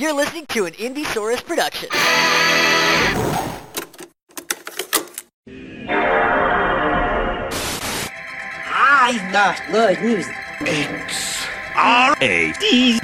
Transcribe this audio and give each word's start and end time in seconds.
You're 0.00 0.14
listening 0.14 0.46
to 0.46 0.64
an 0.64 0.72
Indiesaurus 0.72 1.44
production. 1.44 1.90
I 8.72 9.28
gosh, 9.30 9.60
love 9.70 10.00
music. 10.00 10.34
R 11.76 12.16
A 12.22 12.52
D. 12.58 12.98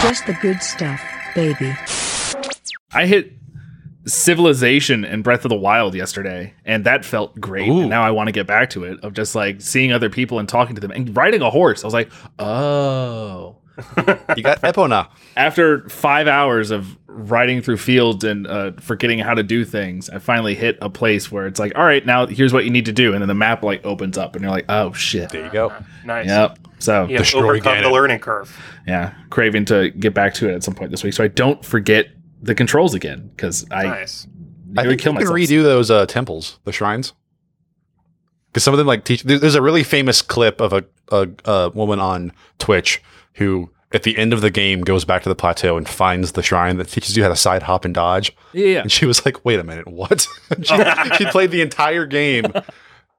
Just 0.00 0.24
the 0.26 0.34
good 0.40 0.62
stuff, 0.62 1.02
baby. 1.34 1.74
I 2.92 3.06
hit 3.06 3.32
Civilization 4.06 5.04
and 5.04 5.24
Breath 5.24 5.44
of 5.44 5.48
the 5.48 5.56
Wild 5.56 5.94
yesterday, 5.94 6.54
and 6.64 6.84
that 6.84 7.04
felt 7.04 7.38
great. 7.40 7.68
Ooh. 7.68 7.80
And 7.80 7.90
now 7.90 8.02
I 8.02 8.10
want 8.10 8.28
to 8.28 8.32
get 8.32 8.46
back 8.46 8.70
to 8.70 8.84
it 8.84 9.00
of 9.02 9.12
just 9.14 9.34
like 9.34 9.60
seeing 9.60 9.92
other 9.92 10.10
people 10.10 10.38
and 10.38 10.48
talking 10.48 10.74
to 10.74 10.80
them 10.80 10.90
and 10.90 11.16
riding 11.16 11.42
a 11.42 11.50
horse. 11.50 11.84
I 11.84 11.86
was 11.86 11.94
like, 11.94 12.10
oh. 12.38 13.56
You 14.36 14.42
got 14.42 14.60
Epona. 14.62 15.08
After 15.36 15.88
five 15.88 16.28
hours 16.28 16.70
of 16.70 16.96
riding 17.06 17.60
through 17.60 17.78
fields 17.78 18.22
and 18.22 18.46
uh, 18.46 18.72
forgetting 18.78 19.18
how 19.18 19.34
to 19.34 19.42
do 19.42 19.64
things, 19.64 20.08
I 20.10 20.18
finally 20.20 20.54
hit 20.54 20.78
a 20.80 20.88
place 20.88 21.32
where 21.32 21.46
it's 21.46 21.58
like, 21.58 21.72
all 21.76 21.84
right, 21.84 22.04
now 22.06 22.26
here's 22.26 22.52
what 22.52 22.64
you 22.64 22.70
need 22.70 22.84
to 22.84 22.92
do, 22.92 23.12
and 23.14 23.20
then 23.20 23.28
the 23.28 23.34
map 23.34 23.64
like 23.64 23.84
opens 23.84 24.16
up, 24.16 24.36
and 24.36 24.42
you're 24.42 24.52
like, 24.52 24.66
oh 24.68 24.92
shit. 24.92 25.30
There 25.30 25.44
you 25.44 25.50
go. 25.50 25.72
Nice. 26.04 26.26
Yep. 26.26 26.58
So 26.78 27.06
You 27.06 27.16
have 27.16 27.26
to 27.30 27.38
overcome 27.38 27.82
the 27.82 27.90
learning 27.90 28.20
curve. 28.20 28.56
yeah, 28.86 29.14
craving 29.30 29.64
to 29.66 29.90
get 29.90 30.14
back 30.14 30.34
to 30.34 30.48
it 30.48 30.54
at 30.54 30.62
some 30.62 30.74
point 30.74 30.90
this 30.90 31.02
week, 31.02 31.14
so 31.14 31.24
I 31.24 31.28
don't 31.28 31.64
forget 31.64 32.08
the 32.44 32.54
controls 32.54 32.94
again 32.94 33.30
because 33.34 33.66
I 33.70 33.84
Nice. 33.84 34.26
I 34.76 34.82
think 34.84 35.00
kill 35.00 35.12
you 35.12 35.18
can 35.20 35.34
myself. 35.34 35.36
redo 35.50 35.62
those 35.62 35.90
uh, 35.90 36.04
temples, 36.06 36.58
the 36.64 36.72
shrines, 36.72 37.12
because 38.48 38.64
some 38.64 38.74
of 38.74 38.78
them 38.78 38.86
like 38.86 39.04
teach. 39.04 39.22
There's 39.22 39.54
a 39.54 39.62
really 39.62 39.84
famous 39.84 40.20
clip 40.22 40.60
of 40.60 40.72
a, 40.72 40.84
a 41.10 41.28
a 41.44 41.70
woman 41.70 42.00
on 42.00 42.32
Twitch 42.58 43.02
who, 43.34 43.70
at 43.92 44.02
the 44.02 44.18
end 44.18 44.32
of 44.32 44.40
the 44.40 44.50
game, 44.50 44.80
goes 44.82 45.04
back 45.04 45.22
to 45.22 45.28
the 45.28 45.34
plateau 45.36 45.76
and 45.76 45.88
finds 45.88 46.32
the 46.32 46.42
shrine 46.42 46.76
that 46.78 46.88
teaches 46.88 47.16
you 47.16 47.22
how 47.22 47.28
to 47.28 47.36
side 47.36 47.62
hop 47.62 47.84
and 47.84 47.94
dodge. 47.94 48.34
Yeah, 48.52 48.66
yeah. 48.66 48.80
And 48.80 48.90
she 48.90 49.06
was 49.06 49.24
like, 49.24 49.44
"Wait 49.44 49.60
a 49.60 49.64
minute, 49.64 49.86
what?" 49.86 50.26
she, 50.62 50.76
she 51.18 51.26
played 51.26 51.50
the 51.52 51.60
entire 51.60 52.06
game 52.06 52.46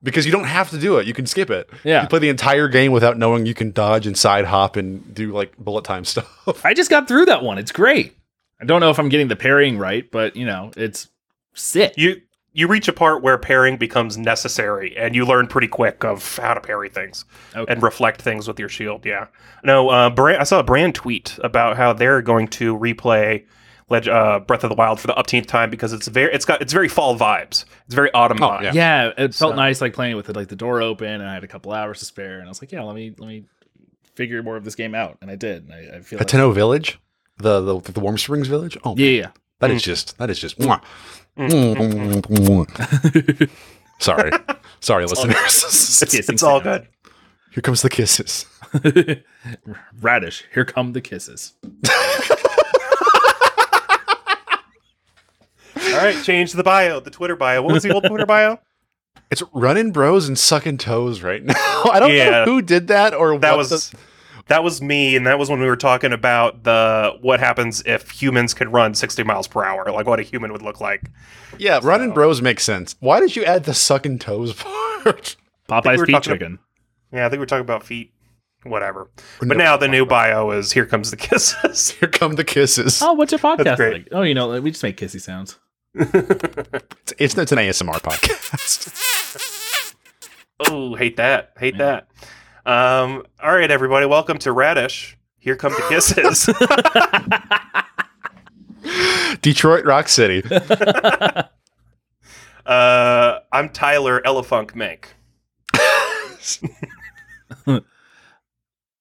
because 0.03 0.25
you 0.25 0.31
don't 0.33 0.43
have 0.43 0.69
to 0.71 0.77
do 0.77 0.97
it; 0.97 1.07
you 1.07 1.13
can 1.13 1.25
skip 1.25 1.49
it. 1.49 1.69
Yeah. 1.85 2.01
you 2.01 2.07
play 2.09 2.19
the 2.19 2.29
entire 2.29 2.67
game 2.67 2.91
without 2.91 3.17
knowing 3.17 3.45
you 3.45 3.53
can 3.53 3.71
dodge 3.71 4.05
and 4.07 4.17
side 4.17 4.43
hop 4.45 4.75
and 4.75 5.13
do 5.15 5.31
like 5.31 5.55
bullet 5.57 5.85
time 5.85 6.03
stuff. 6.13 6.65
I 6.65 6.73
just 6.73 6.89
got 6.89 7.07
through 7.07 7.25
that 7.27 7.43
one. 7.43 7.57
It's 7.57 7.71
great. 7.71 8.13
I 8.65 8.67
don't 8.67 8.81
know 8.81 8.89
if 8.89 8.97
I'm 8.97 9.09
getting 9.09 9.27
the 9.27 9.35
parrying 9.35 9.77
right, 9.77 10.09
but 10.09 10.35
you 10.35 10.45
know, 10.45 10.71
it's 10.75 11.07
sick. 11.53 11.93
You 11.97 12.21
you 12.51 12.67
reach 12.67 12.87
a 12.87 12.93
part 12.93 13.21
where 13.21 13.37
pairing 13.37 13.77
becomes 13.77 14.17
necessary, 14.17 14.95
and 14.97 15.13
you 15.15 15.23
learn 15.25 15.45
pretty 15.45 15.67
quick 15.67 16.03
of 16.03 16.37
how 16.37 16.53
to 16.55 16.61
parry 16.61 16.89
things 16.89 17.25
Okay. 17.55 17.71
and 17.71 17.83
reflect 17.83 18.21
things 18.21 18.47
with 18.47 18.57
your 18.59 18.69
shield. 18.69 19.05
Yeah. 19.05 19.27
No, 19.63 19.89
uh, 19.89 20.09
Brand, 20.09 20.39
I 20.39 20.45
saw 20.45 20.59
a 20.59 20.63
brand 20.63 20.95
tweet 20.95 21.37
about 21.43 21.77
how 21.77 21.93
they're 21.93 22.21
going 22.23 22.47
to 22.49 22.75
replay 22.75 23.45
Leg- 23.89 24.07
uh, 24.07 24.39
Breath 24.39 24.63
of 24.63 24.69
the 24.71 24.75
Wild 24.75 24.99
for 24.99 25.05
the 25.07 25.13
upteenth 25.13 25.45
time 25.45 25.69
because 25.69 25.93
it's 25.93 26.07
very 26.07 26.33
it's 26.33 26.45
got 26.45 26.59
it's 26.61 26.73
very 26.73 26.87
fall 26.87 27.15
vibes. 27.15 27.65
It's 27.85 27.93
very 27.93 28.11
autumn 28.13 28.41
Oh, 28.41 28.47
vibes. 28.49 28.63
yeah. 28.63 28.71
yeah, 28.73 29.07
it 29.09 29.35
felt 29.35 29.51
So- 29.51 29.55
nice 29.55 29.79
like 29.81 29.93
playing 29.93 30.15
with 30.15 30.27
it, 30.29 30.35
like 30.35 30.47
the 30.47 30.55
door 30.55 30.81
open, 30.81 31.07
and 31.07 31.23
I 31.29 31.33
had 31.35 31.43
a 31.43 31.47
couple 31.47 31.71
hours 31.71 31.99
to 31.99 32.05
spare, 32.05 32.39
and 32.39 32.45
I 32.45 32.49
was 32.49 32.61
like, 32.63 32.71
yeah, 32.71 32.81
let 32.81 32.95
me 32.95 33.13
let 33.19 33.27
me 33.27 33.43
figure 34.15 34.41
more 34.41 34.55
of 34.55 34.63
this 34.63 34.75
game 34.75 34.95
out, 34.95 35.17
and 35.21 35.29
I 35.29 35.35
did. 35.35 35.65
And 35.69 35.73
I, 35.73 35.97
I 35.97 35.99
feel 35.99 36.17
like, 36.19 36.27
Hateno 36.29 36.53
Village, 36.53 36.97
the 37.37 37.61
the 37.61 37.91
the 37.91 37.99
Warm 37.99 38.17
Springs 38.17 38.47
Village. 38.47 38.77
Oh, 38.83 38.95
yeah, 38.97 39.09
yeah. 39.09 39.27
That 39.59 39.71
Mm. 39.71 39.75
is 39.75 39.83
just 39.83 40.17
that 40.17 40.29
is 40.29 40.39
just. 40.39 40.59
mwah. 40.59 40.81
Sorry, 43.99 44.31
sorry, 44.81 45.05
listeners. 45.05 45.35
It's, 45.37 45.99
Kissing 46.11 46.33
it's 46.33 46.43
all 46.43 46.59
good. 46.59 46.87
Here 47.51 47.61
comes 47.61 47.81
the 47.81 47.89
kisses. 47.89 48.45
Radish, 50.01 50.43
here 50.53 50.65
come 50.65 50.91
the 50.91 50.99
kisses. 51.01 51.53
All 55.77 55.97
right, 56.01 56.23
change 56.23 56.53
the 56.53 56.63
bio, 56.63 56.99
the 56.99 57.09
Twitter 57.11 57.35
bio. 57.35 57.61
What 57.61 57.73
was 57.73 57.83
the 57.83 57.93
old 57.93 58.05
Twitter 58.05 58.25
bio? 58.25 58.59
It's 59.31 59.43
running 59.53 59.91
bros 59.91 60.27
and 60.27 60.37
sucking 60.37 60.77
toes 60.77 61.21
right 61.21 61.43
now. 61.43 61.53
I 61.91 61.99
don't 61.99 62.13
Yeah. 62.13 62.29
know 62.29 62.45
who 62.45 62.61
did 62.61 62.87
that 62.87 63.13
or 63.13 63.37
That 63.39 63.51
what 63.51 63.57
was 63.69 63.89
the- 63.91 63.97
that 64.47 64.63
was 64.63 64.81
me, 64.81 65.15
and 65.15 65.25
that 65.27 65.39
was 65.39 65.49
when 65.49 65.59
we 65.59 65.65
were 65.65 65.75
talking 65.75 66.11
about 66.13 66.63
the 66.63 67.17
what 67.21 67.39
happens 67.39 67.81
if 67.85 68.09
humans 68.11 68.53
could 68.53 68.71
run 68.71 68.93
sixty 68.93 69.23
miles 69.23 69.47
per 69.47 69.63
hour, 69.63 69.91
like 69.91 70.05
what 70.05 70.19
a 70.19 70.23
human 70.23 70.51
would 70.51 70.61
look 70.61 70.79
like. 70.81 71.03
yeah. 71.57 71.79
Running 71.83 72.11
bros 72.11 72.41
makes 72.41 72.63
sense. 72.63 72.95
Why 72.99 73.19
did 73.19 73.35
you 73.35 73.43
add 73.45 73.63
the 73.65 73.73
sucking 73.73 74.19
toes 74.19 74.53
part? 75.03 75.35
Popeye's 75.69 75.97
were 75.99 76.05
Pea 76.05 76.11
talking 76.13 76.31
ab- 76.33 76.39
Chicken. 76.39 76.59
Yeah, 77.11 77.25
I 77.25 77.29
think 77.29 77.39
we 77.39 77.43
are 77.43 77.47
talking 77.47 77.61
about 77.61 77.83
feet, 77.83 78.11
whatever. 78.63 79.09
But 79.39 79.57
now 79.57 79.77
the 79.77 79.87
new 79.87 80.05
bio 80.05 80.51
is 80.51 80.71
"Here 80.71 80.85
comes 80.85 81.11
the 81.11 81.17
kisses." 81.27 81.91
Here 81.91 82.09
come 82.09 82.33
the 82.35 82.43
kisses. 82.43 83.01
Oh, 83.01 83.13
what's 83.13 83.31
your 83.31 83.39
podcast 83.39 83.79
like? 83.93 84.07
Oh, 84.11 84.21
you 84.23 84.33
know, 84.35 84.59
we 84.61 84.71
just 84.71 84.83
make 84.83 84.97
kissy 84.97 85.21
sounds. 85.21 85.57
It's, 85.97 87.13
it's 87.19 87.37
it's 87.37 87.51
an 87.51 87.57
ASMR 87.59 88.01
podcast. 88.01 89.93
oh, 90.67 90.95
hate 90.95 91.17
that, 91.17 91.53
hate 91.57 91.77
that. 91.77 92.07
Um, 92.65 93.23
all 93.41 93.53
right, 93.53 93.69
everybody, 93.69 94.05
welcome 94.07 94.37
to 94.39 94.51
Radish. 94.51 95.17
Here 95.37 95.55
come 95.55 95.73
the 95.73 95.85
kisses. 95.87 96.49
Detroit 99.41 99.85
Rock 99.85 100.09
City. 100.09 100.43
uh, 102.65 103.39
I'm 103.51 103.69
Tyler 103.69 104.19
Elefunk 104.21 104.73
Mink. 104.75 105.13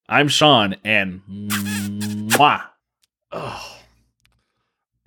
I'm 0.09 0.29
Sean, 0.29 0.77
and 0.85 1.23
mwah. 1.27 2.65
Oh, 3.33 3.79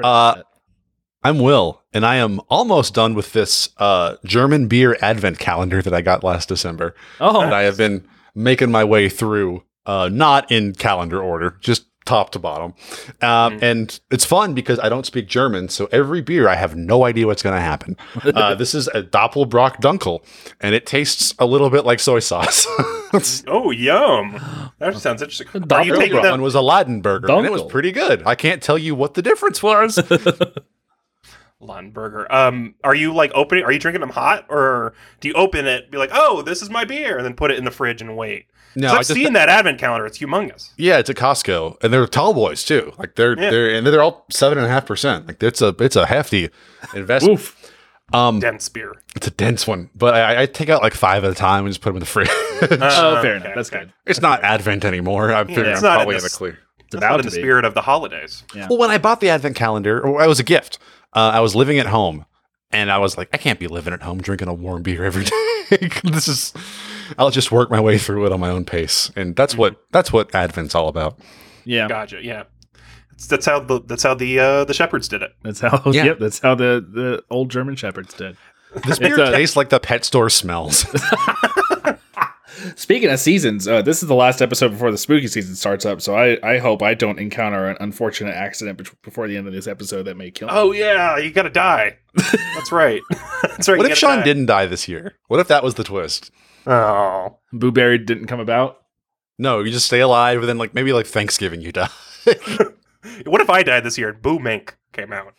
Uh, 0.03 0.41
I'm 1.23 1.37
Will, 1.39 1.81
and 1.93 2.03
I 2.05 2.15
am 2.15 2.39
almost 2.49 2.95
done 2.95 3.13
with 3.13 3.33
this 3.33 3.69
uh, 3.77 4.15
German 4.25 4.67
beer 4.67 4.97
advent 5.01 5.37
calendar 5.37 5.83
that 5.83 5.93
I 5.93 6.01
got 6.01 6.23
last 6.23 6.49
December. 6.49 6.95
oh, 7.19 7.41
that 7.41 7.53
I 7.53 7.61
have 7.63 7.77
been 7.77 8.07
making 8.37 8.71
my 8.71 8.83
way 8.83 9.09
through, 9.09 9.63
uh, 9.85 10.09
not 10.11 10.51
in 10.51 10.73
calendar 10.73 11.21
order, 11.21 11.57
just 11.59 11.85
top 12.05 12.29
to 12.31 12.39
bottom. 12.39 12.73
Um, 13.21 13.59
And 13.61 13.99
it's 14.11 14.23
fun 14.23 14.53
because 14.53 14.79
I 14.79 14.87
don't 14.89 15.05
speak 15.05 15.27
German, 15.27 15.67
so 15.69 15.89
every 15.91 16.21
beer 16.21 16.47
I 16.47 16.55
have 16.55 16.75
no 16.75 17.03
idea 17.03 17.27
what's 17.27 17.43
going 17.43 17.55
to 17.55 17.61
happen. 17.61 17.97
Uh, 18.23 18.55
this 18.61 18.73
is 18.73 18.87
a 18.89 19.03
Doppelbock 19.03 19.81
Dunkel, 19.81 20.23
and 20.61 20.73
it 20.73 20.85
tastes 20.85 21.33
a 21.39 21.45
little 21.45 21.69
bit 21.69 21.83
like 21.83 21.99
soy 21.99 22.19
sauce. 22.19 22.65
oh, 23.47 23.71
yum! 23.71 24.39
That 24.79 24.95
sounds 24.99 25.21
interesting. 25.21 25.47
Are 25.47 25.59
Doppelbock. 25.65 26.31
one 26.31 26.41
was 26.41 26.55
a 26.55 26.61
Laden 26.61 27.01
burger, 27.01 27.29
and 27.29 27.45
it 27.45 27.51
was 27.51 27.63
pretty 27.63 27.91
good. 27.91 28.23
I 28.25 28.35
can't 28.35 28.63
tell 28.63 28.77
you 28.77 28.95
what 28.95 29.15
the 29.15 29.21
difference 29.21 29.61
was. 29.61 29.97
Burger. 31.59 32.31
Um, 32.33 32.75
are 32.83 32.93
you 32.95 33.13
like 33.13 33.31
opening? 33.33 33.63
Are 33.63 33.71
you 33.71 33.79
drinking 33.79 34.01
them 34.01 34.09
hot, 34.11 34.45
or 34.49 34.93
do 35.19 35.27
you 35.27 35.33
open 35.33 35.65
it, 35.65 35.89
be 35.91 35.97
like, 35.97 36.11
"Oh, 36.13 36.41
this 36.41 36.61
is 36.61 36.69
my 36.69 36.85
beer," 36.85 37.17
and 37.17 37.25
then 37.25 37.33
put 37.33 37.51
it 37.51 37.57
in 37.57 37.65
the 37.65 37.71
fridge 37.71 38.01
and 38.01 38.15
wait? 38.15 38.45
No, 38.75 38.89
I 38.89 38.91
I've 38.91 38.97
just, 38.99 39.13
seen 39.13 39.33
that 39.33 39.49
advent 39.49 39.79
calendar. 39.79 40.05
It's 40.05 40.19
humongous. 40.19 40.69
yeah, 40.77 40.99
it's 40.99 41.09
at 41.09 41.15
Costco, 41.15 41.83
and 41.83 41.91
they're 41.91 42.05
tall 42.05 42.33
boys 42.33 42.63
too. 42.63 42.93
Like 42.99 43.15
they're 43.15 43.39
Yeah. 43.39 43.49
they're 43.49 43.75
and 43.75 43.87
they're 43.87 44.03
all 44.03 44.25
seven 44.29 44.57
and 44.59 44.67
a 44.67 44.69
half 44.69 44.85
percent. 44.85 45.27
Like 45.27 45.41
it's 45.41 45.61
a 45.61 45.75
it's 45.79 45.95
a 45.95 46.05
hefty 46.05 46.49
investment. 46.93 47.39
oof. 47.39 47.73
Um, 48.13 48.39
Dense 48.39 48.69
beer. 48.69 48.93
It's 49.17 49.27
a 49.27 49.31
dense 49.31 49.67
one, 49.67 49.89
but 49.93 50.13
I, 50.13 50.43
I 50.43 50.45
take 50.45 50.69
out 50.69 50.81
like 50.81 50.93
five 50.93 51.25
at 51.25 51.31
a 51.31 51.35
time 51.35 51.65
and 51.65 51.71
just 51.73 51.81
put 51.81 51.89
them 51.89 51.97
in 51.97 51.99
the 52.01 52.05
fridge. 52.05 52.29
Oh, 52.61 52.65
Uh, 52.71 53.21
fair 53.21 53.35
okay, 53.35 53.45
enough. 53.45 53.55
That's 53.55 53.69
okay. 53.69 53.79
good. 53.85 53.93
it's 54.05 54.21
not 54.21 54.43
Advent 54.43 54.85
anymore. 54.85 55.33
I'm 55.33 55.45
figuring 55.47 55.71
it's 55.71 55.79
I'm 55.79 55.83
not 55.83 55.91
in 55.93 55.97
probably 55.97 56.15
in 56.15 56.19
the 56.19 56.23
this- 56.23 56.35
clear. 56.37 56.57
It's 56.85 56.95
about 56.95 57.09
not 57.11 57.19
in 57.19 57.25
the 57.25 57.31
be. 57.31 57.37
spirit 57.41 57.65
of 57.65 57.73
the 57.73 57.81
holidays. 57.81 58.43
Yeah. 58.55 58.67
Well, 58.69 58.77
when 58.79 58.89
I 58.91 58.97
bought 58.97 59.19
the 59.19 59.27
Advent 59.29 59.57
calendar, 59.57 59.99
or 59.99 60.23
it 60.23 60.27
was 60.27 60.39
a 60.39 60.43
gift, 60.43 60.79
uh, 61.13 61.31
I 61.33 61.39
was 61.39 61.55
living 61.55 61.79
at 61.79 61.87
home, 61.87 62.25
and 62.71 62.91
I 62.91 62.97
was 62.97 63.17
like, 63.17 63.29
I 63.33 63.37
can't 63.37 63.59
be 63.59 63.67
living 63.67 63.93
at 63.93 64.01
home 64.03 64.19
drinking 64.21 64.47
a 64.47 64.53
warm 64.53 64.83
beer 64.83 65.03
every 65.05 65.23
day. 65.69 65.89
this 66.03 66.27
is, 66.27 66.53
I'll 67.17 67.29
just 67.31 67.51
work 67.51 67.69
my 67.69 67.79
way 67.81 67.97
through 67.97 68.25
it 68.25 68.31
on 68.31 68.39
my 68.39 68.49
own 68.49 68.65
pace, 68.65 69.11
and 69.15 69.35
that's 69.35 69.53
Mm-hmm. 69.53 69.59
what 69.61 69.81
that's 69.91 70.11
what 70.13 70.33
Advent's 70.35 70.75
all 70.75 70.87
about. 70.87 71.19
Yeah, 71.65 71.87
Gotcha. 71.87 72.23
Yeah, 72.23 72.43
that's 73.27 73.45
how 73.45 73.59
the 73.59 73.81
that's 73.81 74.03
how 74.03 74.13
the 74.13 74.39
uh, 74.39 74.63
the 74.65 74.73
shepherds 74.73 75.07
did 75.07 75.21
it. 75.21 75.31
that's 75.43 75.59
how. 75.59 75.81
Yeah. 75.91 76.05
Yep, 76.05 76.19
that's 76.19 76.39
how 76.39 76.55
the 76.55 76.85
the 76.89 77.23
old 77.29 77.49
German 77.51 77.75
shepherds 77.75 78.13
did. 78.13 78.37
This 78.85 78.99
beer 78.99 79.19
a- 79.21 79.31
tastes 79.31 79.55
like 79.55 79.69
the 79.69 79.79
pet 79.79 80.05
store 80.05 80.29
smells. 80.29 80.85
Speaking 82.75 83.09
of 83.09 83.19
seasons, 83.19 83.67
uh, 83.67 83.81
this 83.81 84.01
is 84.01 84.07
the 84.07 84.15
last 84.15 84.41
episode 84.41 84.69
before 84.69 84.91
the 84.91 84.97
spooky 84.97 85.27
season 85.27 85.55
starts 85.55 85.85
up. 85.85 86.01
So 86.01 86.15
I, 86.15 86.37
I 86.43 86.57
hope 86.59 86.81
I 86.81 86.93
don't 86.93 87.19
encounter 87.19 87.67
an 87.67 87.77
unfortunate 87.79 88.35
accident 88.35 88.77
bet- 88.77 89.01
before 89.01 89.27
the 89.27 89.37
end 89.37 89.47
of 89.47 89.53
this 89.53 89.67
episode 89.67 90.03
that 90.03 90.17
may 90.17 90.31
kill 90.31 90.47
me. 90.47 90.53
Oh 90.55 90.71
yeah, 90.71 91.17
you 91.17 91.31
gotta 91.31 91.49
die. 91.49 91.97
That's 92.55 92.71
right. 92.71 93.01
that's 93.43 93.67
right. 93.69 93.77
what 93.77 93.91
if 93.91 93.97
Sean 93.97 94.19
die. 94.19 94.23
didn't 94.23 94.47
die 94.47 94.65
this 94.65 94.87
year? 94.87 95.13
What 95.27 95.39
if 95.39 95.47
that 95.49 95.63
was 95.63 95.75
the 95.75 95.83
twist? 95.83 96.31
Oh, 96.65 97.37
Boo 97.53 97.71
Berry 97.71 97.97
didn't 97.97 98.27
come 98.27 98.39
about. 98.39 98.81
No, 99.37 99.59
you 99.59 99.71
just 99.71 99.85
stay 99.85 99.99
alive, 99.99 100.39
and 100.39 100.49
then 100.49 100.57
like 100.57 100.73
maybe 100.73 100.93
like 100.93 101.05
Thanksgiving 101.05 101.61
you 101.61 101.71
die. 101.71 101.89
what 103.25 103.41
if 103.41 103.49
I 103.49 103.63
died 103.63 103.83
this 103.83 103.97
year 103.97 104.09
and 104.09 104.21
Boo 104.21 104.39
Mink 104.39 104.75
came 104.93 105.13
out? 105.13 105.33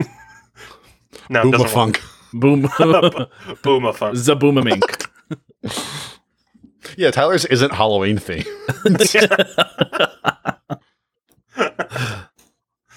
no, 1.28 1.40
it 1.40 1.42
Boom 1.42 1.50
doesn't 1.50 1.68
funk. 1.68 2.00
Boom. 2.32 2.62
work. 2.62 2.70
Boomafunk. 3.62 4.14
Zaboomamink. 4.14 5.08
Yeah, 6.96 7.10
Tyler's 7.10 7.44
isn't 7.46 7.72
Halloween 7.72 8.16
themed. 8.18 8.46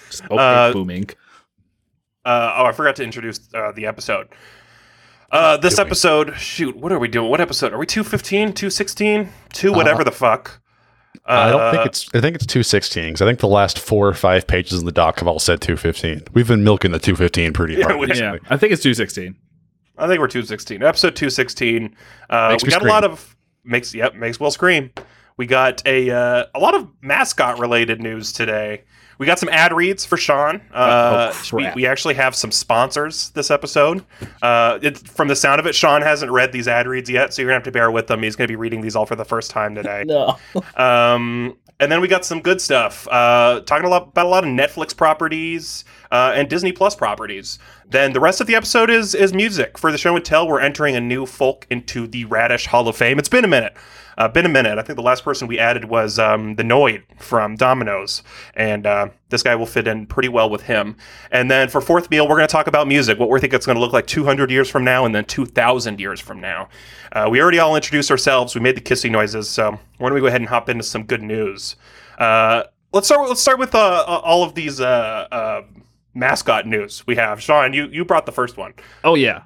Just 0.09 0.23
okay, 0.31 0.35
Uh, 0.37 0.73
booming. 0.73 1.09
Uh, 2.23 2.53
oh, 2.57 2.65
I 2.65 2.71
forgot 2.71 2.95
to 2.97 3.03
introduce 3.03 3.39
uh, 3.53 3.71
the 3.75 3.85
episode. 3.85 4.27
Uh, 5.31 5.57
this 5.57 5.75
Do 5.75 5.81
episode, 5.81 6.35
shoot, 6.37 6.75
what 6.75 6.91
are 6.91 6.99
we 6.99 7.07
doing? 7.07 7.29
What 7.29 7.41
episode? 7.41 7.73
Are 7.73 7.77
we 7.77 7.85
215, 7.85 8.53
216, 8.53 9.29
2 9.53 9.73
whatever 9.73 10.03
the 10.03 10.11
fuck? 10.11 10.61
Uh, 11.27 11.31
I 11.31 11.49
don't 11.51 11.71
think 11.73 11.85
it's. 11.87 12.07
I 12.13 12.21
think 12.21 12.35
it's 12.35 12.45
two 12.45 12.61
sixteen 12.61 13.05
because 13.07 13.21
I 13.21 13.25
think 13.25 13.39
the 13.39 13.47
last 13.47 13.79
four 13.79 14.07
or 14.07 14.13
five 14.13 14.45
pages 14.45 14.79
in 14.79 14.85
the 14.85 14.91
doc 14.91 15.19
have 15.19 15.27
all 15.29 15.39
said 15.39 15.61
two 15.61 15.77
fifteen. 15.77 16.21
We've 16.33 16.47
been 16.47 16.63
milking 16.63 16.91
the 16.91 16.99
two 16.99 17.15
fifteen 17.15 17.51
pretty 17.53 17.75
Yeah, 17.75 17.85
hard. 17.85 17.99
we- 17.99 18.13
Yeah, 18.13 18.37
I 18.49 18.57
think 18.57 18.73
it's 18.73 18.83
two 18.83 18.93
sixteen. 18.93 19.35
I 19.97 20.07
think 20.07 20.19
we're 20.19 20.27
216. 20.27 20.83
Episode 20.83 21.15
216. 21.15 21.95
Uh, 22.29 22.57
we 22.61 22.69
got 22.69 22.73
scream. 22.73 22.85
a 22.85 22.93
lot 22.93 23.05
of 23.05 23.34
makes 23.65 23.93
yep 23.93 24.15
makes 24.15 24.39
Will 24.39 24.51
scream. 24.51 24.91
We 25.37 25.45
got 25.45 25.85
a 25.85 26.09
uh, 26.11 26.45
a 26.53 26.59
lot 26.59 26.75
of 26.75 26.87
mascot 27.01 27.59
related 27.59 28.01
news 28.01 28.31
today. 28.31 28.83
We 29.17 29.25
got 29.25 29.39
some 29.39 29.49
ad 29.49 29.71
reads 29.71 30.05
for 30.05 30.17
Sean. 30.17 30.61
Uh, 30.73 31.31
oh, 31.33 31.55
we, 31.55 31.69
we 31.73 31.87
actually 31.87 32.15
have 32.15 32.35
some 32.35 32.51
sponsors 32.51 33.29
this 33.29 33.49
episode. 33.49 34.03
Uh, 34.41 34.77
it, 34.81 34.97
from 34.97 35.29
the 35.29 35.37
sound 35.37 35.59
of 35.61 35.65
it, 35.65 35.73
Sean 35.73 36.01
hasn't 36.01 36.31
read 36.31 36.51
these 36.51 36.67
ad 36.67 36.85
reads 36.85 37.09
yet, 37.09 37.33
so 37.33 37.41
you're 37.41 37.47
gonna 37.47 37.55
have 37.55 37.63
to 37.63 37.71
bear 37.71 37.91
with 37.91 38.07
them. 38.07 38.23
He's 38.23 38.35
gonna 38.35 38.49
be 38.49 38.57
reading 38.57 38.81
these 38.81 38.95
all 38.95 39.05
for 39.05 39.15
the 39.15 39.25
first 39.25 39.51
time 39.51 39.75
today. 39.75 40.03
No. 40.15 40.37
Um, 40.75 41.57
and 41.79 41.91
then 41.91 41.99
we 41.99 42.07
got 42.07 42.23
some 42.23 42.41
good 42.41 42.61
stuff. 42.61 43.07
Uh, 43.09 43.61
talking 43.65 43.85
a 43.85 43.89
lot 43.89 44.09
about 44.09 44.25
a 44.25 44.29
lot 44.29 44.43
of 44.43 44.49
Netflix 44.49 44.95
properties 44.95 45.83
uh, 46.11 46.33
and 46.35 46.49
Disney 46.49 46.71
Plus 46.71 46.95
properties. 46.95 47.59
Then 47.89 48.13
the 48.13 48.19
rest 48.19 48.39
of 48.39 48.47
the 48.47 48.55
episode 48.55 48.89
is 48.89 49.13
is 49.13 49.33
music 49.33 49.77
for 49.77 49.91
the 49.91 49.97
show 49.97 50.15
and 50.15 50.23
tell. 50.23 50.47
We're 50.47 50.61
entering 50.61 50.95
a 50.95 51.01
new 51.01 51.25
folk 51.25 51.67
into 51.69 52.07
the 52.07 52.25
Radish 52.25 52.67
Hall 52.67 52.87
of 52.87 52.95
Fame. 52.95 53.19
It's 53.19 53.29
been 53.29 53.43
a 53.43 53.49
minute. 53.49 53.75
Uh, 54.17 54.27
been 54.27 54.45
a 54.45 54.49
minute. 54.49 54.77
I 54.77 54.81
think 54.81 54.95
the 54.95 55.03
last 55.03 55.23
person 55.23 55.47
we 55.47 55.59
added 55.59 55.85
was 55.85 56.19
um, 56.19 56.55
the 56.55 56.63
Noid 56.63 57.03
from 57.19 57.55
Domino's, 57.55 58.23
and 58.55 58.85
uh, 58.85 59.09
this 59.29 59.43
guy 59.43 59.55
will 59.55 59.65
fit 59.65 59.87
in 59.87 60.05
pretty 60.05 60.29
well 60.29 60.49
with 60.49 60.63
him. 60.63 60.95
And 61.31 61.51
then 61.51 61.69
for 61.69 61.81
fourth 61.81 62.09
meal, 62.09 62.27
we're 62.27 62.37
going 62.37 62.47
to 62.47 62.51
talk 62.51 62.67
about 62.67 62.87
music, 62.87 63.19
what 63.19 63.29
we 63.29 63.39
think 63.39 63.53
it's 63.53 63.65
going 63.65 63.75
to 63.75 63.81
look 63.81 63.93
like 63.93 64.07
200 64.07 64.49
years 64.49 64.69
from 64.69 64.83
now, 64.83 65.05
and 65.05 65.13
then 65.13 65.25
2,000 65.25 65.99
years 65.99 66.19
from 66.19 66.39
now. 66.39 66.69
Uh, 67.11 67.27
we 67.29 67.41
already 67.41 67.59
all 67.59 67.75
introduced 67.75 68.11
ourselves. 68.11 68.55
We 68.55 68.61
made 68.61 68.77
the 68.77 68.81
kissing 68.81 69.11
noises, 69.11 69.49
so 69.49 69.71
why 69.97 70.09
don't 70.09 70.15
we 70.15 70.21
go 70.21 70.27
ahead 70.27 70.41
and 70.41 70.49
hop 70.49 70.69
into 70.69 70.83
some 70.83 71.03
good 71.03 71.21
news? 71.21 71.75
Uh, 72.17 72.63
let's 72.93 73.07
start. 73.07 73.27
Let's 73.27 73.41
start 73.41 73.59
with 73.59 73.75
all 73.75 74.43
of 74.43 74.55
these 74.55 74.79
uh, 74.79 75.27
uh, 75.31 75.61
mascot 76.13 76.65
news 76.65 77.05
we 77.05 77.15
have. 77.15 77.41
Sean, 77.41 77.73
you 77.73 77.87
you 77.87 78.05
brought 78.05 78.25
the 78.25 78.31
first 78.31 78.57
one. 78.57 78.73
Oh 79.03 79.15
yeah. 79.15 79.43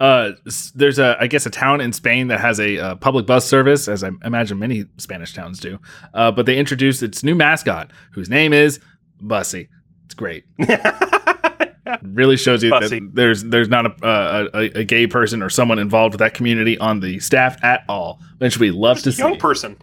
Uh, 0.00 0.32
there's 0.74 0.98
a 0.98 1.16
I 1.20 1.26
guess 1.26 1.44
a 1.44 1.50
town 1.50 1.80
in 1.82 1.92
Spain 1.92 2.28
that 2.28 2.40
has 2.40 2.58
a 2.58 2.78
uh, 2.78 2.94
public 2.96 3.26
bus 3.26 3.46
service, 3.46 3.86
as 3.86 4.02
I 4.02 4.10
imagine 4.24 4.58
many 4.58 4.86
Spanish 4.96 5.34
towns 5.34 5.60
do. 5.60 5.78
Uh, 6.14 6.30
but 6.32 6.46
they 6.46 6.56
introduced 6.58 7.02
its 7.02 7.22
new 7.22 7.34
mascot, 7.34 7.90
whose 8.12 8.30
name 8.30 8.52
is 8.54 8.80
Bussy. 9.20 9.68
It's 10.06 10.14
great. 10.14 10.44
really 12.02 12.36
shows 12.36 12.62
you 12.62 12.70
Bussy. 12.70 13.00
that 13.00 13.10
there's 13.14 13.44
there's 13.44 13.68
not 13.68 13.86
a, 13.86 14.04
uh, 14.06 14.48
a 14.54 14.58
a 14.80 14.84
gay 14.84 15.06
person 15.06 15.42
or 15.42 15.50
someone 15.50 15.78
involved 15.78 16.14
with 16.14 16.20
that 16.20 16.34
community 16.34 16.78
on 16.78 17.00
the 17.00 17.18
staff 17.20 17.62
at 17.62 17.84
all, 17.88 18.20
which 18.38 18.58
we 18.58 18.70
love 18.70 18.98
to 18.98 19.04
Just 19.04 19.18
a 19.18 19.22
young 19.22 19.34
see. 19.34 19.38
person. 19.40 19.76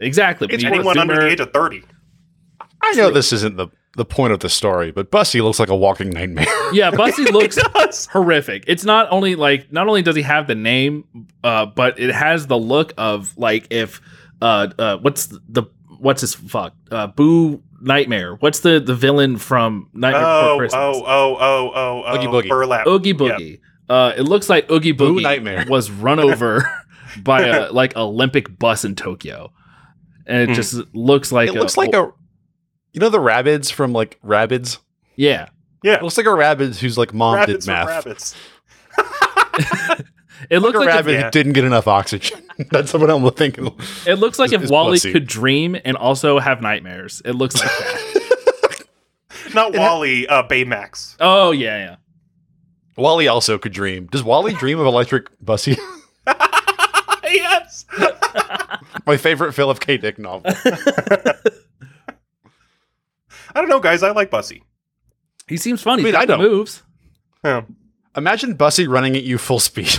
exactly. 0.00 0.48
It's 0.50 0.62
need 0.64 0.72
anyone 0.72 0.98
under 0.98 1.14
the 1.16 1.28
age 1.28 1.40
of 1.40 1.52
30. 1.52 1.84
I 2.82 2.92
know 2.94 3.10
this 3.10 3.32
isn't 3.32 3.56
the 3.56 3.68
the 3.96 4.04
point 4.04 4.32
of 4.32 4.38
the 4.40 4.48
story, 4.48 4.90
but 4.92 5.10
Bussy 5.10 5.40
looks 5.40 5.58
like 5.58 5.68
a 5.68 5.76
walking 5.76 6.10
nightmare. 6.10 6.46
Yeah, 6.72 6.90
Bussy 6.92 7.24
looks 7.32 7.56
It 7.56 7.66
does. 7.74 8.06
horrific. 8.06 8.62
It's 8.68 8.84
not 8.84 9.08
only 9.10 9.34
like 9.34 9.72
not 9.72 9.88
only 9.88 10.02
does 10.02 10.14
he 10.14 10.22
have 10.22 10.46
the 10.46 10.54
name, 10.54 11.04
uh, 11.42 11.66
but 11.66 11.98
it 11.98 12.14
has 12.14 12.46
the 12.46 12.56
look 12.58 12.92
of 12.96 13.36
like 13.36 13.66
if 13.70 14.00
uh, 14.40 14.68
uh 14.78 14.96
what's 14.98 15.26
the 15.26 15.64
what's 15.98 16.20
his 16.20 16.34
fuck 16.34 16.74
uh 16.92 17.08
Boo 17.08 17.62
Nightmare. 17.80 18.36
What's 18.36 18.60
the 18.60 18.78
the 18.78 18.94
villain 18.94 19.36
from 19.38 19.88
Nightmare 19.92 20.20
Before 20.22 20.50
Oh, 20.54 20.58
Christmas? 20.58 20.80
oh, 20.80 21.04
oh, 21.04 21.36
oh, 21.40 21.72
oh, 21.74 22.02
oh. 22.06 22.14
Oogie 22.16 22.26
Boogie. 22.28 22.48
Burlap. 22.48 22.86
Oogie 22.86 23.08
Yep. 23.10 23.16
Boogie. 23.18 23.60
Uh, 23.88 24.12
it 24.16 24.22
looks 24.22 24.48
like 24.48 24.70
Oogie 24.70 24.92
Boo 24.92 25.16
Boogie 25.16 25.22
Nightmare. 25.22 25.66
was 25.68 25.90
run 25.90 26.20
over 26.30 26.70
by 27.24 27.42
a 27.46 27.72
like 27.72 27.96
Olympic 27.96 28.56
bus 28.60 28.84
in 28.84 28.94
Tokyo, 28.94 29.52
and 30.26 30.42
it 30.42 30.48
Hmm. 30.50 30.54
just 30.54 30.80
looks 30.94 31.32
like 31.32 31.48
it 31.48 31.54
looks 31.54 31.76
like 31.76 31.92
a, 31.94 32.12
you 32.92 33.00
know, 33.00 33.08
the 33.08 33.20
rabbits 33.20 33.70
from 33.70 33.92
like 33.92 34.18
Rabbids. 34.24 34.78
yeah. 35.16 35.48
It 35.82 36.02
looks 36.02 36.16
like 36.18 36.26
a 36.26 36.34
rabbit 36.34 36.76
whose 36.76 36.98
like 36.98 37.14
mom 37.14 37.36
Rabbits 37.36 37.64
did 37.64 37.72
math. 37.72 37.86
rabbits. 37.88 38.34
It 40.48 40.60
looks 40.60 40.74
Like 40.74 40.84
a 40.84 40.86
like, 40.86 40.94
rabbit 40.96 41.12
yeah. 41.12 41.24
who 41.26 41.30
didn't 41.32 41.52
get 41.52 41.64
enough 41.64 41.86
oxygen. 41.86 42.42
That's 42.70 42.94
what 42.94 43.10
I'm 43.10 43.30
thinking. 43.32 43.66
it 44.06 44.14
looks 44.14 44.38
like 44.38 44.48
is- 44.48 44.52
if 44.54 44.62
is 44.62 44.70
WALL-E 44.70 44.92
Bussy. 44.92 45.12
could 45.12 45.26
dream 45.26 45.76
and 45.84 45.98
also 45.98 46.38
have 46.38 46.62
nightmares. 46.62 47.20
It 47.26 47.32
looks 47.32 47.56
like 47.60 47.68
that. 47.68 48.84
Not 49.54 49.74
WALL-E, 49.74 50.26
uh, 50.28 50.44
Baymax. 50.48 51.16
oh 51.20 51.50
yeah, 51.50 51.76
yeah. 51.76 51.96
WALL-E 52.96 53.28
also 53.28 53.58
could 53.58 53.72
dream. 53.72 54.06
Does 54.06 54.22
WALL-E 54.24 54.54
dream 54.54 54.80
of 54.80 54.86
electric 54.86 55.26
Bussy? 55.44 55.76
yes. 57.24 57.84
My 59.06 59.18
favorite 59.18 59.52
Philip 59.52 59.78
K. 59.80 59.98
Dick 59.98 60.18
novel. 60.18 60.52
I 63.54 63.60
don't 63.60 63.68
know, 63.68 63.80
guys. 63.80 64.02
I 64.02 64.10
like 64.12 64.30
Bussy. 64.30 64.62
He 65.48 65.56
seems 65.56 65.82
funny. 65.82 66.02
I 66.02 66.04
mean, 66.04 66.14
I 66.16 66.24
don't. 66.26 66.38
moves. 66.40 66.82
Yeah. 67.44 67.62
Imagine 68.16 68.54
Bussy 68.54 68.86
running 68.86 69.16
at 69.16 69.22
you 69.22 69.38
full 69.38 69.60
speed. 69.60 69.88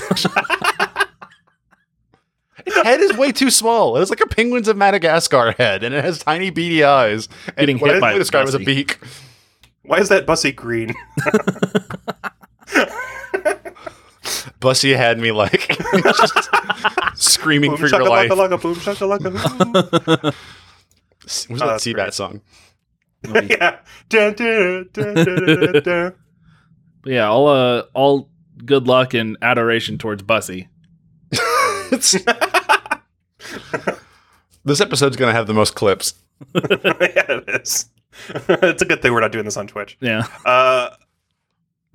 Its 2.63 2.75
head 2.83 2.99
is 3.01 3.17
way 3.17 3.31
too 3.31 3.49
small. 3.49 3.97
It's 3.97 4.09
like 4.11 4.21
a 4.21 4.27
penguins 4.27 4.67
of 4.67 4.77
Madagascar 4.77 5.53
head, 5.53 5.83
and 5.83 5.95
it 5.95 6.03
has 6.03 6.19
tiny 6.19 6.51
beady 6.51 6.83
eyes. 6.83 7.27
And 7.47 7.55
Getting 7.57 7.79
what 7.79 7.89
hit 7.89 7.97
I 7.97 7.99
by 7.99 8.07
usually 8.09 8.19
describe 8.21 8.47
as 8.47 8.53
a 8.53 8.59
Bussy. 8.59 8.65
beak. 8.75 8.99
Why 9.83 9.97
is 9.97 10.09
that 10.09 10.25
Bussy 10.27 10.51
green? 10.51 10.93
Bussy 14.59 14.93
had 14.93 15.17
me 15.17 15.31
like 15.31 15.75
just 16.03 16.49
screaming 17.15 17.71
Boom 17.71 17.79
for 17.79 17.87
your 17.87 18.07
life. 18.07 18.29
shakalaka, 18.29 18.61
boom 18.61 18.75
shakalaka. 18.75 20.33
What's 21.23 21.47
Oh, 21.49 21.55
that 21.55 21.65
that's 21.65 21.85
Seabat 21.85 21.93
great. 21.95 22.41
Song? 23.25 23.35
yeah. 23.49 23.79
Dun, 24.09 24.33
dun, 24.33 24.89
dun, 24.93 25.13
dun, 25.15 25.25
dun, 25.25 25.59
dun, 25.73 25.83
dun. 25.83 26.13
Yeah, 27.03 27.29
all 27.29 27.47
uh, 27.47 27.83
all 27.95 28.29
good 28.63 28.85
luck 28.87 29.15
and 29.15 29.35
adoration 29.41 29.97
towards 29.97 30.21
Bussy. 30.21 30.67
It's- 31.91 32.13
this 34.65 34.79
episode's 34.81 35.17
gonna 35.17 35.31
have 35.33 35.47
the 35.47 35.53
most 35.55 35.73
clips. 35.73 36.13
yeah, 36.53 36.61
it 37.27 37.49
is. 37.61 37.89
it's 38.47 38.81
a 38.83 38.85
good 38.85 39.01
thing 39.01 39.13
we're 39.13 39.19
not 39.21 39.31
doing 39.31 39.45
this 39.45 39.57
on 39.57 39.65
Twitch. 39.65 39.97
Yeah. 39.99 40.27
Uh, 40.45 40.91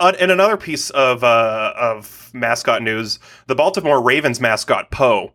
on, 0.01 0.17
in 0.17 0.31
another 0.31 0.57
piece 0.57 0.91
of 0.91 1.23
uh, 1.23 1.73
of 1.77 2.31
mascot 2.35 2.83
news, 2.83 3.21
the 3.47 3.55
Baltimore 3.55 4.03
Ravens 4.03 4.41
mascot 4.41 4.91
Poe 4.91 5.33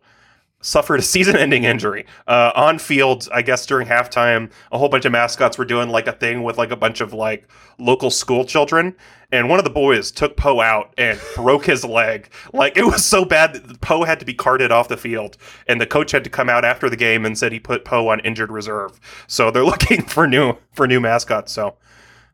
suffered 0.62 1.00
a 1.00 1.02
season-ending 1.12 1.64
injury 1.64 2.06
uh, 2.26 2.52
on 2.54 2.78
field. 2.78 3.28
I 3.32 3.42
guess 3.42 3.66
during 3.66 3.86
halftime, 3.86 4.50
a 4.72 4.78
whole 4.78 4.88
bunch 4.88 5.04
of 5.04 5.12
mascots 5.12 5.58
were 5.58 5.66
doing 5.66 5.90
like 5.90 6.06
a 6.06 6.12
thing 6.12 6.42
with 6.42 6.56
like 6.56 6.70
a 6.70 6.76
bunch 6.76 7.02
of 7.02 7.12
like 7.12 7.46
local 7.78 8.10
school 8.10 8.46
children, 8.46 8.94
and 9.30 9.48
one 9.48 9.58
of 9.58 9.64
the 9.64 9.70
boys 9.70 10.10
took 10.10 10.36
Poe 10.36 10.60
out 10.60 10.94
and 10.96 11.20
broke 11.34 11.66
his 11.66 11.84
leg. 11.84 12.30
Like 12.54 12.76
it 12.76 12.84
was 12.84 13.04
so 13.04 13.24
bad 13.24 13.54
that 13.54 13.80
Poe 13.82 14.04
had 14.04 14.18
to 14.20 14.24
be 14.24 14.34
carted 14.34 14.72
off 14.72 14.88
the 14.88 14.96
field, 14.96 15.36
and 15.66 15.80
the 15.80 15.86
coach 15.86 16.12
had 16.12 16.24
to 16.24 16.30
come 16.30 16.48
out 16.48 16.64
after 16.64 16.88
the 16.88 16.96
game 16.96 17.26
and 17.26 17.36
said 17.36 17.52
he 17.52 17.60
put 17.60 17.84
Poe 17.84 18.08
on 18.08 18.20
injured 18.20 18.50
reserve. 18.50 18.98
So 19.26 19.50
they're 19.50 19.64
looking 19.72 20.02
for 20.02 20.26
new 20.26 20.56
for 20.72 20.86
new 20.86 21.00
mascots. 21.00 21.52
So 21.52 21.76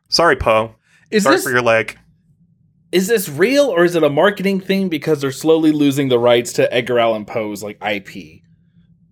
sorry, 0.07 0.35
Poe. 0.35 0.75
Is 1.11 1.23
Sorry 1.23 1.37
this 1.37 1.43
for 1.43 1.49
your 1.49 1.63
leg. 1.63 1.97
Is 2.91 3.07
this 3.07 3.29
real 3.29 3.65
or 3.65 3.83
is 3.83 3.95
it 3.95 4.03
a 4.03 4.09
marketing 4.09 4.59
thing 4.59 4.89
because 4.89 5.21
they're 5.21 5.31
slowly 5.31 5.71
losing 5.71 6.09
the 6.09 6.19
rights 6.19 6.53
to 6.53 6.73
Edgar 6.73 6.99
Allan 6.99 7.25
Poe's 7.25 7.63
like 7.63 7.77
IP? 7.83 8.41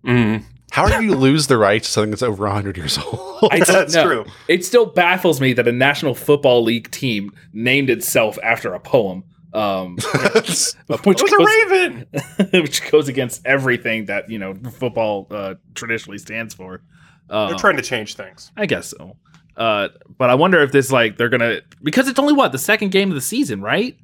Mm. 0.04 0.44
How 0.70 0.86
do 0.86 1.04
you 1.04 1.14
lose 1.14 1.46
the 1.46 1.56
rights 1.56 1.86
to 1.88 1.92
something 1.92 2.10
that's 2.10 2.22
over 2.22 2.44
100 2.44 2.76
years 2.76 2.98
old? 2.98 3.50
That's 3.66 3.94
know. 3.94 4.04
true. 4.04 4.24
It 4.48 4.64
still 4.64 4.84
baffles 4.86 5.40
me 5.40 5.54
that 5.54 5.66
a 5.66 5.72
National 5.72 6.14
Football 6.14 6.62
League 6.62 6.90
team 6.90 7.32
named 7.52 7.88
itself 7.88 8.38
after 8.42 8.74
a 8.74 8.80
poem. 8.80 9.24
Um, 9.54 9.96
which, 10.34 10.74
It 10.88 11.06
was 11.06 11.22
goes, 11.22 11.32
a 11.32 11.44
raven. 11.44 12.06
which 12.52 12.90
goes 12.90 13.08
against 13.08 13.46
everything 13.46 14.04
that 14.06 14.30
you 14.30 14.38
know 14.38 14.54
football 14.72 15.26
uh, 15.30 15.54
traditionally 15.74 16.18
stands 16.18 16.52
for. 16.52 16.82
Uh, 17.30 17.48
They're 17.48 17.58
trying 17.58 17.76
to 17.76 17.82
change 17.82 18.14
things. 18.14 18.52
I 18.56 18.66
guess 18.66 18.90
so. 18.90 19.16
Uh, 19.58 19.88
but 20.16 20.30
I 20.30 20.34
wonder 20.36 20.62
if 20.62 20.70
this 20.72 20.90
like 20.92 21.16
they're 21.18 21.28
gonna 21.28 21.60
because 21.82 22.08
it's 22.08 22.18
only 22.18 22.32
what 22.32 22.52
the 22.52 22.58
second 22.58 22.90
game 22.90 23.10
of 23.10 23.14
the 23.16 23.20
season, 23.20 23.60
right? 23.60 23.96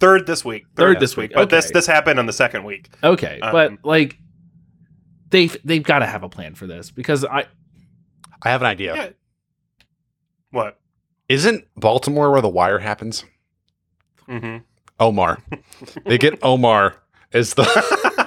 Third 0.00 0.26
this 0.26 0.44
week. 0.44 0.64
Third 0.76 0.92
next 0.94 1.00
this 1.00 1.16
week, 1.16 1.32
But 1.34 1.50
this 1.50 1.70
this 1.70 1.86
happened 1.86 2.18
on 2.18 2.26
the 2.26 2.32
second 2.32 2.64
week. 2.64 2.88
Okay, 3.04 3.38
Um, 3.40 3.52
but 3.52 3.72
like 3.84 4.16
they've 5.30 5.56
they've 5.64 5.82
got 5.82 5.98
to 5.98 6.06
have 6.06 6.22
a 6.22 6.28
plan 6.28 6.54
for 6.54 6.66
this 6.66 6.90
because 6.90 7.24
I 7.24 7.46
I 8.42 8.50
have 8.50 8.62
an 8.62 8.66
idea. 8.68 8.94
Yeah. 8.94 9.08
What? 10.50 10.78
Isn't 11.28 11.66
Baltimore 11.76 12.30
where 12.30 12.40
the 12.40 12.48
wire 12.48 12.78
happens? 12.78 13.24
Mm-hmm. 14.28 14.58
Omar. 15.00 15.42
they 16.06 16.16
get 16.16 16.38
Omar 16.42 16.96
as 17.32 17.54
the 17.54 17.64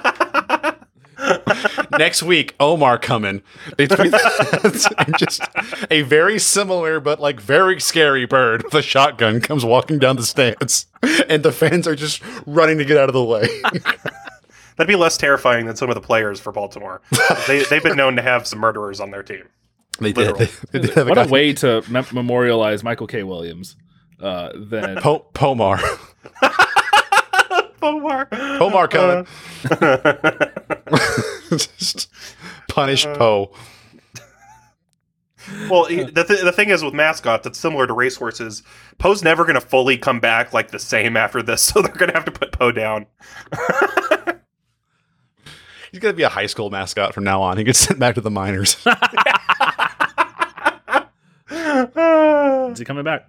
Next 1.98 2.22
week, 2.22 2.54
Omar 2.60 2.98
coming. 2.98 3.42
They 3.76 3.86
tweet 3.86 4.12
and 4.98 5.16
just 5.18 5.42
a 5.90 6.02
very 6.02 6.38
similar 6.38 7.00
but 7.00 7.20
like 7.20 7.40
very 7.40 7.80
scary 7.80 8.24
bird 8.26 8.62
with 8.64 8.74
a 8.74 8.82
shotgun 8.82 9.40
comes 9.40 9.64
walking 9.64 9.98
down 9.98 10.16
the 10.16 10.22
stands, 10.24 10.86
and 11.28 11.42
the 11.42 11.52
fans 11.52 11.86
are 11.86 11.96
just 11.96 12.22
running 12.46 12.78
to 12.78 12.84
get 12.84 12.96
out 12.96 13.08
of 13.08 13.14
the 13.14 13.24
way. 13.24 13.46
That'd 14.76 14.88
be 14.88 14.96
less 14.96 15.16
terrifying 15.18 15.66
than 15.66 15.76
some 15.76 15.90
of 15.90 15.94
the 15.94 16.00
players 16.00 16.40
for 16.40 16.50
Baltimore. 16.52 17.02
they, 17.46 17.62
they've 17.64 17.82
been 17.82 17.96
known 17.96 18.16
to 18.16 18.22
have 18.22 18.46
some 18.46 18.58
murderers 18.58 19.00
on 19.00 19.10
their 19.10 19.22
team. 19.22 19.44
They 20.00 20.12
did. 20.12 20.34
They, 20.36 20.48
they 20.72 20.78
did 20.78 20.90
have 20.94 21.08
What 21.08 21.18
a 21.18 21.24
guy- 21.26 21.30
way 21.30 21.52
to 21.54 21.82
mem- 21.90 22.06
memorialize 22.12 22.82
Michael 22.82 23.06
K. 23.06 23.22
Williams. 23.22 23.76
Uh, 24.20 24.50
then 24.56 24.96
Po- 24.96 25.26
Pomar. 25.34 25.78
Omar. 27.82 28.26
Pomar 28.30 28.88
coming. 28.88 29.26
Just 31.58 32.10
punish 32.68 33.06
uh, 33.06 33.16
Poe. 33.16 33.52
Well, 35.68 35.86
the, 35.86 36.24
th- 36.26 36.42
the 36.42 36.52
thing 36.52 36.70
is 36.70 36.84
with 36.84 36.94
mascots, 36.94 37.46
it's 37.46 37.58
similar 37.58 37.86
to 37.86 37.92
racehorses. 37.92 38.62
Poe's 38.98 39.24
never 39.24 39.44
going 39.44 39.56
to 39.56 39.60
fully 39.60 39.98
come 39.98 40.20
back 40.20 40.52
like 40.52 40.70
the 40.70 40.78
same 40.78 41.16
after 41.16 41.42
this, 41.42 41.62
so 41.62 41.82
they're 41.82 41.92
going 41.92 42.10
to 42.10 42.14
have 42.14 42.24
to 42.26 42.32
put 42.32 42.52
Poe 42.52 42.72
down. 42.72 43.06
He's 45.92 46.00
gonna 46.00 46.14
be 46.14 46.22
a 46.22 46.30
high 46.30 46.46
school 46.46 46.70
mascot 46.70 47.12
from 47.12 47.24
now 47.24 47.42
on. 47.42 47.58
He 47.58 47.64
gets 47.64 47.80
sent 47.80 48.00
back 48.00 48.14
to 48.14 48.22
the 48.22 48.30
minors. 48.30 48.78
is 52.72 52.78
he 52.78 52.86
coming 52.86 53.04
back? 53.04 53.28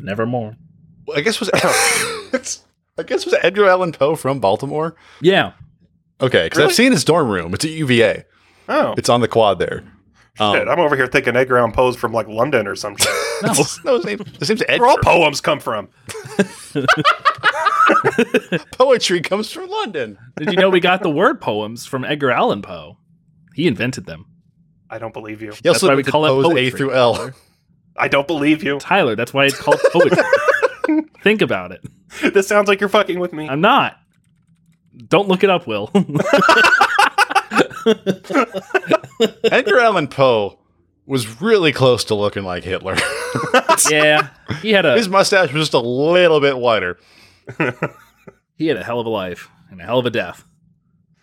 Nevermore. 0.00 0.54
I 1.16 1.22
guess 1.22 1.40
was 1.40 1.48
I 2.98 3.02
guess 3.04 3.24
was 3.24 3.34
Edgar 3.40 3.66
Allan 3.66 3.92
Poe 3.92 4.16
from 4.16 4.38
Baltimore. 4.38 4.96
Yeah. 5.22 5.52
Okay, 6.26 6.44
because 6.46 6.58
Really? 6.58 6.68
I've 6.70 6.74
seen 6.74 6.92
his 6.92 7.04
dorm 7.04 7.28
room. 7.28 7.54
It's 7.54 7.64
at 7.64 7.70
UVA. 7.70 8.24
Oh, 8.68 8.94
It's 8.96 9.08
on 9.08 9.20
the 9.20 9.28
quad 9.28 9.58
there. 9.58 9.84
Um, 10.40 10.56
shit. 10.56 10.66
I'm 10.68 10.80
over 10.80 10.96
here 10.96 11.06
thinking 11.06 11.36
Edgar 11.36 11.58
Allan 11.58 11.70
Poe's 11.72 11.94
from 11.96 12.12
like 12.12 12.26
London 12.26 12.66
or 12.66 12.74
something. 12.74 13.06
shit. 13.06 13.14
no, 13.42 13.52
no, 13.84 13.96
his 13.96 14.04
name 14.04 14.18
his 14.40 14.48
name's 14.48 14.62
Where 14.68 14.86
all 14.86 14.98
poems 14.98 15.40
come 15.40 15.60
from. 15.60 15.88
Poetry 18.72 19.20
comes 19.20 19.50
from 19.50 19.68
London. 19.68 20.18
Did 20.36 20.52
you 20.52 20.58
know 20.58 20.70
we 20.70 20.80
got 20.80 21.02
the 21.02 21.10
word 21.10 21.40
poems 21.40 21.86
from 21.86 22.04
Edgar 22.04 22.30
Allan 22.30 22.62
Poe? 22.62 22.98
He 23.54 23.66
invented 23.66 24.06
them. 24.06 24.26
I 24.90 24.98
don't 24.98 25.12
believe 25.12 25.42
you. 25.42 25.50
That's 25.50 25.66
also 25.82 25.88
why 25.88 25.94
we 25.94 26.02
call 26.02 26.24
it 26.24 26.28
Poe's 26.28 26.44
A 26.46 26.48
poetry. 26.48 26.70
through 26.70 26.94
L. 26.94 27.30
I 27.96 28.08
don't 28.08 28.26
believe 28.26 28.62
you. 28.62 28.78
Tyler, 28.78 29.14
that's 29.16 29.32
why 29.32 29.44
it's 29.46 29.58
called 29.60 29.80
poetry. 29.92 30.22
Think 31.22 31.42
about 31.42 31.72
it. 31.72 31.82
This 32.34 32.46
sounds 32.48 32.68
like 32.68 32.80
you're 32.80 32.88
fucking 32.88 33.18
with 33.18 33.32
me. 33.32 33.48
I'm 33.48 33.60
not. 33.60 33.98
Don't 35.08 35.28
look 35.28 35.42
it 35.44 35.50
up, 35.50 35.66
Will. 35.66 35.90
Edgar 39.44 39.80
Allan 39.80 40.08
Poe 40.08 40.58
was 41.06 41.40
really 41.40 41.72
close 41.72 42.04
to 42.04 42.14
looking 42.14 42.44
like 42.44 42.64
Hitler. 42.64 42.96
yeah. 43.90 44.28
He 44.62 44.70
had 44.70 44.86
a 44.86 44.96
His 44.96 45.08
mustache 45.08 45.52
was 45.52 45.62
just 45.62 45.74
a 45.74 45.80
little 45.80 46.40
bit 46.40 46.56
wider. 46.58 46.98
he 48.56 48.66
had 48.68 48.76
a 48.76 48.84
hell 48.84 49.00
of 49.00 49.06
a 49.06 49.10
life 49.10 49.48
and 49.70 49.80
a 49.80 49.84
hell 49.84 49.98
of 49.98 50.06
a 50.06 50.10
death. 50.10 50.44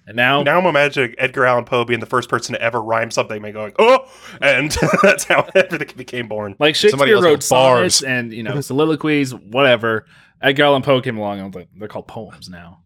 And 0.07 0.15
now, 0.15 0.43
Now 0.43 0.59
I'm 0.59 0.65
imagining 0.65 1.15
Edgar 1.17 1.45
Allan 1.45 1.65
Poe 1.65 1.85
being 1.85 1.99
the 1.99 2.05
first 2.05 2.27
person 2.27 2.53
to 2.53 2.61
ever 2.61 2.81
rhyme 2.81 3.11
something 3.11 3.41
by 3.41 3.51
going, 3.51 3.73
oh, 3.79 4.11
and 4.41 4.71
that's 5.03 5.23
how 5.25 5.47
everything 5.55 5.95
became 5.95 6.27
born. 6.27 6.55
like 6.59 6.75
Somebody 6.75 7.11
Shakespeare 7.11 7.21
wrote 7.21 7.47
bars. 7.49 7.95
sonnets 7.95 8.03
and 8.03 8.33
you 8.33 8.43
know 8.43 8.59
soliloquies, 8.61 9.33
whatever. 9.33 10.05
Edgar 10.41 10.63
Allan 10.63 10.81
Poe 10.81 11.01
came 11.01 11.17
along 11.17 11.39
and 11.39 11.53
was 11.53 11.61
like, 11.61 11.69
they're 11.77 11.87
called 11.87 12.07
poems 12.07 12.49
now. 12.49 12.81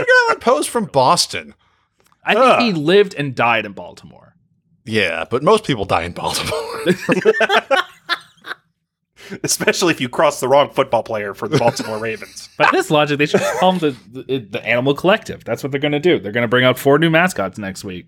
Edgar 0.00 0.12
Allan 0.28 0.40
Poe's 0.40 0.66
from 0.66 0.84
Boston. 0.86 1.54
I 2.24 2.34
think 2.34 2.44
Ugh. 2.46 2.60
he 2.62 2.72
lived 2.72 3.14
and 3.14 3.34
died 3.34 3.64
in 3.66 3.72
Baltimore. 3.72 4.34
Yeah, 4.84 5.24
but 5.30 5.42
most 5.42 5.64
people 5.64 5.84
die 5.84 6.02
in 6.04 6.12
Baltimore. 6.12 6.84
Especially 9.42 9.92
if 9.92 10.00
you 10.00 10.08
cross 10.08 10.38
the 10.38 10.46
wrong 10.46 10.70
football 10.70 11.02
player 11.02 11.34
for 11.34 11.48
the 11.48 11.58
Baltimore 11.58 11.98
Ravens. 11.98 12.48
By 12.58 12.68
this 12.70 12.90
logic, 12.92 13.18
they 13.18 13.26
should 13.26 13.40
call 13.58 13.72
them 13.72 13.96
the, 14.12 14.22
the 14.22 14.38
the 14.38 14.64
Animal 14.64 14.94
Collective. 14.94 15.42
That's 15.44 15.64
what 15.64 15.72
they're 15.72 15.80
going 15.80 15.92
to 15.92 15.98
do. 16.00 16.20
They're 16.20 16.30
going 16.32 16.42
to 16.44 16.48
bring 16.48 16.64
out 16.64 16.78
four 16.78 16.98
new 17.00 17.10
mascots 17.10 17.58
next 17.58 17.82
week. 17.82 18.06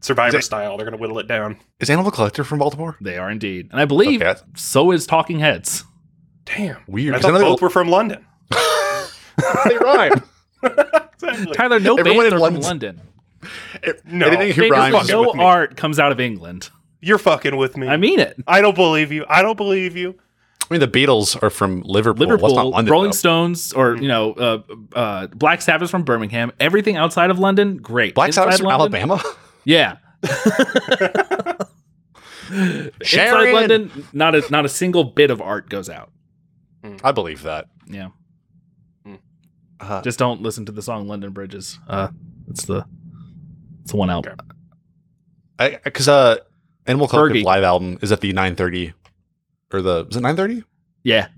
Survivor 0.00 0.38
Is 0.38 0.44
it- 0.44 0.46
style. 0.46 0.76
They're 0.78 0.86
going 0.86 0.96
to 0.96 1.00
whittle 1.00 1.18
it 1.18 1.26
down. 1.26 1.58
Is 1.80 1.90
Animal 1.90 2.10
Collective 2.10 2.46
from 2.46 2.58
Baltimore? 2.60 2.96
They 3.02 3.18
are 3.18 3.30
indeed, 3.30 3.68
and 3.70 3.80
I 3.80 3.84
believe 3.84 4.22
Okay. 4.22 4.40
so 4.54 4.92
is 4.92 5.06
Talking 5.06 5.40
Heads. 5.40 5.84
Damn. 6.46 6.78
Weird. 6.86 7.14
I 7.14 7.18
'cause 7.18 7.22
thought 7.26 7.32
know 7.32 7.38
they- 7.40 7.44
both 7.44 7.60
were 7.60 7.68
from 7.70 7.88
London. 7.88 8.24
they 8.50 9.76
rhyme. 9.76 10.22
Exactly. 10.62 11.54
Tyler, 11.54 11.80
no 11.80 11.96
Everyone 11.96 12.24
bands 12.24 12.26
in 12.26 12.32
are 12.34 12.46
from 12.46 12.60
London's- 12.60 12.66
London. 12.66 13.00
No, 14.06 14.26
Anything 14.26 14.52
who 14.64 14.68
rhymes 14.70 15.08
no 15.08 15.32
art 15.32 15.76
comes 15.76 15.98
out 15.98 16.10
of 16.12 16.18
England. 16.20 16.70
You're 17.00 17.18
fucking 17.18 17.56
with 17.56 17.76
me. 17.76 17.86
I 17.88 17.96
mean 17.96 18.18
it. 18.18 18.36
I 18.46 18.60
don't 18.60 18.74
believe 18.74 19.12
you. 19.12 19.24
I 19.28 19.42
don't 19.42 19.56
believe 19.56 19.96
you. 19.96 20.16
I 20.70 20.74
mean, 20.74 20.80
the 20.80 20.88
Beatles 20.88 21.40
are 21.42 21.48
from 21.50 21.80
Liverpool. 21.82 22.26
Liverpool, 22.26 22.48
That's 22.48 22.56
not 22.56 22.66
London, 22.66 22.92
Rolling 22.92 23.08
though. 23.10 23.16
Stones, 23.16 23.72
or 23.72 23.96
you 23.96 24.08
know, 24.08 24.32
uh, 24.32 24.58
uh, 24.94 25.26
Black 25.28 25.62
Sabbath 25.62 25.90
from 25.90 26.02
Birmingham. 26.02 26.52
Everything 26.60 26.96
outside 26.96 27.30
of 27.30 27.38
London, 27.38 27.76
great. 27.78 28.14
Black 28.14 28.28
Inside 28.28 28.42
Sabbath's 28.42 28.58
from 28.60 28.66
London, 28.68 29.00
Alabama. 29.00 29.22
Yeah. 29.64 29.96
Inside 32.50 33.52
London, 33.52 34.06
not 34.12 34.34
a 34.34 34.42
not 34.50 34.64
a 34.64 34.68
single 34.68 35.04
bit 35.04 35.30
of 35.30 35.40
art 35.40 35.68
goes 35.68 35.88
out. 35.90 36.10
I 37.04 37.12
believe 37.12 37.42
that. 37.42 37.66
Yeah. 37.86 38.08
Uh, 39.80 40.02
Just 40.02 40.18
don't 40.18 40.42
listen 40.42 40.64
to 40.66 40.72
the 40.72 40.82
song 40.82 41.06
London 41.08 41.32
Bridges. 41.32 41.78
Uh, 41.88 42.08
it's 42.48 42.64
the 42.64 42.84
it's 43.82 43.92
the 43.92 43.96
one 43.96 44.10
out. 44.10 44.26
Okay. 45.60 45.78
Because 45.84 46.08
uh, 46.08 46.36
Animal 46.86 47.08
Collective 47.08 47.42
Fergie. 47.42 47.44
live 47.44 47.62
album 47.64 47.98
is 48.02 48.12
at 48.12 48.20
the 48.20 48.32
930 48.32 48.92
or 49.72 49.82
the 49.82 50.06
is 50.10 50.16
it 50.16 50.20
930? 50.20 50.64
Yeah. 51.04 51.28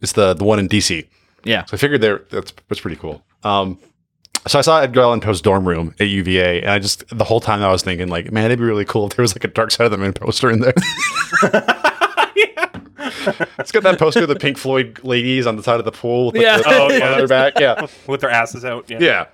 It's 0.00 0.12
the 0.12 0.34
the 0.34 0.44
one 0.44 0.58
in 0.58 0.68
DC. 0.68 1.06
Yeah. 1.44 1.64
So 1.64 1.74
I 1.74 1.78
figured 1.78 2.00
there 2.00 2.22
that's 2.30 2.52
that's 2.68 2.80
pretty 2.80 2.96
cool. 2.96 3.22
Um, 3.42 3.78
so 4.46 4.58
I 4.60 4.62
saw 4.62 4.80
Edgar 4.80 5.00
Allan 5.00 5.20
Poe's 5.20 5.40
dorm 5.40 5.66
room 5.66 5.92
at 5.98 6.06
UVA, 6.06 6.62
and 6.62 6.70
I 6.70 6.78
just 6.78 7.04
the 7.16 7.24
whole 7.24 7.40
time 7.40 7.62
I 7.62 7.68
was 7.70 7.82
thinking 7.82 8.08
like, 8.08 8.30
man, 8.30 8.46
it'd 8.46 8.58
be 8.60 8.64
really 8.64 8.84
cool 8.84 9.06
if 9.06 9.16
there 9.16 9.22
was 9.22 9.34
like 9.34 9.42
a 9.44 9.48
Dark 9.48 9.72
Side 9.72 9.86
of 9.86 9.90
the 9.90 9.98
Moon 9.98 10.12
poster 10.12 10.50
in 10.50 10.60
there. 10.60 10.72
it's 13.58 13.72
got 13.72 13.82
that 13.84 13.98
poster 13.98 14.22
of 14.22 14.28
the 14.28 14.36
Pink 14.36 14.58
Floyd 14.58 15.00
ladies 15.02 15.46
on 15.46 15.56
the 15.56 15.62
side 15.62 15.78
of 15.78 15.84
the 15.84 15.92
pool. 15.92 16.26
With 16.26 16.36
like, 16.36 16.42
Yeah. 16.44 16.56
the, 16.58 16.64
Oh, 16.68 16.84
on 16.86 16.90
yeah. 16.92 17.16
their 17.16 17.26
back. 17.28 17.58
Yeah, 17.58 17.86
With 18.06 18.20
their 18.20 18.30
asses 18.30 18.64
out. 18.64 18.88
Yeah. 18.90 18.98
yeah. 19.00 19.26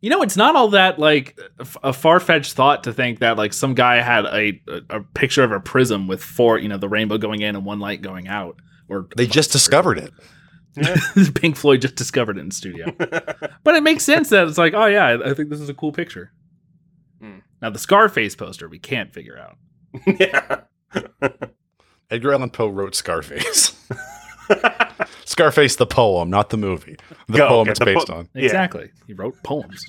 You 0.00 0.10
know, 0.10 0.20
it's 0.22 0.36
not 0.36 0.54
all 0.54 0.68
that 0.68 0.98
like 0.98 1.38
a 1.82 1.92
far 1.94 2.20
fetched 2.20 2.52
thought 2.52 2.84
to 2.84 2.92
think 2.92 3.20
that 3.20 3.38
like 3.38 3.54
some 3.54 3.72
guy 3.74 4.02
had 4.02 4.26
a, 4.26 4.60
a 4.68 4.96
a 4.98 5.00
picture 5.00 5.42
of 5.42 5.50
a 5.52 5.60
prism 5.60 6.06
with 6.06 6.22
four, 6.22 6.58
you 6.58 6.68
know, 6.68 6.76
the 6.76 6.88
rainbow 6.90 7.16
going 7.16 7.40
in 7.40 7.56
and 7.56 7.64
one 7.64 7.80
light 7.80 8.02
going 8.02 8.28
out. 8.28 8.56
Or 8.88 9.08
They 9.16 9.26
just 9.26 9.50
discovered 9.50 9.96
it. 9.98 10.12
Pink 11.34 11.56
Floyd 11.56 11.80
just 11.80 11.94
discovered 11.94 12.36
it 12.36 12.40
in 12.40 12.50
studio. 12.50 12.92
but 12.98 13.74
it 13.76 13.82
makes 13.82 14.04
sense 14.04 14.28
that 14.28 14.46
it's 14.46 14.58
like, 14.58 14.74
oh 14.74 14.86
yeah, 14.86 15.06
I- 15.06 15.30
I 15.30 15.34
think 15.34 15.48
this 15.48 15.60
is 15.60 15.70
a 15.70 15.74
cool 15.74 15.92
picture. 15.92 16.32
Hmm. 17.22 17.38
Now 17.62 17.70
the 17.70 17.78
Scarface 17.78 18.36
poster 18.36 18.68
we 18.68 18.78
can't 18.78 19.10
figure 19.14 19.38
out. 19.38 19.56
yeah. 20.20 20.60
Edgar 22.14 22.32
Allan 22.32 22.50
Poe 22.50 22.68
wrote 22.68 22.94
Scarface. 22.94 23.74
Scarface, 25.24 25.76
the 25.76 25.86
poem, 25.86 26.30
not 26.30 26.50
the 26.50 26.56
movie. 26.56 26.96
The 27.28 27.38
Go, 27.38 27.48
poem 27.48 27.60
okay, 27.62 27.70
it's 27.70 27.78
the 27.80 27.84
based 27.86 28.06
po- 28.06 28.14
on. 28.14 28.28
Yeah. 28.34 28.44
Exactly. 28.44 28.90
He 29.06 29.14
wrote 29.14 29.34
poems. 29.42 29.84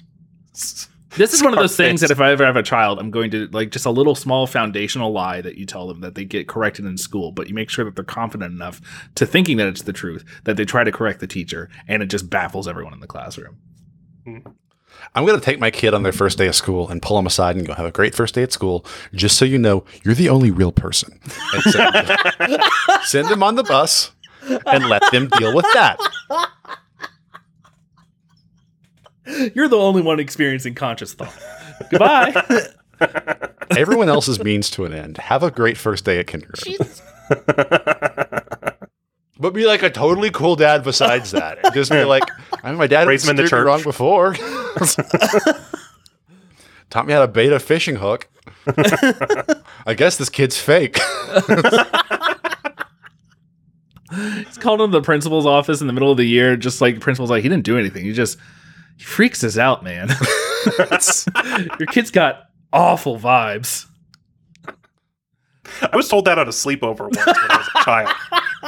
This 1.18 1.34
is 1.34 1.42
one 1.42 1.54
of 1.54 1.60
those 1.60 1.78
things 1.78 2.02
that 2.02 2.12
if 2.12 2.20
I 2.20 2.32
ever 2.32 2.46
have 2.46 2.58
a 2.58 2.64
child, 2.64 3.00
I'm 3.00 3.10
going 3.10 3.32
to 3.32 3.48
like 3.54 3.72
just 3.72 3.86
a 3.86 3.90
little 3.90 4.16
small 4.16 4.48
foundational 4.48 5.14
lie 5.14 5.40
that 5.40 5.58
you 5.58 5.66
tell 5.66 5.88
them 5.88 6.02
that 6.02 6.14
they 6.16 6.26
get 6.26 6.50
corrected 6.50 6.84
in 6.84 6.98
school, 6.98 7.32
but 7.32 7.48
you 7.48 7.56
make 7.56 7.70
sure 7.70 7.86
that 7.86 7.96
they're 7.96 8.04
confident 8.04 8.54
enough 8.54 8.82
to 9.16 9.26
thinking 9.26 9.56
that 9.56 9.68
it's 9.70 9.84
the 9.84 9.94
truth 9.94 10.26
that 10.44 10.58
they 10.58 10.66
try 10.66 10.84
to 10.84 10.92
correct 10.92 11.22
the 11.22 11.28
teacher 11.28 11.70
and 11.88 12.04
it 12.04 12.08
just 12.08 12.30
baffles 12.30 12.68
everyone 12.68 12.94
in 12.94 13.00
the 13.00 13.08
classroom. 13.08 13.58
Hmm. 14.26 14.40
I'm 15.14 15.26
going 15.26 15.40
to 15.40 15.46
take 15.46 15.60
my 15.60 15.72
kid 15.72 15.94
on 15.94 16.04
their 16.04 16.12
first 16.12 16.38
day 16.38 16.48
of 16.48 16.56
school 16.56 16.90
and 16.90 17.02
pull 17.02 17.18
them 17.18 17.26
aside 17.26 17.56
and 17.56 17.66
go, 17.66 17.74
have 17.74 17.86
a 17.86 17.92
great 17.92 18.16
first 18.16 18.36
day 18.36 18.44
at 18.44 18.52
school. 18.52 18.86
Just 19.14 19.38
so 19.38 19.46
you 19.46 19.58
know, 19.58 19.86
you're 20.04 20.16
the 20.16 20.30
only 20.30 20.52
real 20.52 20.72
person. 20.72 21.20
And 21.54 21.64
send, 21.64 22.62
send 23.04 23.28
them 23.28 23.44
on 23.44 23.56
the 23.56 23.64
bus 23.64 24.12
and 24.66 24.90
let 24.90 25.04
them 25.12 25.30
deal 25.38 25.56
with 25.56 25.66
that. 25.74 25.98
You're 29.56 29.68
the 29.68 29.78
only 29.78 30.02
one 30.02 30.20
experiencing 30.20 30.76
conscious 30.76 31.14
thought. 31.14 31.34
Goodbye. 31.90 32.68
Everyone 33.76 34.10
else's 34.10 34.44
means 34.44 34.70
to 34.72 34.86
an 34.86 34.94
end. 34.94 35.18
Have 35.18 35.44
a 35.44 35.52
great 35.52 35.78
first 35.78 36.06
day 36.06 36.20
at 36.20 36.28
kindergarten. 36.28 36.76
But 39.38 39.54
be 39.54 39.66
like 39.66 39.84
a 39.84 39.90
totally 39.90 40.30
cool 40.32 40.56
dad 40.56 40.84
besides 40.84 41.32
that. 41.32 41.60
And 41.64 41.74
Just 41.74 41.92
be 41.92 42.04
like, 42.06 42.24
I 42.64 42.70
mean, 42.70 42.78
my 42.78 42.88
dad 42.88 43.08
Raise 43.08 43.26
'em 43.28 43.32
in 43.32 43.36
the 43.36 43.44
me 43.44 43.50
church. 43.50 43.66
wrong 43.66 43.84
before. 43.84 44.34
Taught 46.90 47.08
me 47.08 47.14
how 47.14 47.20
to 47.22 47.28
bait 47.28 47.52
a 47.52 47.60
fishing 47.60 47.98
hook. 47.98 48.30
I 49.86 49.94
guess 49.96 50.18
this 50.18 50.30
kid's 50.30 50.58
fake. 50.58 50.98
He's 54.46 54.58
called 54.58 54.80
into 54.82 54.98
the 54.98 55.02
principal's 55.04 55.46
office 55.46 55.82
in 55.82 55.88
the 55.88 55.94
middle 55.94 56.12
of 56.12 56.18
the 56.18 56.24
year, 56.26 56.56
just 56.56 56.80
like 56.80 56.96
the 56.96 57.02
principal's 57.02 57.30
like, 57.30 57.44
he 57.44 57.50
didn't 57.50 57.66
do 57.66 57.78
anything. 57.78 58.06
He 58.06 58.14
just 58.14 58.38
he 58.98 59.04
freaks 59.04 59.44
us 59.44 59.58
out, 59.58 59.84
man. 59.84 60.08
Your 61.80 61.88
kid's 61.88 62.12
got 62.12 62.46
awful 62.72 63.20
vibes. 63.20 63.88
I 65.92 65.98
was 65.98 66.08
told 66.08 66.26
that 66.26 66.40
at 66.40 66.48
a 66.48 66.52
sleepover 66.52 67.02
once 67.02 67.18
when 67.26 67.36
I 67.36 67.58
was 67.58 67.68
a 67.76 67.84
child. 67.84 68.14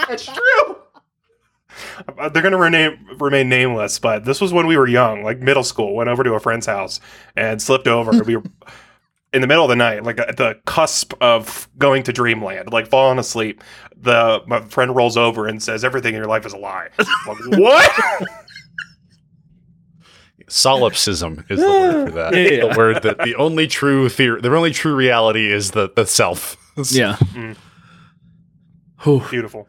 That's 0.08 0.25
true. 0.25 0.77
Uh, 2.18 2.30
They're 2.30 2.42
going 2.42 2.54
to 2.54 2.58
rename, 2.58 2.98
remain 3.20 3.50
nameless, 3.50 4.00
but 4.00 4.25
this 4.25 4.42
was 4.42 4.51
when 4.54 4.66
we 4.68 4.77
were 4.77 4.88
young, 4.88 5.24
like 5.24 5.39
middle 5.39 5.63
school. 5.63 5.96
Went 5.96 6.10
over 6.10 6.24
to 6.24 6.34
a 6.34 6.39
friend's 6.39 6.66
house 6.66 7.00
and 7.36 7.62
slipped 7.62 7.88
over. 7.88 8.12
we 8.24 8.36
were 8.38 8.44
in 9.34 9.42
the 9.42 9.48
middle 9.48 9.63
of 9.66 9.70
the 9.70 9.75
night, 9.75 10.04
like 10.04 10.20
at 10.20 10.38
the 10.38 10.60
cusp 10.66 11.13
of 11.22 11.68
going 11.77 12.04
to 12.04 12.13
dreamland, 12.13 12.72
like 12.72 12.88
falling 12.88 13.20
asleep. 13.20 13.63
The 14.00 14.42
my 14.48 14.62
friend 14.62 14.96
rolls 14.96 15.18
over 15.18 15.48
and 15.48 15.62
says, 15.62 15.84
"Everything 15.84 16.13
in 16.13 16.20
your 16.20 16.27
life 16.30 16.46
is 16.46 16.54
a 16.54 16.58
lie." 16.58 16.89
Like, 17.27 17.38
what? 17.60 17.92
Solipsism 20.50 21.44
is 21.50 21.60
the 21.60 21.68
word 21.68 22.06
for 22.10 22.12
that. 22.16 22.34
Yeah. 22.36 22.68
The 22.72 22.77
word 22.77 23.04
that 23.04 23.18
the 23.20 23.36
only 23.36 23.68
true 23.68 24.08
theory, 24.08 24.39
the 24.39 24.56
only 24.56 24.72
true 24.72 24.96
reality 24.96 25.51
is 25.51 25.72
the 25.72 25.89
the 25.96 26.06
self. 26.06 26.56
Yeah. 26.92 27.18
Mm. 27.34 27.58
Beautiful, 29.30 29.68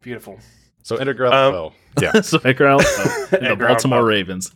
beautiful. 0.00 0.38
So 0.82 0.96
Edgar 0.96 1.26
Allan 1.26 1.46
Um, 1.46 1.52
Poe. 1.52 1.72
Yeah. 2.02 2.20
so 2.20 2.38
Edgar 2.44 2.66
Allan 2.68 2.84
Poe, 2.86 3.26
and 3.40 3.46
the 3.60 3.66
Baltimore 3.66 4.00
Poe. 4.00 4.06
Ravens. 4.06 4.52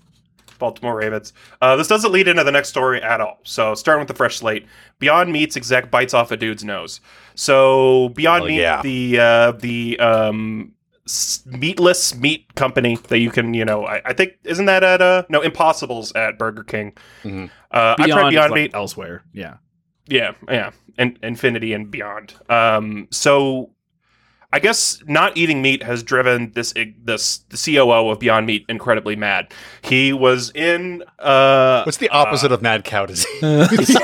Baltimore 0.58 0.94
Ravens. 0.96 1.32
Uh, 1.60 1.74
this 1.74 1.88
doesn't 1.88 2.12
lead 2.12 2.28
into 2.28 2.44
the 2.44 2.52
next 2.52 2.68
story 2.68 3.02
at 3.02 3.20
all. 3.20 3.38
So, 3.42 3.74
starting 3.74 4.00
with 4.00 4.06
the 4.08 4.14
fresh 4.14 4.36
slate, 4.36 4.64
Beyond 5.00 5.32
Meat's 5.32 5.56
exec 5.56 5.90
bites 5.90 6.14
off 6.14 6.30
a 6.30 6.36
dude's 6.36 6.62
nose. 6.62 7.00
So, 7.34 8.10
Beyond 8.10 8.44
Oh, 8.44 8.46
Meat, 8.46 8.60
yeah. 8.60 8.80
the 8.82 9.18
uh, 9.18 9.52
the 9.52 9.98
um, 9.98 10.72
s- 11.04 11.42
meatless 11.46 12.14
meat 12.14 12.54
company 12.54 12.96
that 13.08 13.18
you 13.18 13.30
can, 13.32 13.54
you 13.54 13.64
know, 13.64 13.84
I, 13.84 14.02
I 14.04 14.12
think 14.12 14.34
isn't 14.44 14.66
that 14.66 14.84
at 14.84 15.02
uh 15.02 15.24
no 15.28 15.40
Impossibles 15.40 16.12
at 16.12 16.38
Burger 16.38 16.62
King. 16.62 16.92
Mhm. 17.24 17.50
Uh, 17.72 17.96
I 17.98 18.06
tried 18.06 18.06
Beyond, 18.06 18.26
is, 18.28 18.30
Beyond 18.34 18.50
like, 18.52 18.60
Meat. 18.62 18.70
elsewhere. 18.74 19.24
Yeah. 19.32 19.56
Yeah, 20.06 20.32
yeah, 20.48 20.70
and 20.98 21.18
Infinity 21.24 21.72
and 21.72 21.90
beyond. 21.90 22.34
Um, 22.48 23.08
so 23.10 23.70
I 24.52 24.58
guess 24.58 25.02
not 25.06 25.36
eating 25.36 25.62
meat 25.62 25.82
has 25.82 26.02
driven 26.02 26.52
this 26.52 26.74
this 27.02 27.38
the 27.48 27.56
COO 27.56 28.10
of 28.10 28.18
Beyond 28.18 28.46
Meat 28.46 28.66
incredibly 28.68 29.16
mad. 29.16 29.52
He 29.82 30.12
was 30.12 30.50
in 30.54 31.02
uh, 31.18 31.82
What's 31.84 31.96
the 31.96 32.10
opposite 32.10 32.52
of 32.52 32.60
mad 32.60 32.84
cow 32.84 33.06
disease? 33.06 33.40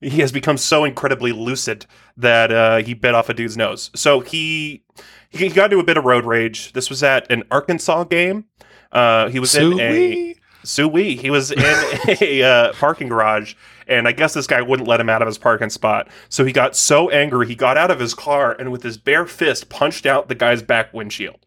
he 0.00 0.20
has 0.20 0.32
become 0.32 0.56
so 0.56 0.84
incredibly 0.84 1.32
lucid 1.32 1.86
that 2.16 2.52
uh, 2.52 2.76
he 2.78 2.94
bit 2.94 3.14
off 3.14 3.28
a 3.28 3.34
dude's 3.34 3.56
nose. 3.56 3.90
So 3.94 4.20
he 4.20 4.82
he 5.30 5.48
got 5.48 5.64
into 5.66 5.78
a 5.78 5.84
bit 5.84 5.96
of 5.96 6.04
road 6.04 6.24
rage. 6.24 6.72
This 6.72 6.88
was 6.88 7.02
at 7.02 7.30
an 7.30 7.42
Arkansas 7.50 8.04
game. 8.04 8.46
Uh, 8.92 9.28
he 9.28 9.38
was 9.40 9.54
in 9.54 9.78
a 9.80 10.36
Sui. 10.64 11.16
He 11.16 11.30
was 11.30 11.50
in 11.50 11.60
a 12.20 12.42
uh, 12.42 12.72
parking 12.74 13.08
garage, 13.08 13.54
and 13.86 14.08
I 14.08 14.12
guess 14.12 14.34
this 14.34 14.46
guy 14.46 14.62
wouldn't 14.62 14.88
let 14.88 15.00
him 15.00 15.08
out 15.08 15.22
of 15.22 15.26
his 15.26 15.38
parking 15.38 15.70
spot. 15.70 16.08
So 16.28 16.44
he 16.44 16.52
got 16.52 16.76
so 16.76 17.10
angry, 17.10 17.46
he 17.46 17.54
got 17.54 17.76
out 17.76 17.90
of 17.90 18.00
his 18.00 18.14
car 18.14 18.52
and 18.58 18.72
with 18.72 18.82
his 18.82 18.98
bare 18.98 19.26
fist 19.26 19.68
punched 19.68 20.06
out 20.06 20.28
the 20.28 20.34
guy's 20.34 20.62
back 20.62 20.92
windshield. 20.92 21.38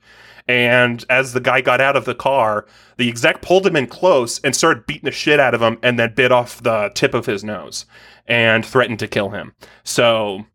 And 0.47 1.03
as 1.09 1.33
the 1.33 1.41
guy 1.41 1.59
got 1.59 1.81
out 1.81 1.97
of 1.97 2.05
the 2.05 2.15
car, 2.15 2.65
the 2.95 3.09
exec 3.09 3.41
pulled 3.41 3.67
him 3.67 3.75
in 3.75 3.87
close 3.87 4.39
and 4.39 4.55
started 4.55 4.85
beating 4.85 5.03
the 5.03 5.11
shit 5.11 5.39
out 5.39 5.53
of 5.53 5.61
him, 5.61 5.77
and 5.83 5.99
then 5.99 6.13
bit 6.13 6.31
off 6.31 6.63
the 6.63 6.89
tip 6.95 7.13
of 7.13 7.25
his 7.25 7.43
nose 7.43 7.85
and 8.27 8.65
threatened 8.65 8.99
to 8.99 9.07
kill 9.07 9.31
him. 9.31 9.53
So, 9.83 10.45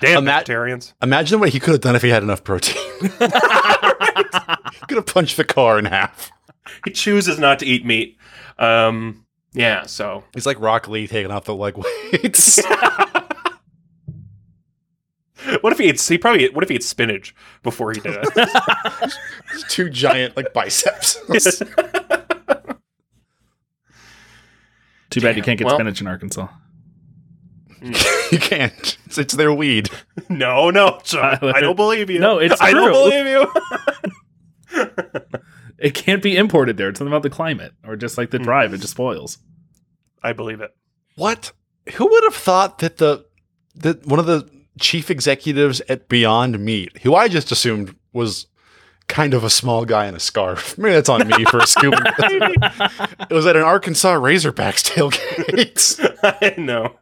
damn 0.00 0.18
Ima- 0.18 0.30
vegetarians. 0.30 0.94
Imagine 1.02 1.40
what 1.40 1.48
he 1.48 1.58
could 1.58 1.72
have 1.72 1.80
done 1.80 1.96
if 1.96 2.02
he 2.02 2.10
had 2.10 2.22
enough 2.22 2.44
protein. 2.44 2.76
could 4.88 4.96
have 4.96 5.06
punched 5.06 5.36
the 5.36 5.44
car 5.44 5.78
in 5.78 5.84
half. 5.86 6.30
He 6.84 6.90
chooses 6.92 7.38
not 7.38 7.58
to 7.60 7.66
eat 7.66 7.84
meat. 7.84 8.16
Um, 8.58 9.24
yeah. 9.52 9.84
So 9.86 10.24
He's 10.34 10.46
like 10.46 10.60
Rock 10.60 10.88
Lee 10.88 11.06
taking 11.06 11.30
off 11.30 11.44
the 11.44 11.54
leg 11.54 11.76
weights. 11.76 12.60
what 15.60 15.72
if 15.72 15.78
he 15.78 15.88
ate? 15.88 16.00
He 16.00 16.18
probably. 16.18 16.48
What 16.50 16.62
if 16.64 16.68
he 16.70 16.76
ate 16.76 16.84
spinach 16.84 17.34
before 17.62 17.92
he 17.92 18.00
did 18.00 18.16
it? 18.22 19.12
Two 19.68 19.90
giant 19.90 20.36
like 20.36 20.52
biceps. 20.52 21.16
Too 25.10 25.20
bad 25.20 25.36
you 25.36 25.42
can't 25.42 25.58
get 25.58 25.66
well- 25.66 25.76
spinach 25.76 26.00
in 26.00 26.06
Arkansas. 26.06 26.48
you 27.82 28.38
can't. 28.38 28.98
It's, 29.06 29.18
it's 29.18 29.34
their 29.34 29.52
weed. 29.52 29.88
no, 30.28 30.70
no, 30.70 31.00
John, 31.02 31.38
I 31.42 31.60
don't 31.60 31.76
believe 31.76 32.10
you. 32.10 32.18
No, 32.18 32.38
it's 32.38 32.60
I 32.60 32.72
don't 32.72 32.92
believe 32.92 33.26
you. 33.26 33.46
It 35.80 35.94
can't 35.94 36.22
be 36.22 36.36
imported 36.36 36.76
there. 36.76 36.90
It's 36.90 36.98
something 36.98 37.12
about 37.12 37.22
the 37.22 37.30
climate, 37.30 37.72
or 37.86 37.96
just 37.96 38.18
like 38.18 38.30
the 38.30 38.38
Hmm. 38.38 38.44
drive, 38.44 38.74
it 38.74 38.78
just 38.78 38.92
spoils. 38.92 39.38
I 40.22 40.32
believe 40.34 40.60
it. 40.60 40.70
What? 41.16 41.52
Who 41.94 42.06
would 42.06 42.24
have 42.24 42.34
thought 42.34 42.78
that 42.80 42.98
the 42.98 43.24
that 43.76 44.04
one 44.06 44.18
of 44.18 44.26
the 44.26 44.48
chief 44.78 45.10
executives 45.10 45.80
at 45.88 46.08
Beyond 46.08 46.58
Meat, 46.60 46.98
who 47.02 47.14
I 47.14 47.28
just 47.28 47.50
assumed 47.50 47.94
was 48.12 48.46
kind 49.08 49.32
of 49.34 49.42
a 49.42 49.50
small 49.50 49.84
guy 49.84 50.06
in 50.06 50.14
a 50.14 50.20
scarf. 50.20 50.76
Maybe 50.78 50.92
that's 50.94 51.08
on 51.08 51.26
me 51.26 51.44
for 51.46 51.58
a 51.58 51.66
scoop. 51.66 51.94
it 52.18 53.30
was 53.32 53.46
at 53.46 53.56
an 53.56 53.62
Arkansas 53.62 54.14
Razorbacks 54.14 54.84
tailgate. 54.94 55.98
I 56.42 56.60
know. 56.60 56.96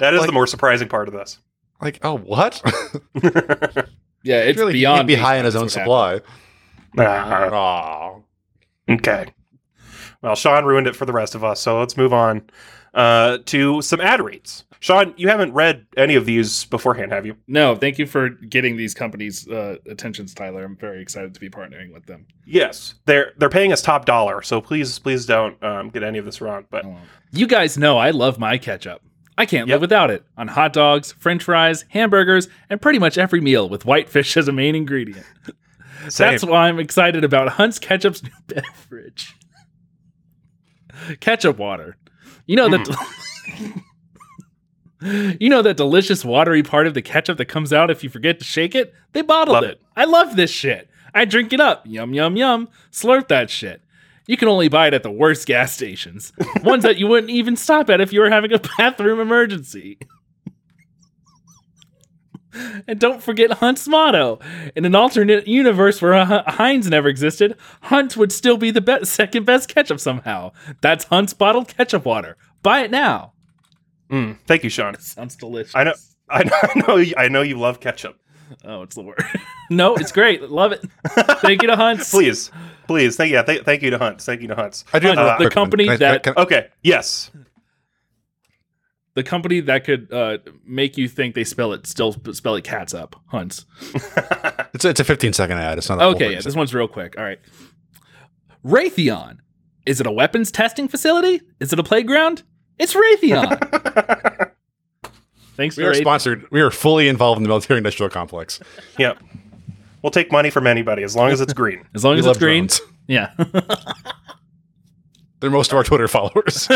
That 0.00 0.14
is 0.14 0.20
Like- 0.20 0.26
the 0.28 0.32
more 0.32 0.46
surprising 0.46 0.88
part 0.88 1.06
of 1.08 1.14
this. 1.14 1.38
like, 1.80 1.98
oh, 2.02 2.18
what? 2.18 2.60
Yeah, 4.24 4.40
it's 4.42 4.58
really 4.58 4.72
beyond 4.72 4.98
can't 4.98 5.06
be 5.08 5.14
high 5.14 5.36
in 5.36 5.44
his 5.44 5.54
own 5.56 5.62
what 5.64 5.70
supply. 5.72 6.20
Ah, 6.98 8.10
Oh, 8.14 8.24
okay. 8.88 9.26
Well, 10.22 10.34
Sean 10.34 10.64
ruined 10.64 10.86
it 10.86 10.96
for 10.96 11.06
the 11.06 11.12
rest 11.12 11.34
of 11.34 11.44
us, 11.44 11.60
so 11.60 11.78
let's 11.78 11.96
move 11.96 12.12
on 12.12 12.50
uh, 12.94 13.38
to 13.46 13.80
some 13.82 14.00
ad 14.00 14.20
reads. 14.20 14.64
Sean, 14.80 15.12
you 15.16 15.28
haven't 15.28 15.52
read 15.54 15.86
any 15.96 16.14
of 16.14 16.24
these 16.26 16.64
beforehand, 16.66 17.12
have 17.12 17.26
you? 17.26 17.36
No, 17.46 17.74
thank 17.76 17.98
you 17.98 18.06
for 18.06 18.28
getting 18.30 18.76
these 18.76 18.94
companies' 18.94 19.46
uh, 19.48 19.76
attentions, 19.88 20.34
Tyler. 20.34 20.64
I'm 20.64 20.76
very 20.76 21.02
excited 21.02 21.34
to 21.34 21.40
be 21.40 21.48
partnering 21.50 21.92
with 21.92 22.06
them. 22.06 22.26
Yes, 22.46 22.94
they're 23.04 23.32
they're 23.38 23.48
paying 23.48 23.72
us 23.72 23.82
top 23.82 24.04
dollar, 24.06 24.40
so 24.42 24.60
please 24.60 24.98
please 24.98 25.26
don't 25.26 25.62
um, 25.62 25.90
get 25.90 26.02
any 26.02 26.18
of 26.18 26.24
this 26.24 26.40
wrong. 26.40 26.64
But 26.70 26.84
You 27.32 27.46
guys 27.46 27.76
know 27.78 27.98
I 27.98 28.10
love 28.10 28.38
my 28.38 28.56
ketchup. 28.58 29.02
I 29.36 29.46
can't 29.46 29.68
Yep. 29.68 29.74
live 29.74 29.80
without 29.82 30.10
it 30.10 30.24
on 30.36 30.48
hot 30.48 30.72
dogs, 30.72 31.12
french 31.12 31.44
fries, 31.44 31.84
hamburgers, 31.90 32.48
and 32.70 32.80
pretty 32.80 32.98
much 32.98 33.18
every 33.18 33.40
meal 33.40 33.68
with 33.68 33.84
whitefish 33.84 34.36
as 34.36 34.48
a 34.48 34.52
main 34.52 34.74
ingredient. 34.74 35.24
same. 36.10 36.30
That's 36.30 36.44
why 36.44 36.68
I'm 36.68 36.78
excited 36.78 37.24
about 37.24 37.48
Hunt's 37.50 37.78
Ketchup's 37.78 38.22
new 38.22 38.30
beverage. 38.46 39.34
Ketchup 41.20 41.58
water. 41.58 41.96
You 42.46 42.56
know 42.56 42.68
that 42.70 42.86
hmm. 42.86 43.78
You 45.40 45.48
know 45.48 45.62
that 45.62 45.76
delicious 45.76 46.24
watery 46.24 46.62
part 46.62 46.88
of 46.88 46.94
the 46.94 47.02
ketchup 47.02 47.38
that 47.38 47.44
comes 47.44 47.72
out 47.72 47.90
if 47.90 48.02
you 48.02 48.10
forget 48.10 48.38
to 48.40 48.44
shake 48.44 48.74
it? 48.74 48.92
They 49.12 49.22
bottled 49.22 49.54
Love 49.54 49.64
it. 49.64 49.70
it. 49.70 49.82
I 49.96 50.04
love 50.04 50.34
this 50.34 50.50
shit. 50.50 50.90
I 51.14 51.24
drink 51.24 51.52
it 51.52 51.60
up. 51.60 51.86
Yum 51.86 52.14
yum 52.14 52.36
yum. 52.36 52.68
Slurp 52.90 53.28
that 53.28 53.48
shit. 53.48 53.82
You 54.26 54.36
can 54.36 54.48
only 54.48 54.68
buy 54.68 54.88
it 54.88 54.94
at 54.94 55.02
the 55.02 55.10
worst 55.10 55.46
gas 55.46 55.72
stations. 55.72 56.32
Ones 56.62 56.82
that 56.82 56.98
you 56.98 57.06
wouldn't 57.06 57.30
even 57.30 57.56
stop 57.56 57.88
at 57.88 58.00
if 58.00 58.12
you 58.12 58.20
were 58.20 58.30
having 58.30 58.52
a 58.52 58.60
bathroom 58.76 59.20
emergency. 59.20 59.98
And 62.88 62.98
don't 62.98 63.22
forget 63.22 63.52
Hunt's 63.52 63.86
motto. 63.86 64.38
In 64.74 64.84
an 64.84 64.94
alternate 64.94 65.46
universe 65.46 66.00
where 66.00 66.14
H- 66.14 66.44
Heinz 66.46 66.88
never 66.88 67.08
existed, 67.08 67.56
Hunt 67.82 68.16
would 68.16 68.32
still 68.32 68.56
be 68.56 68.70
the 68.70 68.80
be- 68.80 69.04
second 69.04 69.44
best 69.44 69.68
ketchup 69.68 70.00
somehow. 70.00 70.52
That's 70.80 71.04
Hunt's 71.04 71.34
bottled 71.34 71.68
ketchup 71.68 72.04
water. 72.04 72.36
Buy 72.62 72.80
it 72.80 72.90
now. 72.90 73.32
Mm, 74.10 74.38
thank 74.46 74.64
you, 74.64 74.70
Sean. 74.70 74.94
Sounds 75.00 75.36
delicious. 75.36 75.74
I 75.74 75.84
know, 75.84 75.92
I 76.30 76.42
know, 76.44 76.52
I 76.62 76.82
know, 76.86 76.96
you- 76.96 77.14
I 77.16 77.28
know 77.28 77.42
you 77.42 77.58
love 77.58 77.80
ketchup. 77.80 78.16
Oh, 78.64 78.80
it's 78.82 78.94
the 78.94 79.02
word. 79.02 79.22
no, 79.68 79.94
it's 79.96 80.10
great. 80.12 80.42
Love 80.50 80.72
it. 80.72 80.82
Thank 81.42 81.60
you 81.60 81.68
to 81.68 81.76
Hunt's. 81.76 82.10
Please, 82.10 82.50
please, 82.86 83.14
thank 83.16 83.30
yeah, 83.30 83.42
th- 83.42 83.64
thank 83.64 83.82
you 83.82 83.90
to 83.90 83.98
Hunt. 83.98 84.22
Thank 84.22 84.40
you 84.40 84.48
to 84.48 84.54
Hunts. 84.54 84.84
I 84.94 84.98
do 85.00 85.08
have 85.08 85.18
Uh, 85.18 85.36
the 85.38 85.50
company 85.50 85.84
Can 85.84 85.92
I- 85.92 85.96
that- 85.98 86.22
can 86.22 86.32
I- 86.36 86.42
Okay, 86.42 86.68
yes, 86.82 87.30
The 89.18 89.24
company 89.24 89.58
that 89.58 89.82
could 89.82 90.12
uh, 90.12 90.38
make 90.64 90.96
you 90.96 91.08
think 91.08 91.34
they 91.34 91.42
spell 91.42 91.72
it 91.72 91.88
still 91.88 92.12
spell 92.32 92.54
it 92.54 92.62
cats 92.62 92.94
up. 92.94 93.16
Hunt's. 93.26 93.66
it's, 94.72 94.84
a, 94.84 94.90
it's 94.90 95.00
a 95.00 95.04
15 95.04 95.32
second 95.32 95.58
ad. 95.58 95.76
It's 95.76 95.88
not 95.88 95.98
a 95.98 96.02
full 96.02 96.10
Okay, 96.14 96.34
yeah, 96.34 96.40
this 96.40 96.54
one's 96.54 96.72
real 96.72 96.86
quick. 96.86 97.18
All 97.18 97.24
right. 97.24 97.40
Raytheon. 98.64 99.38
Is 99.86 100.00
it 100.00 100.06
a 100.06 100.12
weapons 100.12 100.52
testing 100.52 100.86
facility? 100.86 101.40
Is 101.58 101.72
it 101.72 101.80
a 101.80 101.82
playground? 101.82 102.44
It's 102.78 102.94
Raytheon. 102.94 104.52
Thanks 105.56 105.76
We 105.76 105.82
for 105.82 105.90
are 105.90 105.94
Raytheon. 105.94 106.00
sponsored. 106.02 106.46
We 106.52 106.60
are 106.60 106.70
fully 106.70 107.08
involved 107.08 107.38
in 107.38 107.42
the 107.42 107.48
military 107.48 107.78
industrial 107.78 108.10
complex. 108.10 108.60
yep. 109.00 109.18
We'll 110.00 110.12
take 110.12 110.30
money 110.30 110.50
from 110.50 110.68
anybody 110.68 111.02
as 111.02 111.16
long 111.16 111.32
as 111.32 111.40
it's 111.40 111.52
green. 111.54 111.84
As 111.92 112.04
long 112.04 112.14
We 112.14 112.20
as 112.20 112.26
love 112.26 112.36
it's 112.36 112.38
green. 112.44 112.68
drones. 112.68 112.80
Yeah. 113.08 113.32
They're 115.40 115.50
most 115.50 115.72
of 115.72 115.76
our 115.76 115.82
Twitter 115.82 116.06
followers. 116.06 116.68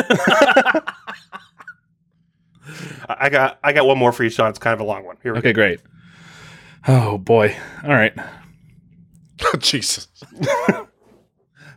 I 3.18 3.27
I 3.27 3.29
got, 3.31 3.59
I 3.62 3.72
got 3.72 3.87
one 3.87 3.98
more 3.98 4.12
for 4.12 4.25
you, 4.25 4.31
Sean. 4.31 4.51
It's 4.51 4.59
kind 4.59 4.75
of 4.75 4.81
a 4.81 4.85
long 4.85 5.05
one. 5.05 5.16
Here 5.22 5.33
we 5.33 5.38
okay, 5.38 5.53
great. 5.53 5.81
Oh 6.87 7.18
boy. 7.18 7.57
All 7.85 7.90
right. 7.90 8.14
Oh, 9.44 9.57
Jesus. 9.57 10.07
All 10.72 10.87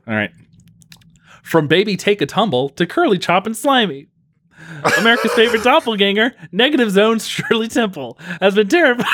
right. 0.06 0.30
From 1.41 1.67
baby 1.67 1.98
take 1.98 2.21
a 2.21 2.28
tumble 2.28 2.69
to 2.69 2.86
curly 2.86 3.17
chop 3.17 3.48
and 3.48 3.58
slimy. 3.58 4.08
America's 5.00 5.34
favorite 5.34 5.63
doppelganger, 5.63 6.34
Negative 6.52 6.91
Zone's 6.91 7.28
Shirley 7.28 7.67
Temple, 7.67 8.19
has 8.39 8.54
been 8.54 8.67
terrified. 8.67 9.06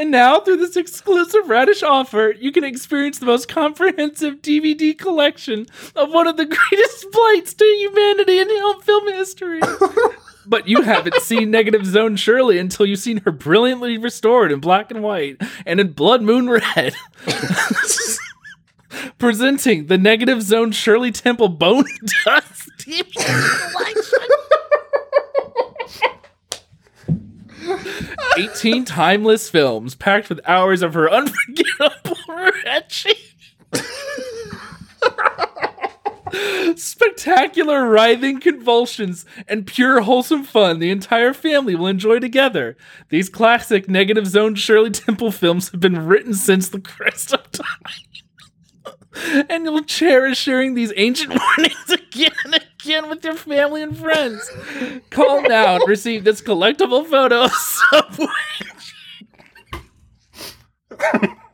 And 0.00 0.10
now, 0.10 0.40
through 0.40 0.56
this 0.56 0.78
exclusive 0.78 1.46
Radish 1.50 1.82
offer, 1.82 2.34
you 2.40 2.52
can 2.52 2.64
experience 2.64 3.18
the 3.18 3.26
most 3.26 3.48
comprehensive 3.48 4.40
DVD 4.40 4.96
collection 4.96 5.66
of 5.94 6.10
one 6.10 6.26
of 6.26 6.38
the 6.38 6.46
greatest 6.70 7.06
blights 7.12 7.52
to 7.52 7.64
humanity 7.66 8.38
in 8.38 8.48
film 8.80 9.08
history. 9.08 9.60
but 10.46 10.66
you 10.66 10.80
haven't 10.80 11.20
seen 11.20 11.50
Negative 11.50 11.84
Zone 11.84 12.16
Shirley 12.16 12.56
until 12.56 12.86
you've 12.86 12.98
seen 12.98 13.18
her 13.18 13.30
brilliantly 13.30 13.98
restored 13.98 14.50
in 14.52 14.60
black 14.60 14.90
and 14.90 15.02
white 15.02 15.36
and 15.66 15.78
in 15.78 15.92
Blood 15.92 16.22
Moon 16.22 16.48
Red. 16.48 16.94
Presenting 19.18 19.88
the 19.88 19.98
Negative 19.98 20.40
Zone 20.40 20.72
Shirley 20.72 21.12
Temple 21.12 21.48
Bone 21.48 21.84
Dust 22.24 22.70
DVD 22.78 23.12
collection. 23.74 24.39
18 28.38 28.84
timeless 28.84 29.48
films 29.50 29.94
packed 29.94 30.28
with 30.28 30.40
hours 30.46 30.82
of 30.82 30.94
her 30.94 31.10
unforgettable 31.10 32.16
retching. 32.64 33.14
Spectacular 36.76 37.88
writhing 37.88 38.40
convulsions 38.40 39.26
and 39.48 39.66
pure 39.66 40.02
wholesome 40.02 40.44
fun 40.44 40.78
the 40.78 40.90
entire 40.90 41.34
family 41.34 41.74
will 41.74 41.88
enjoy 41.88 42.20
together. 42.20 42.76
These 43.08 43.28
classic 43.28 43.88
Negative 43.88 44.26
Zone 44.26 44.54
Shirley 44.54 44.90
Temple 44.90 45.32
films 45.32 45.70
have 45.70 45.80
been 45.80 46.06
written 46.06 46.34
since 46.34 46.68
the 46.68 46.80
crest 46.80 47.32
of 47.32 47.50
time. 47.50 47.66
and 49.48 49.64
you'll 49.64 49.82
cherish 49.82 50.38
sharing 50.38 50.74
these 50.74 50.92
ancient 50.96 51.30
warnings 51.58 51.90
again 51.90 52.32
and 52.44 52.66
again 52.84 53.08
with 53.08 53.24
your 53.24 53.34
family 53.34 53.82
and 53.82 53.96
friends. 53.96 54.50
Call 55.10 55.42
now 55.42 55.76
and 55.76 55.84
receive 55.88 56.24
this 56.24 56.40
collectible 56.40 57.06
photo 57.06 57.44
of 57.44 57.52
Subway. 57.52 58.26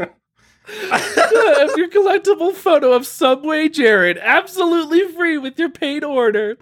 of 0.91 1.77
your 1.77 1.89
collectible 1.89 2.53
photo 2.53 2.93
of 2.93 3.07
Subway 3.07 3.69
Jared, 3.69 4.19
absolutely 4.19 5.07
free 5.12 5.39
with 5.39 5.59
your 5.59 5.71
paid 5.71 6.03
order. 6.03 6.59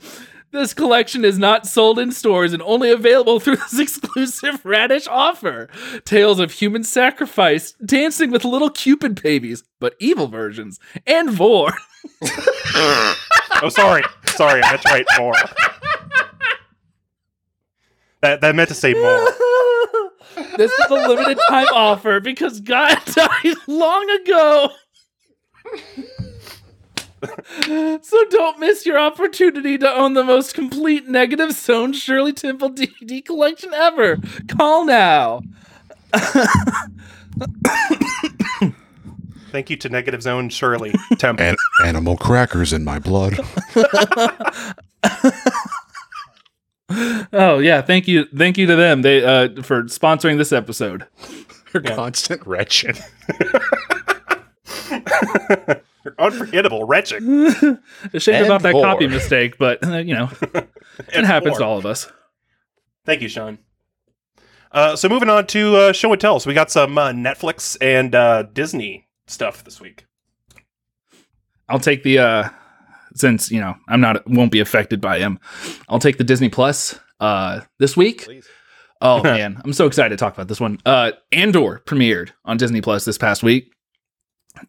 This 0.51 0.75
collection 0.75 1.25
is 1.25 1.39
not 1.39 1.67
sold 1.67 1.99
in 1.99 2.13
stores 2.13 2.53
and 2.53 2.63
only 2.63 2.91
available 2.91 3.41
through 3.41 3.57
this 3.57 3.79
exclusive 3.79 4.65
Radish 4.65 5.09
offer. 5.09 5.69
Tales 6.05 6.39
of 6.39 6.53
human 6.53 6.85
sacrifice, 6.85 7.73
dancing 7.85 8.31
with 8.31 8.45
little 8.45 8.71
Cupid 8.71 9.21
babies, 9.21 9.65
but 9.81 9.97
evil 9.99 10.29
versions, 10.29 10.79
and 11.07 11.31
vor. 11.31 11.73
Oh, 13.63 13.69
sorry, 13.69 14.03
sorry, 14.27 14.63
I 14.63 14.71
meant 14.71 14.83
to 14.83 14.93
write 14.93 15.07
more. 15.19 15.35
That 18.25 18.41
that 18.41 18.57
meant 18.57 18.71
to 18.71 18.75
say 18.75 18.95
more. 18.95 19.03
this 20.57 20.73
is 20.73 20.91
a 20.91 20.95
limited 20.95 21.39
time 21.47 21.67
offer 21.75 22.21
because 22.21 22.59
God 22.61 22.99
died 23.15 23.55
long 23.67 24.09
ago. 24.23 24.71
so 28.03 28.25
don't 28.31 28.59
miss 28.61 28.87
your 28.87 28.99
opportunity 28.99 29.77
to 29.77 29.91
own 29.91 30.15
the 30.15 30.25
most 30.25 30.55
complete 30.55 31.07
negative 31.07 31.53
zone 31.53 31.93
Shirley 31.93 32.33
Temple 32.33 32.71
DVD 32.71 33.23
collection 33.23 33.75
ever. 33.75 34.17
Call 34.49 34.87
now. 34.87 35.43
Thank 39.55 39.71
you 39.71 39.77
to 39.77 39.89
Negative 39.89 40.21
Zone 40.21 40.49
Shirley 40.49 40.93
Temple. 41.19 41.47
And 41.47 41.57
animal 41.85 42.17
crackers 42.17 42.73
in 42.73 42.83
my 42.83 42.99
blood. 42.99 43.39
Oh 47.33 47.59
yeah, 47.61 47.81
thank 47.83 48.07
you, 48.07 48.27
thank 48.37 48.59
you 48.59 48.67
to 48.67 48.77
them. 48.77 49.03
They 49.03 49.25
uh 49.25 49.63
for 49.63 49.85
sponsoring 49.85 50.37
this 50.37 50.53
episode. 50.53 51.07
Her 51.73 51.81
constant 51.81 52.47
retching. 52.47 52.95
Unforgettable 56.19 56.85
retching. 56.85 57.49
Ashamed 58.13 58.37
And 58.37 58.47
about 58.47 58.63
that 58.63 58.75
more. 58.75 58.83
copy 58.85 59.07
mistake, 59.07 59.57
but 59.59 59.85
uh, 59.85 59.97
you 59.97 60.15
know, 60.15 60.31
it 61.09 61.25
happens 61.25 61.53
more. 61.53 61.59
to 61.61 61.65
all 61.65 61.79
of 61.79 61.87
us. 61.87 62.13
Thank 63.07 63.23
you, 63.23 63.29
Sean. 63.29 63.59
Uh, 64.71 64.95
so 64.95 65.09
moving 65.09 65.31
on 65.31 65.47
to 65.49 65.77
uh, 65.77 65.93
show 65.93 66.13
and 66.13 66.21
tell. 66.21 66.39
So 66.39 66.49
we 66.49 66.55
got 66.55 66.71
some 66.71 66.99
uh, 66.99 67.11
Netflix 67.13 67.77
and 67.81 68.15
uh, 68.15 68.43
Disney 68.43 69.09
stuff 69.27 69.65
this 69.65 69.81
week. 69.81 70.07
I'll 71.69 71.81
take 71.81 72.03
the 72.03 72.19
uh 72.19 72.49
since 73.15 73.51
you 73.51 73.61
know 73.61 73.75
I'm 73.89 74.01
not 74.01 74.29
won't 74.29 74.53
be 74.53 74.61
affected 74.61 75.01
by 75.01 75.19
him. 75.19 75.39
I'll 75.89 75.99
take 75.99 76.19
the 76.19 76.25
Disney 76.25 76.49
Plus 76.49 76.99
uh 77.21 77.61
this 77.79 77.97
week. 77.97 78.29
Oh 79.01 79.23
man, 79.25 79.61
I'm 79.65 79.73
so 79.73 79.87
excited 79.87 80.11
to 80.11 80.17
talk 80.17 80.35
about 80.35 80.49
this 80.49 80.61
one. 80.61 80.79
Uh 80.85 81.13
Andor 81.33 81.83
premiered 81.87 82.31
on 82.45 82.57
Disney 82.57 82.81
Plus 82.81 83.05
this 83.05 83.19
past 83.19 83.43
week. 83.43 83.73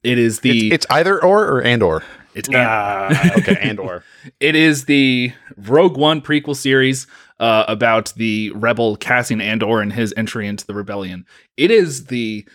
It 0.03 0.17
is 0.17 0.39
the 0.39 0.67
It's, 0.67 0.85
it's 0.85 0.85
either 0.89 1.21
or 1.23 1.45
or 1.47 1.61
and 1.63 1.83
or. 1.83 2.03
it's, 2.33 2.47
An- 2.47 2.53
Nah. 2.55 3.09
Okay, 3.37 3.57
and 3.61 3.79
or. 3.79 4.03
it 4.39 4.55
is 4.55 4.85
the 4.85 5.31
Rogue 5.57 5.97
One 5.97 6.21
prequel 6.21 6.55
series 6.55 7.07
uh 7.39 7.65
about 7.67 8.13
the 8.15 8.51
rebel 8.51 8.95
Cassian 8.95 9.41
Andor 9.41 9.81
and 9.81 9.91
his 9.91 10.13
entry 10.15 10.47
into 10.47 10.65
the 10.65 10.73
rebellion. 10.73 11.25
It 11.57 11.71
is 11.71 12.05
the 12.05 12.47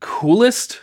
coolest 0.00 0.80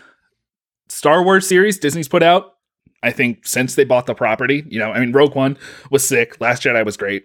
Star 0.99 1.23
Wars 1.23 1.47
series 1.47 1.79
Disney's 1.79 2.09
put 2.09 2.21
out. 2.21 2.55
I 3.01 3.11
think 3.11 3.47
since 3.47 3.75
they 3.75 3.85
bought 3.85 4.05
the 4.05 4.13
property, 4.13 4.65
you 4.67 4.79
know, 4.79 4.91
I 4.91 4.99
mean, 4.99 5.13
Rogue 5.13 5.33
One 5.33 5.57
was 5.89 6.05
sick, 6.05 6.41
Last 6.41 6.61
Jedi 6.61 6.83
was 6.83 6.97
great, 6.97 7.23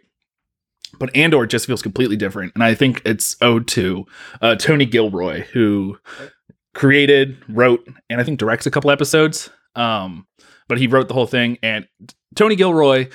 but 1.00 1.10
Andor 1.16 1.44
just 1.44 1.66
feels 1.66 1.82
completely 1.82 2.14
different, 2.16 2.52
and 2.54 2.62
I 2.62 2.76
think 2.76 3.02
it's 3.04 3.36
owed 3.40 3.66
to 3.68 4.06
uh, 4.40 4.54
Tony 4.54 4.84
Gilroy, 4.86 5.40
who 5.52 5.98
created, 6.72 7.36
wrote, 7.48 7.84
and 8.08 8.20
I 8.20 8.22
think 8.22 8.38
directs 8.38 8.64
a 8.64 8.70
couple 8.70 8.92
episodes. 8.92 9.50
Um, 9.74 10.28
but 10.68 10.78
he 10.78 10.86
wrote 10.86 11.08
the 11.08 11.14
whole 11.14 11.26
thing, 11.26 11.58
and 11.60 11.88
Tony 12.36 12.54
Gilroy, 12.54 13.08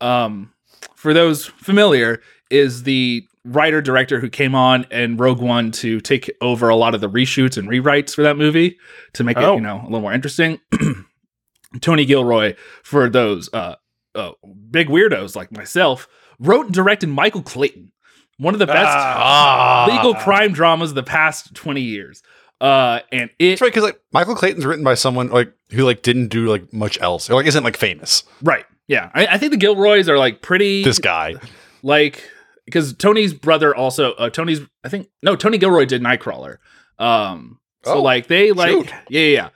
um, 0.00 0.52
for 0.94 1.12
those 1.12 1.44
familiar, 1.46 2.22
is 2.52 2.84
the 2.84 3.26
writer 3.44 3.82
director 3.82 4.20
who 4.20 4.28
came 4.30 4.54
on 4.54 4.86
and 4.90 5.20
Rogue 5.20 5.40
One 5.40 5.70
to 5.72 6.00
take 6.00 6.30
over 6.40 6.68
a 6.68 6.76
lot 6.76 6.94
of 6.94 7.00
the 7.00 7.08
reshoots 7.10 7.56
and 7.58 7.68
rewrites 7.68 8.14
for 8.14 8.22
that 8.22 8.36
movie 8.38 8.78
to 9.14 9.24
make 9.24 9.36
it, 9.36 9.44
Oh. 9.44 9.54
you 9.56 9.60
know, 9.60 9.80
a 9.82 9.84
little 9.84 10.00
more 10.00 10.12
interesting. 10.14 10.60
Tony 11.80 12.04
Gilroy, 12.04 12.54
for 12.82 13.08
those 13.10 13.52
uh, 13.52 13.74
uh, 14.14 14.30
big 14.70 14.88
weirdos 14.88 15.34
like 15.34 15.50
myself, 15.52 16.06
wrote 16.38 16.66
and 16.66 16.74
directed 16.74 17.08
Michael 17.08 17.42
Clayton, 17.42 17.90
one 18.38 18.54
of 18.54 18.60
the 18.60 18.66
best 18.66 18.86
Ah. 18.86 19.86
legal 19.90 20.14
crime 20.14 20.52
dramas 20.52 20.90
of 20.90 20.94
the 20.94 21.02
past 21.02 21.54
20 21.54 21.80
years. 21.80 22.22
Uh, 22.60 23.00
and 23.10 23.28
it, 23.40 23.50
That's 23.50 23.60
right, 23.62 23.68
because 23.68 23.82
like 23.82 24.00
Michael 24.12 24.36
Clayton's 24.36 24.64
written 24.64 24.84
by 24.84 24.94
someone 24.94 25.28
like 25.28 25.52
who 25.72 25.84
like 25.84 26.02
didn't 26.02 26.28
do 26.28 26.46
like 26.48 26.72
much 26.72 26.98
else. 27.00 27.28
Or 27.28 27.34
like 27.34 27.46
isn't 27.46 27.64
like 27.64 27.76
famous. 27.76 28.22
right. 28.42 28.64
Yeah. 28.86 29.10
I, 29.14 29.26
I 29.26 29.38
think 29.38 29.50
the 29.50 29.56
Gilroys 29.58 30.08
are 30.08 30.18
like 30.18 30.42
pretty, 30.42 30.84
This 30.84 30.98
guy. 30.98 31.34
like, 31.82 32.22
because 32.64 32.92
Tony's 32.94 33.34
brother 33.34 33.74
also, 33.74 34.12
uh, 34.12 34.30
Tony's, 34.30 34.60
I 34.84 34.88
think, 34.88 35.08
no, 35.22 35.36
Tony 35.36 35.58
Gilroy 35.58 35.84
did 35.86 36.02
Nightcrawler. 36.02 36.58
Um, 36.98 37.58
so 37.84 37.94
Oh, 37.94 38.02
like 38.02 38.28
they 38.28 38.52
like, 38.52 38.70
shoot. 38.70 38.90
yeah, 39.08 39.20
yeah, 39.20 39.26
yeah. 39.34 39.48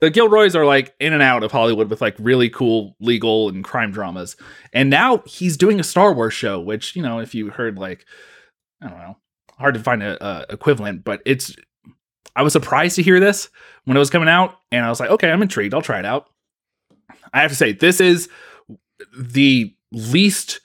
The 0.00 0.10
Gilroys 0.10 0.54
are 0.54 0.66
like 0.66 0.94
in 1.00 1.12
and 1.14 1.22
out 1.22 1.42
of 1.42 1.52
Hollywood 1.52 1.88
with 1.88 2.00
like 2.02 2.16
really 2.18 2.50
cool 2.50 2.94
legal 3.00 3.48
and 3.48 3.64
crime 3.64 3.92
dramas. 3.92 4.36
And 4.74 4.90
now 4.90 5.22
he's 5.24 5.56
doing 5.56 5.80
a 5.80 5.84
Star 5.84 6.12
Wars 6.12 6.34
show, 6.34 6.60
which, 6.60 6.94
you 6.96 7.02
know, 7.02 7.18
if 7.18 7.34
you 7.34 7.48
heard 7.50 7.78
like, 7.78 8.04
I 8.82 8.88
don't 8.88 8.98
know, 8.98 9.16
hard 9.58 9.72
to 9.74 9.80
find 9.80 10.02
a, 10.02 10.22
a 10.22 10.46
equivalent, 10.52 11.02
but 11.02 11.22
it's, 11.24 11.56
I 12.34 12.42
was 12.42 12.52
surprised 12.52 12.96
to 12.96 13.02
hear 13.02 13.20
this 13.20 13.48
when 13.84 13.96
it 13.96 14.00
was 14.00 14.10
coming 14.10 14.28
out. 14.28 14.58
And 14.70 14.84
I 14.84 14.90
was 14.90 15.00
like, 15.00 15.08
okay, 15.10 15.30
I'm 15.30 15.40
intrigued. 15.40 15.72
I'll 15.72 15.80
try 15.80 15.98
it 15.98 16.04
out. 16.04 16.26
I 17.32 17.40
have 17.40 17.50
to 17.50 17.56
say, 17.56 17.72
this 17.72 17.98
is 17.98 18.28
the 19.18 19.74
least 19.92 20.60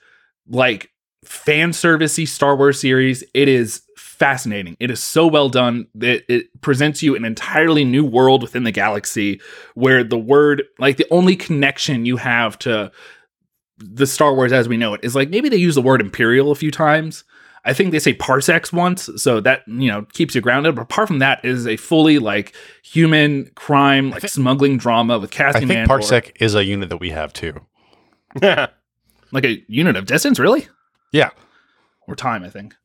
like 0.47 0.90
fan 1.31 1.71
servicey 1.71 2.27
Star 2.27 2.55
Wars 2.57 2.79
series. 2.79 3.23
It 3.33 3.47
is 3.47 3.83
fascinating. 3.97 4.75
It 4.79 4.91
is 4.91 5.01
so 5.01 5.25
well 5.25 5.49
done 5.49 5.87
that 5.95 6.23
it 6.31 6.61
presents 6.61 7.01
you 7.01 7.15
an 7.15 7.23
entirely 7.23 7.85
new 7.85 8.03
world 8.03 8.43
within 8.43 8.65
the 8.65 8.71
galaxy 8.71 9.39
where 9.73 10.03
the 10.03 10.17
word, 10.17 10.63
like 10.77 10.97
the 10.97 11.07
only 11.09 11.35
connection 11.35 12.05
you 12.05 12.17
have 12.17 12.59
to 12.59 12.91
the 13.77 14.05
Star 14.05 14.35
Wars 14.35 14.51
as 14.51 14.67
we 14.67 14.77
know 14.77 14.93
it 14.93 14.99
is 15.03 15.15
like 15.15 15.29
maybe 15.31 15.49
they 15.49 15.57
use 15.57 15.73
the 15.73 15.81
word 15.81 16.01
imperial 16.01 16.51
a 16.51 16.55
few 16.55 16.69
times. 16.69 17.23
I 17.63 17.73
think 17.73 17.91
they 17.91 17.99
say 17.99 18.13
parsecs 18.13 18.73
once, 18.73 19.09
so 19.15 19.39
that 19.39 19.61
you 19.67 19.87
know 19.87 20.05
keeps 20.13 20.35
you 20.35 20.41
grounded. 20.41 20.75
But 20.75 20.81
apart 20.81 21.07
from 21.07 21.19
that, 21.19 21.39
it 21.43 21.49
is 21.49 21.65
a 21.65 21.77
fully 21.77 22.19
like 22.19 22.53
human 22.83 23.51
crime, 23.55 24.09
like 24.11 24.27
smuggling 24.27 24.77
drama 24.77 25.17
with 25.17 25.31
casting. 25.31 25.63
I 25.63 25.67
think 25.67 25.77
Andor. 25.79 25.97
Parsec 25.99 26.31
is 26.39 26.55
a 26.55 26.63
unit 26.63 26.89
that 26.89 26.97
we 26.97 27.11
have 27.11 27.33
too. 27.33 27.53
Yeah, 28.41 28.67
like 29.31 29.45
a 29.45 29.63
unit 29.67 29.95
of 29.95 30.05
distance, 30.05 30.37
really? 30.37 30.67
Yeah. 31.11 31.29
or 32.07 32.15
time, 32.15 32.43
I 32.43 32.49
think. 32.49 32.75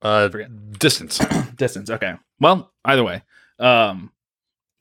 Uh, 0.00 0.28
Forget. 0.28 0.78
distance. 0.78 1.18
Distance. 1.56 1.90
Okay. 1.90 2.14
Well, 2.40 2.72
either 2.84 3.04
way, 3.04 3.22
um, 3.60 4.10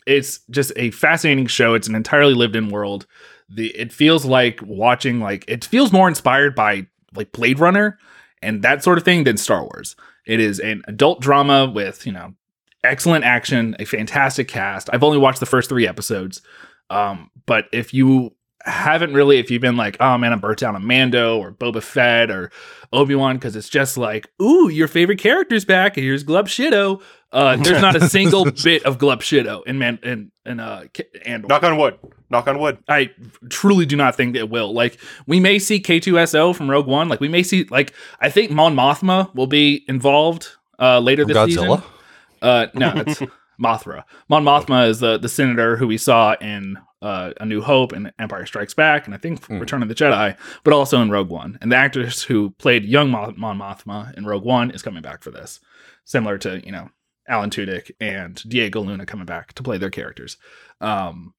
it's 0.08 0.39
just 0.50 0.71
a 0.76 0.89
fascinating 0.91 1.45
show. 1.47 1.76
It's 1.76 1.88
an 1.88 1.93
entirely 1.95 2.34
lived-in 2.34 2.69
world. 2.69 3.06
The 3.47 3.67
it 3.78 3.91
feels 3.93 4.26
like 4.26 4.60
watching 4.63 5.19
like 5.19 5.45
it 5.47 5.63
feels 5.63 5.91
more 5.91 6.08
inspired 6.08 6.56
by 6.56 6.88
like 7.13 7.32
Blade 7.34 7.60
Runner 7.60 8.00
and 8.41 8.63
that 8.63 8.84
sort 8.84 8.97
of 8.97 9.04
thing 9.04 9.26
than 9.26 9.38
Star 9.38 9.62
Wars. 9.63 9.95
It 10.26 10.39
is 10.39 10.60
an 10.60 10.82
adult 10.88 11.21
drama 11.21 11.69
with 11.69 12.06
you 12.08 12.13
know 12.13 12.34
excellent 12.84 13.24
action, 13.26 13.76
a 13.78 13.86
fantastic 13.86 14.47
cast. 14.47 14.89
I've 14.91 15.04
only 15.04 15.17
watched 15.19 15.39
the 15.39 15.45
first 15.45 15.69
three 15.69 15.88
episodes, 15.88 16.41
um, 16.89 17.30
but 17.45 17.65
if 17.71 17.93
you 17.93 18.34
haven't 18.65 19.13
really, 19.13 19.38
if 19.39 19.50
you've 19.52 19.62
been 19.62 19.78
like, 19.78 19.97
oh 20.00 20.17
man, 20.17 20.34
I'm 20.34 20.39
burnt 20.39 20.63
out 20.63 20.76
on 20.76 20.86
Mando 20.86 21.38
or 21.39 21.52
Boba 21.52 21.82
Fett 21.82 22.30
or 22.30 22.52
Obi 22.93 23.15
Wan, 23.15 23.38
because 23.38 23.56
it's 23.56 23.69
just 23.69 23.97
like, 23.97 24.28
ooh, 24.41 24.69
your 24.69 24.88
favorite 24.88 25.19
character's 25.19 25.65
back, 25.65 25.97
and 25.97 26.04
here's 26.04 26.24
Glup 26.24 26.47
Shitto. 26.47 27.02
Uh, 27.32 27.56
there's 27.63 27.82
not 27.82 27.95
a 27.95 28.10
single 28.10 28.52
bit 28.52 28.84
of 28.84 28.97
Glup 28.97 29.21
Shitto 29.21 29.65
in 29.65 29.80
Man 29.80 30.00
in 30.04 30.32
in 30.45 30.60
uh 30.60 30.86
K- 30.93 31.06
Andor. 31.26 31.47
Knock 31.47 31.63
on 31.63 31.78
wood. 31.78 31.97
Knock 32.30 32.47
on 32.47 32.60
wood. 32.60 32.78
I 32.88 33.12
truly 33.50 33.86
do 33.86 33.95
not 33.95 34.15
think 34.15 34.36
it 34.36 34.50
will. 34.50 34.74
Like, 34.74 34.97
we 35.28 35.39
may 35.39 35.60
see 35.60 35.82
K2SO 35.82 36.56
from 36.56 36.69
Rogue 36.69 36.88
One. 36.88 37.10
Like, 37.10 37.19
we 37.19 37.28
may 37.28 37.43
see, 37.43 37.65
like, 37.65 37.93
I 38.21 38.30
think 38.30 38.52
Mon 38.52 38.74
Mothma 38.76 39.34
will 39.36 39.47
be 39.47 39.84
involved 39.88 40.47
uh, 40.80 41.00
later 41.00 41.26
this 41.26 41.36
Godzilla. 41.36 41.78
season. 41.78 41.84
Uh, 42.41 42.67
no, 42.74 42.93
it's 42.95 43.21
Mothra. 43.62 44.04
Mon 44.30 44.43
Mothma 44.43 44.88
is 44.89 45.00
the 45.00 45.17
the 45.17 45.30
senator 45.30 45.78
who 45.78 45.88
we 45.88 45.97
saw 45.97 46.36
in 46.41 46.78
uh, 47.02 47.32
A 47.40 47.46
New 47.46 47.62
Hope 47.62 47.92
and 47.92 48.12
Empire 48.20 48.46
Strikes 48.46 48.74
Back, 48.74 49.06
and 49.06 49.14
I 49.14 49.18
think 49.18 49.46
Hmm. 49.46 49.60
Return 49.60 49.82
of 49.82 49.90
the 49.90 49.96
Jedi, 49.96 50.36
but 50.64 50.74
also 50.74 51.02
in 51.02 51.10
Rogue 51.10 51.30
One. 51.30 51.58
And 51.62 51.72
the 51.72 51.76
actress 51.78 52.24
who 52.24 52.52
played 52.52 52.86
young 52.86 53.10
Mon, 53.10 53.34
Mon 53.38 53.58
Mothma 53.58 54.16
in 54.18 54.26
Rogue 54.26 54.44
One 54.44 54.72
is 54.72 54.82
coming 54.82 55.02
back 55.02 55.24
for 55.24 55.32
this, 55.32 55.60
similar 56.06 56.38
to 56.40 56.62
you 56.66 56.72
know 56.72 56.90
Alan 57.28 57.50
Tudyk 57.50 57.92
and 58.00 58.36
Diego 58.48 58.82
Luna 58.82 59.06
coming 59.06 59.26
back 59.26 59.54
to 59.54 59.64
play 59.64 59.78
their 59.78 59.90
characters. 59.90 60.38
Um, 60.80 61.34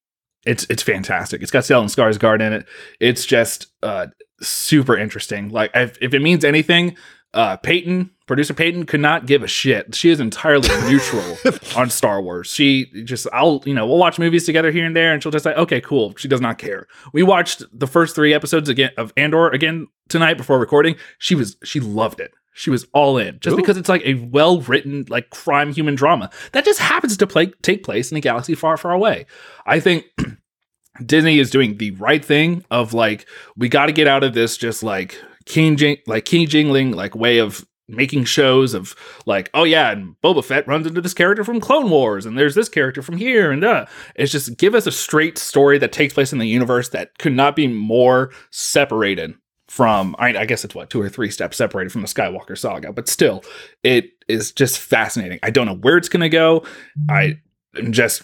it's 0.45 0.65
it's 0.69 0.83
fantastic. 0.83 1.41
It's 1.41 1.51
got 1.51 1.63
Stellan 1.63 1.85
Skarsgård 1.85 2.41
in 2.41 2.51
it. 2.53 2.65
It's 2.99 3.25
just 3.25 3.67
uh, 3.81 4.07
super 4.41 4.97
interesting. 4.97 5.49
Like 5.49 5.71
if, 5.73 5.97
if 6.01 6.13
it 6.13 6.21
means 6.21 6.43
anything, 6.43 6.97
uh, 7.33 7.57
Peyton, 7.57 8.11
producer 8.25 8.53
Peyton, 8.53 8.85
could 8.85 8.99
not 8.99 9.25
give 9.25 9.43
a 9.43 9.47
shit. 9.47 9.95
She 9.95 10.09
is 10.09 10.19
entirely 10.19 10.69
neutral 10.89 11.37
on 11.75 11.89
Star 11.89 12.21
Wars. 12.21 12.47
She 12.47 12.85
just, 13.03 13.27
I'll, 13.33 13.61
you 13.65 13.73
know, 13.73 13.85
we'll 13.85 13.97
watch 13.97 14.19
movies 14.19 14.45
together 14.45 14.71
here 14.71 14.85
and 14.85 14.95
there, 14.95 15.13
and 15.13 15.21
she'll 15.21 15.31
just 15.31 15.43
say, 15.43 15.53
okay, 15.53 15.81
cool. 15.81 16.15
She 16.17 16.27
does 16.27 16.41
not 16.41 16.57
care. 16.57 16.87
We 17.13 17.23
watched 17.23 17.63
the 17.71 17.87
first 17.87 18.15
three 18.15 18.33
episodes 18.33 18.69
again 18.69 18.91
of 18.97 19.13
Andor 19.17 19.49
again 19.49 19.87
tonight 20.09 20.35
before 20.35 20.59
recording. 20.59 20.95
She 21.17 21.35
was, 21.35 21.57
she 21.63 21.79
loved 21.79 22.19
it. 22.19 22.33
She 22.53 22.69
was 22.69 22.85
all 22.93 23.17
in 23.17 23.39
just 23.39 23.55
Ooh. 23.55 23.57
because 23.57 23.77
it's 23.77 23.89
like 23.89 24.05
a 24.05 24.13
well 24.13 24.61
written, 24.61 25.05
like 25.09 25.31
crime 25.31 25.73
human 25.73 25.95
drama 25.95 26.29
that 26.51 26.65
just 26.65 26.79
happens 26.79 27.17
to 27.17 27.27
play, 27.27 27.47
take 27.63 27.83
place 27.83 28.11
in 28.11 28.17
a 28.17 28.21
galaxy 28.21 28.53
far, 28.53 28.77
far 28.77 28.91
away. 28.91 29.25
I 29.65 29.79
think 29.79 30.05
Disney 31.05 31.39
is 31.39 31.49
doing 31.49 31.77
the 31.77 31.91
right 31.91 32.23
thing 32.23 32.63
of 32.69 32.93
like 32.93 33.27
we 33.57 33.69
got 33.69 33.87
to 33.87 33.91
get 33.91 34.07
out 34.07 34.23
of 34.23 34.35
this 34.35 34.55
just 34.57 34.83
like 34.83 35.19
king 35.45 35.75
jing 35.75 35.97
like 36.07 36.25
king 36.25 36.47
jingling 36.47 36.95
like 36.95 37.15
way 37.15 37.39
of 37.39 37.65
making 37.87 38.23
shows 38.23 38.73
of 38.73 38.95
like 39.25 39.49
oh 39.53 39.63
yeah 39.63 39.91
and 39.91 40.15
Boba 40.23 40.43
Fett 40.43 40.67
runs 40.67 40.87
into 40.87 41.01
this 41.01 41.13
character 41.13 41.43
from 41.43 41.59
Clone 41.59 41.89
Wars 41.89 42.25
and 42.25 42.37
there's 42.37 42.55
this 42.55 42.69
character 42.69 43.01
from 43.01 43.17
here 43.17 43.51
and 43.51 43.63
uh 43.63 43.85
it's 44.15 44.31
just 44.31 44.57
give 44.57 44.73
us 44.73 44.87
a 44.87 44.91
straight 44.91 45.37
story 45.37 45.77
that 45.77 45.91
takes 45.91 46.13
place 46.13 46.31
in 46.31 46.39
the 46.39 46.47
universe 46.47 46.89
that 46.89 47.17
could 47.17 47.33
not 47.33 47.55
be 47.55 47.67
more 47.67 48.31
separated 48.51 49.33
from 49.67 50.15
I, 50.17 50.37
I 50.37 50.45
guess 50.45 50.63
it's 50.63 50.75
what 50.75 50.89
two 50.89 51.01
or 51.01 51.09
three 51.09 51.29
steps 51.29 51.57
separated 51.57 51.91
from 51.91 52.01
the 52.01 52.07
Skywalker 52.07 52.57
saga 52.57 52.93
but 52.93 53.09
still 53.09 53.43
it 53.83 54.11
is 54.27 54.51
just 54.51 54.79
fascinating. 54.79 55.39
I 55.43 55.49
don't 55.49 55.65
know 55.65 55.75
where 55.75 55.97
it's 55.97 56.09
gonna 56.09 56.29
go. 56.29 56.65
I 57.09 57.39
am 57.77 57.91
just 57.91 58.23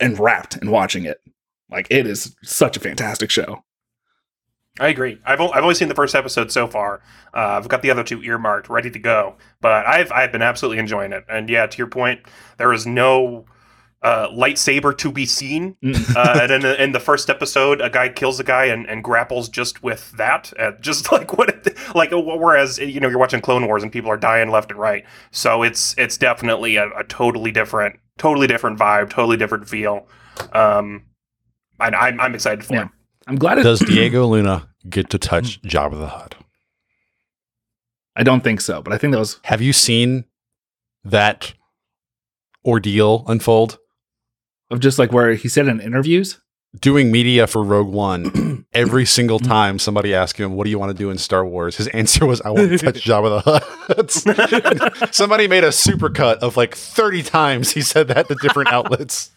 enwrapped 0.00 0.56
in 0.56 0.70
watching 0.70 1.04
it. 1.04 1.20
Like 1.70 1.86
it 1.90 2.06
is 2.06 2.36
such 2.42 2.76
a 2.76 2.80
fantastic 2.80 3.30
show. 3.30 3.62
I 4.80 4.88
agree. 4.88 5.18
I've, 5.24 5.40
o- 5.40 5.50
I've 5.50 5.62
only 5.62 5.74
seen 5.74 5.88
the 5.88 5.94
first 5.94 6.14
episode 6.14 6.52
so 6.52 6.66
far. 6.66 7.00
Uh, 7.34 7.58
I've 7.58 7.68
got 7.68 7.82
the 7.82 7.90
other 7.90 8.04
two 8.04 8.22
earmarked, 8.22 8.68
ready 8.68 8.90
to 8.90 8.98
go. 8.98 9.36
But 9.60 9.86
I've 9.86 10.12
I've 10.12 10.30
been 10.32 10.42
absolutely 10.42 10.78
enjoying 10.78 11.12
it. 11.12 11.24
And 11.28 11.48
yeah, 11.50 11.66
to 11.66 11.78
your 11.78 11.88
point, 11.88 12.20
there 12.58 12.72
is 12.72 12.86
no 12.86 13.44
uh, 14.02 14.28
lightsaber 14.28 14.96
to 14.98 15.10
be 15.10 15.26
seen. 15.26 15.76
Mm. 15.82 16.14
uh, 16.16 16.38
and 16.42 16.52
in 16.52 16.60
the, 16.62 16.82
in 16.82 16.92
the 16.92 17.00
first 17.00 17.28
episode, 17.28 17.80
a 17.80 17.90
guy 17.90 18.08
kills 18.08 18.38
a 18.38 18.44
guy 18.44 18.66
and, 18.66 18.86
and 18.88 19.02
grapples 19.02 19.48
just 19.48 19.82
with 19.82 20.12
that, 20.12 20.52
uh, 20.58 20.70
just 20.80 21.10
like 21.12 21.36
what, 21.36 21.48
it, 21.48 21.76
like 21.96 22.12
uh, 22.12 22.20
whereas 22.20 22.78
you 22.78 23.00
know 23.00 23.08
you're 23.08 23.18
watching 23.18 23.40
Clone 23.40 23.66
Wars 23.66 23.82
and 23.82 23.90
people 23.90 24.10
are 24.10 24.16
dying 24.16 24.50
left 24.50 24.70
and 24.70 24.78
right. 24.78 25.04
So 25.32 25.64
it's 25.64 25.96
it's 25.98 26.16
definitely 26.16 26.76
a, 26.76 26.88
a 26.96 27.02
totally 27.04 27.50
different, 27.50 27.98
totally 28.16 28.46
different 28.46 28.78
vibe, 28.78 29.10
totally 29.10 29.36
different 29.36 29.68
feel. 29.68 30.06
Um, 30.52 31.04
and 31.80 31.96
I'm 31.96 32.20
I'm 32.20 32.34
excited 32.34 32.64
for 32.64 32.74
Yeah. 32.74 32.82
it. 32.84 32.88
I'm 33.28 33.36
glad 33.36 33.58
it 33.58 33.62
Does 33.62 33.78
Diego 33.86 34.26
Luna 34.26 34.68
get 34.88 35.10
to 35.10 35.18
touch 35.18 35.62
Jabba 35.62 35.98
the 35.98 36.08
Hutt? 36.08 36.34
I 38.16 38.24
don't 38.24 38.42
think 38.42 38.60
so, 38.60 38.82
but 38.82 38.92
I 38.92 38.98
think 38.98 39.12
that 39.12 39.18
was 39.20 39.38
Have 39.44 39.62
you 39.62 39.72
seen 39.72 40.24
that 41.04 41.54
ordeal 42.64 43.24
unfold? 43.28 43.78
of 44.70 44.80
just 44.80 44.98
like 44.98 45.12
where 45.12 45.34
he 45.34 45.48
said 45.48 45.68
in 45.68 45.80
interviews. 45.80 46.40
Doing 46.78 47.10
media 47.10 47.46
for 47.46 47.62
Rogue 47.62 47.88
One, 47.88 48.66
every 48.74 49.06
single 49.06 49.38
time 49.38 49.78
somebody 49.78 50.14
asked 50.14 50.36
him, 50.36 50.52
"What 50.54 50.64
do 50.64 50.70
you 50.70 50.78
want 50.78 50.90
to 50.90 50.98
do 50.98 51.08
in 51.08 51.16
Star 51.16 51.46
Wars?" 51.46 51.76
His 51.78 51.88
answer 51.88 52.26
was, 52.26 52.42
"I 52.42 52.50
want 52.50 52.68
to 52.68 52.76
touch 52.78 53.02
Jabba 53.06 53.42
the 53.42 54.94
Hutt." 55.00 55.14
somebody 55.14 55.48
made 55.48 55.64
a 55.64 55.68
supercut 55.68 56.36
of 56.38 56.58
like 56.58 56.74
thirty 56.74 57.22
times 57.22 57.70
he 57.70 57.80
said 57.80 58.08
that 58.08 58.28
to 58.28 58.34
different 58.34 58.68
outlets. 58.72 59.30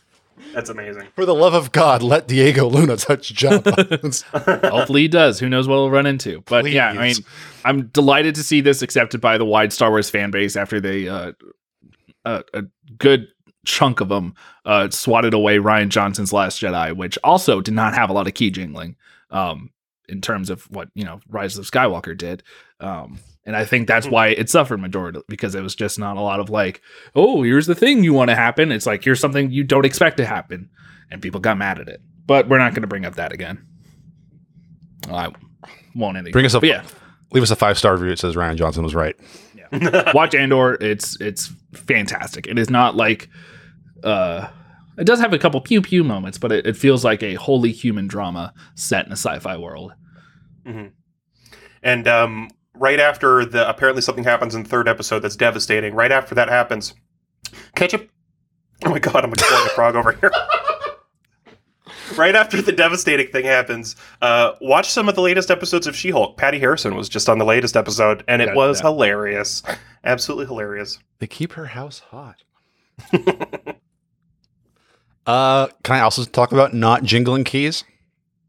That's 0.53 0.69
amazing. 0.69 1.07
For 1.15 1.25
the 1.25 1.35
love 1.35 1.53
of 1.53 1.71
God, 1.71 2.03
let 2.03 2.27
Diego 2.27 2.67
Luna 2.67 2.97
touch 2.97 3.33
Jabba. 3.33 4.69
Hopefully 4.69 5.03
he 5.03 5.07
does. 5.07 5.39
Who 5.39 5.49
knows 5.49 5.67
what 5.67 5.75
we'll 5.75 5.91
run 5.91 6.05
into? 6.05 6.41
But 6.41 6.69
yeah, 6.69 6.89
I 6.89 7.07
mean, 7.07 7.15
I'm 7.63 7.87
delighted 7.87 8.35
to 8.35 8.43
see 8.43 8.61
this 8.61 8.81
accepted 8.81 9.21
by 9.21 9.37
the 9.37 9.45
wide 9.45 9.71
Star 9.73 9.89
Wars 9.89 10.09
fan 10.09 10.31
base 10.31 10.55
after 10.55 10.79
they 10.79 11.07
uh, 11.07 11.33
a, 12.25 12.43
a 12.53 12.63
good 12.97 13.27
chunk 13.65 14.01
of 14.01 14.09
them 14.09 14.33
uh, 14.65 14.89
swatted 14.89 15.33
away 15.33 15.57
Rian 15.57 15.89
Johnson's 15.89 16.33
Last 16.33 16.61
Jedi, 16.61 16.95
which 16.95 17.17
also 17.23 17.61
did 17.61 17.73
not 17.73 17.93
have 17.93 18.09
a 18.09 18.13
lot 18.13 18.27
of 18.27 18.33
key 18.33 18.51
jingling 18.51 18.95
um, 19.29 19.71
in 20.09 20.21
terms 20.21 20.49
of 20.49 20.63
what 20.71 20.89
you 20.95 21.05
know 21.05 21.19
Rise 21.27 21.57
of 21.57 21.69
Skywalker 21.69 22.17
did. 22.17 22.43
Um, 22.79 23.19
and 23.45 23.55
I 23.55 23.65
think 23.65 23.87
that's 23.87 24.07
why 24.07 24.27
it 24.27 24.49
suffered 24.49 24.79
majority 24.79 25.21
because 25.27 25.55
it 25.55 25.61
was 25.61 25.75
just 25.75 25.97
not 25.97 26.17
a 26.17 26.21
lot 26.21 26.39
of 26.39 26.49
like, 26.49 26.81
oh, 27.15 27.43
here's 27.43 27.67
the 27.67 27.75
thing 27.75 28.03
you 28.03 28.13
want 28.13 28.29
to 28.29 28.35
happen. 28.35 28.71
It's 28.71 28.85
like 28.85 29.03
here's 29.03 29.19
something 29.19 29.51
you 29.51 29.63
don't 29.63 29.85
expect 29.85 30.17
to 30.17 30.25
happen, 30.25 30.69
and 31.09 31.21
people 31.21 31.39
got 31.39 31.57
mad 31.57 31.79
at 31.79 31.87
it. 31.87 32.01
But 32.25 32.47
we're 32.47 32.59
not 32.59 32.73
going 32.73 32.83
to 32.83 32.87
bring 32.87 33.05
up 33.05 33.15
that 33.15 33.31
again. 33.33 33.65
I 35.09 35.29
won't 35.95 36.17
anymore. 36.17 36.33
Bring 36.33 36.45
us 36.45 36.53
up. 36.53 36.63
Yeah, 36.63 36.83
Leave 37.31 37.43
us 37.43 37.51
a 37.51 37.55
five 37.55 37.77
star 37.77 37.93
review. 37.93 38.11
It 38.11 38.19
says 38.19 38.35
Rian 38.35 38.55
Johnson 38.55 38.83
was 38.83 38.95
right. 38.95 39.15
watch 40.13 40.35
Andor. 40.35 40.73
It's 40.81 41.19
it's 41.21 41.51
fantastic. 41.73 42.47
It 42.47 42.59
is 42.59 42.69
not 42.69 42.95
like 42.95 43.29
uh 44.03 44.49
it 44.97 45.05
does 45.05 45.19
have 45.21 45.31
a 45.31 45.39
couple 45.39 45.61
pew 45.61 45.81
pew 45.81 46.03
moments, 46.03 46.37
but 46.37 46.51
it, 46.51 46.67
it 46.67 46.75
feels 46.75 47.05
like 47.05 47.23
a 47.23 47.35
wholly 47.35 47.71
human 47.71 48.07
drama 48.07 48.53
set 48.75 49.05
in 49.05 49.11
a 49.11 49.15
sci-fi 49.15 49.55
world. 49.57 49.93
And 51.81 52.07
um, 52.07 52.49
right 52.81 52.99
after 52.99 53.45
the 53.45 53.69
apparently 53.69 54.01
something 54.01 54.23
happens 54.23 54.55
in 54.55 54.63
the 54.63 54.69
third 54.69 54.89
episode 54.89 55.19
that's 55.19 55.35
devastating. 55.35 55.93
Right 55.93 56.11
after 56.11 56.35
that 56.35 56.49
happens, 56.49 56.95
ketchup. 57.75 58.09
Oh 58.83 58.89
my 58.89 58.99
god, 58.99 59.23
I'm 59.23 59.31
killing 59.31 59.65
a 59.65 59.69
frog 59.69 59.95
over 59.95 60.13
here. 60.13 60.31
right 62.17 62.35
after 62.35 62.59
the 62.59 62.71
devastating 62.71 63.27
thing 63.27 63.45
happens, 63.45 63.95
uh, 64.23 64.53
watch 64.59 64.89
some 64.89 65.07
of 65.07 65.13
the 65.13 65.21
latest 65.21 65.51
episodes 65.51 65.85
of 65.85 65.95
She-Hulk. 65.95 66.35
Patti 66.37 66.57
Harrison 66.57 66.95
was 66.95 67.07
just 67.07 67.29
on 67.29 67.37
the 67.37 67.45
latest 67.45 67.77
episode, 67.77 68.23
and 68.27 68.41
it 68.41 68.47
Gotta 68.47 68.57
was 68.57 68.81
that. 68.81 68.87
hilarious, 68.87 69.61
absolutely 70.03 70.47
hilarious. 70.47 70.97
They 71.19 71.27
keep 71.27 71.53
her 71.53 71.67
house 71.67 71.99
hot. 71.99 72.41
uh, 75.27 75.67
can 75.83 75.95
I 75.95 75.99
also 75.99 76.25
talk 76.25 76.51
about 76.51 76.73
not 76.73 77.03
jingling 77.03 77.43
keys? 77.43 77.83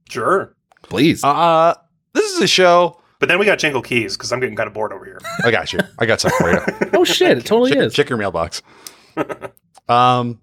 Sure, 0.09 0.55
Please. 0.83 1.23
Uh, 1.23 1.75
this 2.15 2.33
is 2.33 2.41
a 2.41 2.47
show. 2.47 3.02
But 3.23 3.29
then 3.29 3.39
we 3.39 3.47
got 3.47 3.61
Jingle 3.61 3.83
Keys 3.83 4.17
because 4.17 4.33
I'm 4.33 4.41
getting 4.41 4.57
kind 4.57 4.67
of 4.67 4.75
bored 4.75 4.93
over 4.93 5.05
here. 5.05 5.21
I 5.45 5.53
got 5.53 5.73
you. 5.73 5.79
I 6.01 6.07
got 6.07 6.21
something 6.21 6.41
for 6.41 6.51
you. 6.51 6.91
oh 6.95 7.05
shit, 7.05 7.39
it 7.39 7.47
totally 7.47 7.71
check, 7.71 7.79
is. 7.79 7.95
check 7.95 8.09
your 8.09 8.19
mailbox. 8.19 8.63
um, 9.89 10.41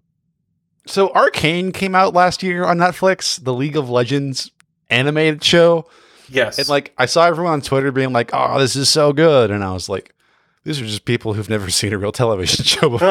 so 0.87 1.09
Arcane 1.09 1.73
came 1.73 1.93
out 1.93 2.13
last 2.13 2.41
year 2.41 2.63
on 2.63 2.77
Netflix, 2.77 3.43
the 3.43 3.53
League 3.53 3.75
of 3.75 3.89
Legends 3.89 4.49
animated 4.89 5.43
show, 5.43 5.89
Yes, 6.31 6.59
and 6.59 6.69
like 6.69 6.93
I 6.97 7.05
saw 7.05 7.25
everyone 7.25 7.53
on 7.53 7.61
Twitter 7.61 7.91
being 7.91 8.13
like, 8.13 8.29
"Oh, 8.33 8.59
this 8.59 8.75
is 8.75 8.87
so 8.87 9.13
good," 9.13 9.51
and 9.51 9.63
I 9.63 9.73
was 9.73 9.89
like, 9.89 10.13
"These 10.63 10.79
are 10.79 10.85
just 10.85 11.05
people 11.05 11.33
who've 11.33 11.49
never 11.49 11.69
seen 11.71 11.91
a 11.93 11.97
real 11.97 12.11
television 12.11 12.63
show 12.63 12.89
before." 12.89 13.09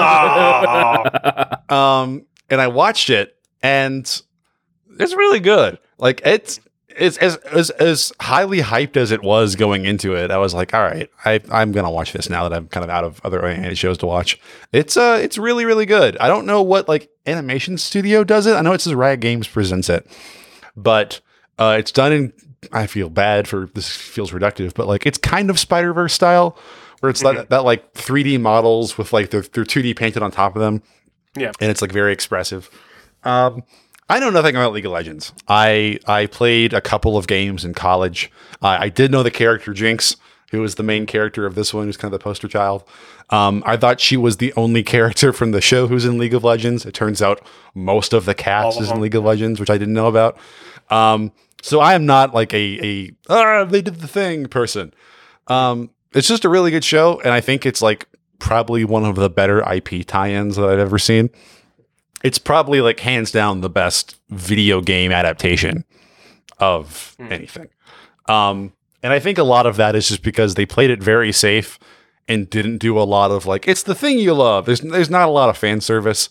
Um, 1.73 2.25
and 2.49 2.61
I 2.61 2.69
watched 2.69 3.11
it, 3.11 3.37
and 3.63 4.05
it's 4.99 5.15
really 5.15 5.41
good. 5.41 5.79
Like 5.99 6.23
it's 6.25 6.61
it's 6.99 7.17
as, 7.19 7.37
as 7.37 7.71
as 7.71 8.13
highly 8.21 8.59
hyped 8.61 8.97
as 8.97 9.11
it 9.11 9.23
was 9.23 9.57
going 9.57 9.85
into 9.85 10.15
it. 10.15 10.31
I 10.31 10.39
was 10.39 10.55
like, 10.55 10.75
all 10.75 10.83
right, 10.83 11.09
I, 11.25 11.41
I'm 11.51 11.73
gonna 11.73 11.91
watch 11.91 12.13
this 12.13 12.29
now 12.29 12.49
that 12.49 12.57
I'm 12.57 12.69
kind 12.69 12.85
of 12.85 12.91
out 12.91 13.05
of 13.05 13.21
other 13.25 13.45
animated 13.45 13.79
shows 13.79 13.99
to 13.99 14.07
watch. 14.07 14.39
It's 14.73 14.97
uh, 14.97 15.19
it's 15.23 15.39
really 15.39 15.65
really 15.65 15.87
good. 15.87 16.17
I 16.19 16.29
don't 16.29 16.47
know 16.47 16.63
what 16.63 16.89
like 16.89 17.11
animation 17.27 17.79
studio 17.79 18.25
does 18.25 18.47
it. 18.47 18.55
I 18.55 18.61
know 18.63 18.73
it 18.73 18.81
says 18.81 18.95
Riot 18.95 19.21
Games 19.21 19.47
presents 19.47 19.89
it, 19.89 20.07
but 20.77 21.21
uh, 21.59 21.77
it's 21.79 21.93
done 21.93 22.13
in. 22.13 22.33
I 22.73 22.87
feel 22.89 23.09
bad 23.09 23.47
for 23.47 23.71
this 23.75 23.95
feels 23.95 24.33
reductive, 24.33 24.75
but 24.75 24.87
like 24.89 25.07
it's 25.07 25.19
kind 25.19 25.49
of 25.51 25.59
Spider 25.59 25.93
Verse 25.93 26.13
style, 26.13 26.59
where 27.01 27.11
it's 27.11 27.23
that, 27.23 27.51
that 27.51 27.65
like 27.65 27.95
3D 27.95 28.41
models 28.41 28.99
with 28.99 29.13
like 29.13 29.31
they're, 29.31 29.43
they're 29.43 29.65
2D 29.65 29.97
painted 29.97 30.23
on 30.23 30.31
top 30.33 30.57
of 30.57 30.63
them. 30.63 30.83
Yeah. 31.37 31.53
and 31.61 31.71
it's 31.71 31.81
like 31.81 31.93
very 31.93 32.13
expressive. 32.13 32.69
Um, 33.23 33.63
I 34.09 34.21
know 34.21 34.31
nothing 34.31 34.57
about 34.57 34.73
League 34.73 34.87
of 34.87 34.93
Legends. 34.93 35.33
I 35.47 35.99
I 36.07 36.27
played 36.27 36.73
a 36.73 36.81
couple 36.81 37.17
of 37.17 37.27
games 37.27 37.65
in 37.65 37.75
college. 37.75 38.31
Uh, 38.63 38.79
I 38.81 38.89
did 38.89 39.11
know 39.11 39.23
the 39.23 39.31
character 39.31 39.75
Jinx, 39.75 40.17
who 40.51 40.61
was 40.61 40.77
the 40.77 40.83
main 40.83 41.05
character 41.05 41.45
of 41.45 41.55
this 41.55 41.75
one, 41.75 41.87
who's 41.87 41.97
kind 41.97 42.13
of 42.13 42.19
the 42.19 42.25
poster 42.25 42.49
child. 42.49 42.85
Um, 43.31 43.63
I 43.67 43.77
thought 43.77 44.01
she 44.01 44.17
was 44.17 44.39
the 44.39 44.55
only 44.55 44.83
character 44.83 45.33
from 45.33 45.51
the 45.51 45.61
show 45.61 45.87
who's 45.87 46.07
in 46.07 46.17
League 46.17 46.35
of 46.35 46.43
Legends. 46.43 46.87
It 46.87 46.95
turns 46.95 47.21
out 47.21 47.47
most 47.75 48.15
of 48.15 48.25
the 48.25 48.35
cast 48.35 48.81
is 48.81 48.91
in. 48.91 49.01
League 49.01 49.15
of 49.15 49.25
Legends, 49.25 49.61
which 49.61 49.71
I 49.71 49.77
didn't 49.77 49.95
know 49.95 50.09
about. 50.09 50.39
Um, 50.89 51.33
so 51.61 51.81
I 51.81 51.95
am 51.95 52.07
not 52.07 52.33
like 52.33 52.55
a 52.55 52.57
a 52.83 53.11
ah, 53.29 53.65
they 53.65 53.83
did 53.83 53.97
the 53.97 54.09
thing 54.09 54.47
person. 54.47 54.95
Um, 55.49 55.91
it's 56.15 56.29
just 56.29 56.47
a 56.47 56.49
really 56.49 56.71
good 56.71 56.85
show, 56.85 57.21
and 57.21 57.33
I 57.33 57.43
think 57.43 57.67
it's 57.67 57.83
like 57.83 58.09
probably 58.39 58.85
one 58.85 59.05
of 59.05 59.17
the 59.17 59.29
better 59.29 59.61
IP 59.71 60.07
tie-ins 60.07 60.57
that 60.57 60.69
I've 60.69 60.79
ever 60.79 60.99
seen. 60.99 61.31
It's 62.25 62.39
probably 62.39 62.81
like 62.81 63.01
hands 63.01 63.31
down 63.31 63.61
the 63.61 63.71
best 63.71 64.17
video 64.31 64.81
game 64.81 65.13
adaptation 65.13 65.85
of 66.59 67.17
anything. 67.21 67.69
Um, 68.27 68.73
and 69.03 69.13
I 69.13 69.21
think 69.21 69.39
a 69.39 69.45
lot 69.45 69.67
of 69.67 69.77
that 69.77 69.95
is 69.95 70.09
just 70.09 70.23
because 70.23 70.55
they 70.55 70.67
played 70.67 70.91
it 70.91 71.03
very 71.03 71.33
safe 71.33 71.79
and 72.27 72.51
didn't 72.51 72.79
do 72.79 72.99
a 72.99 73.05
lot 73.05 73.31
of 73.31 73.47
like 73.47 73.67
it's 73.69 73.85
the 73.85 73.95
thing 73.95 74.19
you 74.19 74.35
love. 74.35 74.67
There's 74.67 74.81
there's 74.81 75.11
not 75.11 75.29
a 75.29 75.33
lot 75.33 75.49
of 75.49 75.57
fan 75.57 75.81
service. 75.81 76.29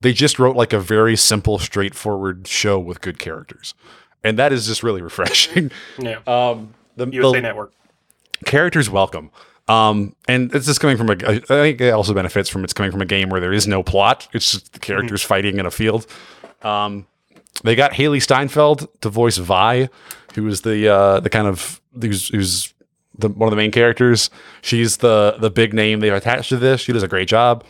They 0.00 0.12
just 0.12 0.38
wrote 0.38 0.56
like 0.56 0.72
a 0.72 0.80
very 0.80 1.16
simple, 1.16 1.58
straightforward 1.58 2.46
show 2.48 2.78
with 2.78 3.00
good 3.00 3.18
characters, 3.18 3.74
and 4.24 4.38
that 4.38 4.52
is 4.52 4.66
just 4.66 4.82
really 4.82 5.02
refreshing. 5.10 5.70
Yeah. 5.98 6.18
Um, 6.26 6.74
the, 6.96 7.06
USA 7.12 7.38
the- 7.38 7.42
Network. 7.42 7.72
characters 8.46 8.88
welcome. 8.90 9.30
Um, 9.68 10.14
and 10.28 10.54
it's 10.54 10.66
just 10.66 10.80
coming 10.80 10.96
from 10.96 11.10
a. 11.10 11.12
I 11.14 11.38
think 11.40 11.80
it 11.80 11.90
also 11.90 12.14
benefits 12.14 12.48
from 12.48 12.62
it's 12.64 12.72
coming 12.72 12.92
from 12.92 13.02
a 13.02 13.06
game 13.06 13.30
where 13.30 13.40
there 13.40 13.52
is 13.52 13.66
no 13.66 13.82
plot. 13.82 14.28
It's 14.32 14.52
just 14.52 14.72
the 14.72 14.78
characters 14.78 15.22
fighting 15.22 15.58
in 15.58 15.66
a 15.66 15.70
field. 15.70 16.06
Um, 16.62 17.06
they 17.64 17.74
got 17.74 17.92
Hailee 17.92 18.22
Steinfeld 18.22 19.00
to 19.00 19.08
voice 19.08 19.38
Vi, 19.38 19.88
who 20.34 20.46
is 20.46 20.60
the 20.60 20.88
uh, 20.88 21.20
the 21.20 21.30
kind 21.30 21.48
of 21.48 21.80
who's 22.00 22.28
who's 22.28 22.74
the 23.18 23.28
one 23.28 23.48
of 23.48 23.50
the 23.50 23.56
main 23.56 23.72
characters. 23.72 24.30
She's 24.62 24.98
the 24.98 25.36
the 25.40 25.50
big 25.50 25.74
name 25.74 26.00
they've 26.00 26.12
attached 26.12 26.50
to 26.50 26.58
this. 26.58 26.80
She 26.80 26.92
does 26.92 27.02
a 27.02 27.08
great 27.08 27.28
job. 27.28 27.64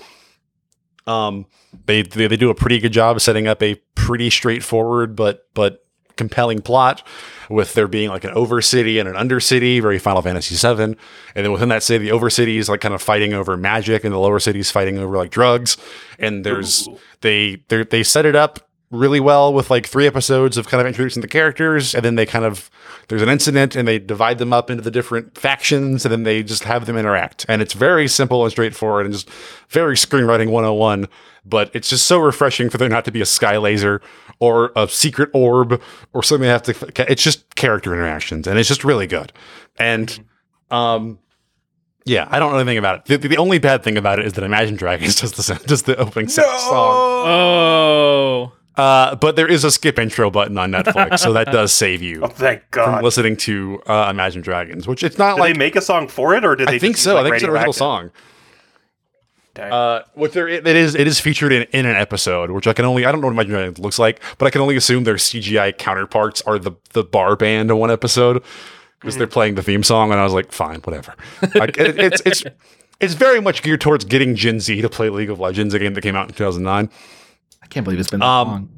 Um, 1.07 1.47
they, 1.87 2.03
they 2.03 2.27
they 2.27 2.37
do 2.37 2.51
a 2.51 2.55
pretty 2.55 2.79
good 2.79 2.93
job 2.93 3.17
of 3.17 3.23
setting 3.23 3.47
up 3.47 3.63
a 3.63 3.77
pretty 3.95 4.29
straightforward 4.29 5.15
but 5.15 5.47
but 5.55 5.86
compelling 6.17 6.61
plot 6.61 7.07
with 7.49 7.75
there 7.75 7.89
being 7.89 8.09
like 8.09 8.25
an 8.25 8.35
overcity 8.35 8.99
and 8.99 9.09
an 9.09 9.15
undercity, 9.15 9.81
very 9.81 9.99
Final 9.99 10.23
Fantasy 10.23 10.55
VII. 10.55 10.83
And 10.83 10.97
then 11.35 11.53
within 11.53 11.69
that 11.69 11.83
city, 11.83 12.09
the 12.09 12.17
overcity 12.17 12.57
is 12.57 12.69
like 12.69 12.81
kind 12.81 12.95
of 12.95 13.03
fighting 13.03 13.33
over 13.33 13.57
magic, 13.57 14.05
and 14.05 14.13
the 14.13 14.19
lower 14.19 14.39
city 14.39 14.61
is 14.61 14.71
fighting 14.71 14.99
over 14.99 15.17
like 15.17 15.31
drugs. 15.31 15.77
And 16.19 16.45
there's 16.45 16.89
Ooh. 16.89 16.99
they 17.21 17.63
they 17.69 17.85
they 17.85 18.03
set 18.03 18.27
it 18.27 18.35
up 18.35 18.67
really 18.91 19.19
well 19.19 19.53
with 19.53 19.69
like 19.69 19.87
three 19.87 20.07
episodes 20.07 20.57
of 20.57 20.69
kind 20.69 20.81
of 20.81 20.87
introducing 20.87 21.21
the 21.21 21.29
characters, 21.29 21.95
and 21.95 22.05
then 22.05 22.15
they 22.15 22.27
kind 22.27 22.45
of 22.45 22.71
there's 23.09 23.23
an 23.23 23.29
incident, 23.29 23.77
and 23.77 23.87
they 23.87 23.99
divide 23.99 24.39
them 24.39 24.53
up 24.53 24.71
into 24.71 24.83
the 24.83 24.91
different 24.91 25.37
factions, 25.37 26.05
and 26.05 26.13
then 26.13 26.23
they 26.23 26.43
just 26.43 26.65
have 26.65 26.87
them 26.87 26.97
interact. 26.97 27.47
And 27.49 27.63
it's 27.63 27.75
very 27.75 28.09
simple 28.09 28.43
and 28.45 28.51
straightforward, 28.51 29.07
and 29.07 29.15
just 29.15 29.31
very 29.69 29.97
screenwriting 29.97 30.51
101. 30.51 31.09
But 31.45 31.71
it's 31.75 31.89
just 31.89 32.07
so 32.07 32.19
refreshing 32.19 32.71
for 32.71 32.79
there 32.79 32.89
not 32.89 33.05
to 33.05 33.13
be 33.13 33.21
a 33.21 33.27
sky 33.27 33.57
laser 33.57 34.03
or 34.39 34.73
a 34.77 34.89
secret 34.89 35.31
orb 35.33 35.81
or 36.13 36.23
something 36.23 36.43
they 36.43 36.49
have 36.49 36.63
to. 36.65 37.11
It's 37.11 37.23
just 37.23 37.55
character 37.57 37.95
interactions, 37.95 38.47
and 38.47 38.59
it's 38.59 38.69
just 38.69 38.85
really 38.85 39.07
good. 39.07 39.33
And 39.79 40.19
um, 40.71 41.19
yeah, 42.05 42.29
I 42.31 42.39
don't 42.39 42.53
know 42.53 42.59
anything 42.59 42.79
about 42.79 43.09
it. 43.11 43.23
The, 43.23 43.29
the 43.29 43.37
only 43.37 43.59
bad 43.59 43.83
thing 43.83 43.97
about 43.97 44.19
it 44.19 44.27
is 44.27 44.35
that 44.35 44.45
Imagine 44.45 44.77
Dragons 44.77 45.15
does 45.21 45.33
the 45.33 45.61
does 45.67 45.83
the 45.83 45.97
opening 45.97 46.29
song. 46.29 46.45
Oh, 46.47 48.53
Uh, 48.77 49.17
but 49.17 49.37
there 49.37 49.49
is 49.49 49.65
a 49.65 49.71
skip 49.71 49.99
intro 49.99 50.31
button 50.31 50.59
on 50.59 50.71
Netflix, 50.71 51.21
so 51.21 51.33
that 51.33 51.51
does 51.51 51.73
save 51.83 52.03
you 52.03 52.23
Oh, 52.23 52.29
thank 52.29 52.63
from 52.73 53.03
listening 53.03 53.37
to 53.39 53.81
uh, 53.87 54.09
Imagine 54.11 54.43
Dragons, 54.43 54.87
which 54.87 55.03
it's 55.03 55.19
not 55.19 55.37
Did 55.37 55.41
like 55.41 55.53
they 55.55 55.59
make 55.59 55.77
a 55.77 55.81
song 55.81 56.09
for 56.09 56.35
it, 56.35 56.45
or 56.45 56.57
did 56.57 56.69
they? 56.69 56.75
I 56.75 56.79
think 56.79 56.97
just 56.97 57.05
so. 57.05 57.13
use, 57.13 57.21
I 57.21 57.23
think 57.25 57.35
it's 57.37 57.45
an 57.45 57.51
original 57.51 57.55
radioactive? 57.55 57.75
song. 57.77 58.11
Dang. 59.57 59.73
Uh, 59.73 60.03
what 60.15 60.33
there 60.33 60.47
it 60.49 60.67
is, 60.67 60.95
it 60.95 61.07
is 61.07 61.19
featured 61.19 61.51
in, 61.51 61.63
in 61.73 61.87
an 61.87 61.97
episode, 61.97 62.51
which 62.51 62.67
I 62.67 62.73
can 62.73 62.85
only 62.85 63.05
I 63.07 63.11
don't 63.13 63.21
know 63.21 63.27
what 63.29 63.37
my 63.37 63.43
Dragons 63.45 63.79
looks 63.79 63.99
like, 63.99 64.21
but 64.39 64.47
I 64.47 64.51
can 64.51 64.61
only 64.61 64.77
assume 64.77 65.05
their 65.05 65.15
CGI 65.17 65.77
counterparts 65.77 66.43
are 66.43 66.59
the 66.59 66.73
the 66.93 67.03
bar 67.03 67.35
band 67.37 67.71
in 67.71 67.77
one 67.79 67.91
episode 67.91 68.43
because 69.01 69.17
they're 69.17 69.27
playing 69.27 69.55
the 69.57 69.63
theme 69.63 69.83
song, 69.83 70.11
and 70.13 70.21
I 70.21 70.25
was 70.25 70.33
like, 70.33 70.53
fine, 70.53 70.81
whatever. 70.81 71.15
Like, 71.55 71.77
it, 71.79 71.99
it's 71.99 72.23
it's 72.27 72.45
it's 73.01 73.15
very 73.15 73.41
much 73.41 73.63
geared 73.63 73.81
towards 73.81 74.05
getting 74.05 74.35
Gen 74.37 74.61
Z 74.61 74.81
to 74.83 74.89
play 74.89 75.09
League 75.11 75.31
of 75.31 75.41
Legends, 75.41 75.73
a 75.75 75.79
game 75.79 75.95
that 75.95 76.03
came 76.03 76.17
out 76.17 76.29
in 76.29 76.35
2009. 76.35 76.91
I 77.63 77.67
can't 77.69 77.85
believe 77.85 77.99
it's 77.99 78.11
been 78.11 78.21
that 78.21 78.27
Um, 78.27 78.49
long. 78.49 78.69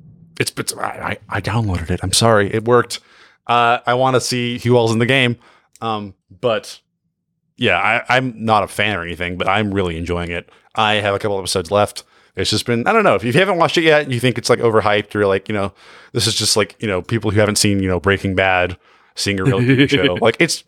It's, 0.40 0.52
it's 0.56 0.72
I, 0.76 1.18
I 1.30 1.38
I 1.38 1.40
downloaded 1.40 1.90
it. 1.90 2.00
I'm 2.02 2.12
sorry, 2.12 2.52
it 2.54 2.64
worked. 2.64 3.00
Uh, 3.46 3.78
I 3.86 3.94
want 3.94 4.14
to 4.14 4.20
see 4.20 4.58
who 4.58 4.76
else 4.76 4.92
in 4.92 4.98
the 4.98 5.06
game, 5.06 5.38
um, 5.80 6.14
but 6.40 6.80
yeah, 7.58 7.76
I, 7.78 8.16
I'm 8.16 8.44
not 8.44 8.62
a 8.62 8.68
fan 8.68 8.96
or 8.96 9.02
anything, 9.02 9.36
but 9.36 9.48
I'm 9.48 9.72
really 9.72 9.96
enjoying 9.96 10.30
it. 10.30 10.48
I 10.74 10.94
have 10.94 11.14
a 11.14 11.18
couple 11.18 11.38
episodes 11.38 11.70
left. 11.70 12.04
It's 12.36 12.50
just 12.50 12.66
been 12.66 12.86
I 12.86 12.92
don't 12.92 13.04
know 13.04 13.14
if 13.14 13.24
you 13.24 13.32
haven't 13.32 13.58
watched 13.58 13.76
it 13.76 13.84
yet, 13.84 14.10
you 14.10 14.20
think 14.20 14.38
it's 14.38 14.48
like 14.48 14.60
overhyped 14.60 15.14
or 15.14 15.26
like 15.26 15.48
you 15.48 15.54
know 15.54 15.72
this 16.12 16.26
is 16.26 16.34
just 16.34 16.56
like 16.56 16.76
you 16.80 16.88
know 16.88 17.02
people 17.02 17.30
who 17.30 17.40
haven't 17.40 17.56
seen 17.56 17.82
you 17.82 17.88
know 17.88 18.00
Breaking 18.00 18.34
Bad 18.34 18.78
seeing 19.16 19.40
a 19.40 19.44
real 19.44 19.60
good 19.60 19.90
show. 19.90 20.16
Like 20.20 20.36
it's 20.38 20.64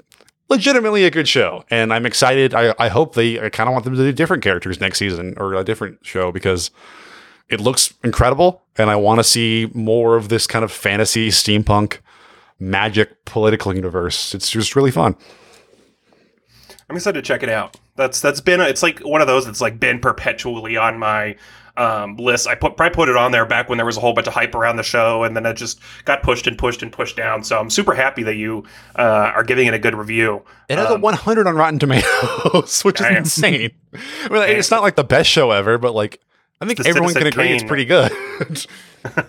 legitimately 0.49 1.05
a 1.05 1.11
good 1.11 1.29
show, 1.29 1.65
and 1.71 1.93
I'm 1.93 2.07
excited. 2.07 2.55
I 2.55 2.75
I 2.79 2.89
hope 2.89 3.15
they 3.15 3.41
I 3.41 3.51
kind 3.51 3.69
of 3.69 3.73
want 3.73 3.85
them 3.85 3.95
to 3.95 4.03
do 4.03 4.13
different 4.13 4.43
characters 4.43 4.81
next 4.81 4.99
season 4.99 5.35
or 5.37 5.55
a 5.55 5.63
different 5.63 6.05
show 6.05 6.33
because 6.33 6.73
it 7.51 7.61
looks 7.61 7.93
incredible 8.05 8.63
and 8.79 8.89
i 8.89 8.97
want 8.97 9.19
to 9.19 9.25
see 9.25 9.69
more 9.75 10.17
of 10.17 10.29
this 10.29 10.47
kind 10.47 10.65
of 10.65 10.73
fantasy 10.73 11.29
steampunk 11.29 11.99
magic 12.59 13.25
political 13.25 13.75
universe 13.75 14.35
it's 14.35 14.51
just 14.51 14.77
really 14.77 14.91
fun 14.91 15.17
I'm 16.91 16.97
excited 16.97 17.23
to 17.23 17.27
check 17.27 17.43
it 17.45 17.49
out. 17.49 17.77
That's 17.97 18.21
that's 18.21 18.41
been 18.41 18.61
a, 18.61 18.65
it's 18.65 18.83
like 18.83 18.99
one 19.01 19.21
of 19.21 19.27
those 19.29 19.47
that's 19.47 19.61
like 19.61 19.79
been 19.79 20.01
perpetually 20.01 20.77
on 20.77 20.99
my 20.99 21.37
um, 21.77 22.17
list. 22.17 22.49
I 22.49 22.57
put 22.57 22.77
probably 22.77 22.95
put 22.97 23.09
it 23.09 23.17
on 23.17 23.31
there 23.31 23.47
back 23.47 23.69
when 23.69 23.79
there 23.79 23.87
was 23.87 23.97
a 23.97 24.01
whole 24.01 24.13
bunch 24.13 24.27
of 24.27 24.33
hype 24.35 24.55
around 24.57 24.77
the 24.77 24.83
show, 24.83 25.23
and 25.23 25.37
then 25.37 25.47
it 25.47 25.55
just 25.55 25.81
got 26.05 26.23
pushed 26.23 26.49
and 26.49 26.59
pushed 26.59 26.83
and 26.83 26.91
pushed 26.93 27.17
down. 27.17 27.45
So 27.45 27.59
I'm 27.61 27.71
super 27.71 27.95
happy 27.95 28.25
that 28.25 28.35
you 28.35 28.65
uh, 28.97 29.03
are 29.35 29.45
giving 29.45 29.69
it 29.69 29.75
a 29.75 29.79
good 29.79 29.95
review. 29.95 30.43
it 30.69 30.79
has 30.79 30.89
Um, 30.91 30.97
a 30.97 31.01
100 31.01 31.47
on 31.47 31.55
rotten 31.55 31.79
tomatoes 31.79 32.81
which 32.85 33.01
is 33.01 33.07
Damn. 33.07 33.17
insane 33.19 33.71
I 33.93 34.29
mean, 34.29 34.43
it's 34.59 34.71
not 34.73 34.83
like 34.83 34.97
the 34.97 35.05
best 35.05 35.31
show 35.31 35.53
ever 35.53 35.79
but 35.79 35.95
like 35.95 36.21
i 36.61 36.67
think 36.67 36.81
everyone 36.81 37.13
can 37.15 37.23
Citizen 37.23 37.41
agree 37.41 37.53
it's 37.55 37.63
pretty 37.65 37.85
good 37.85 38.13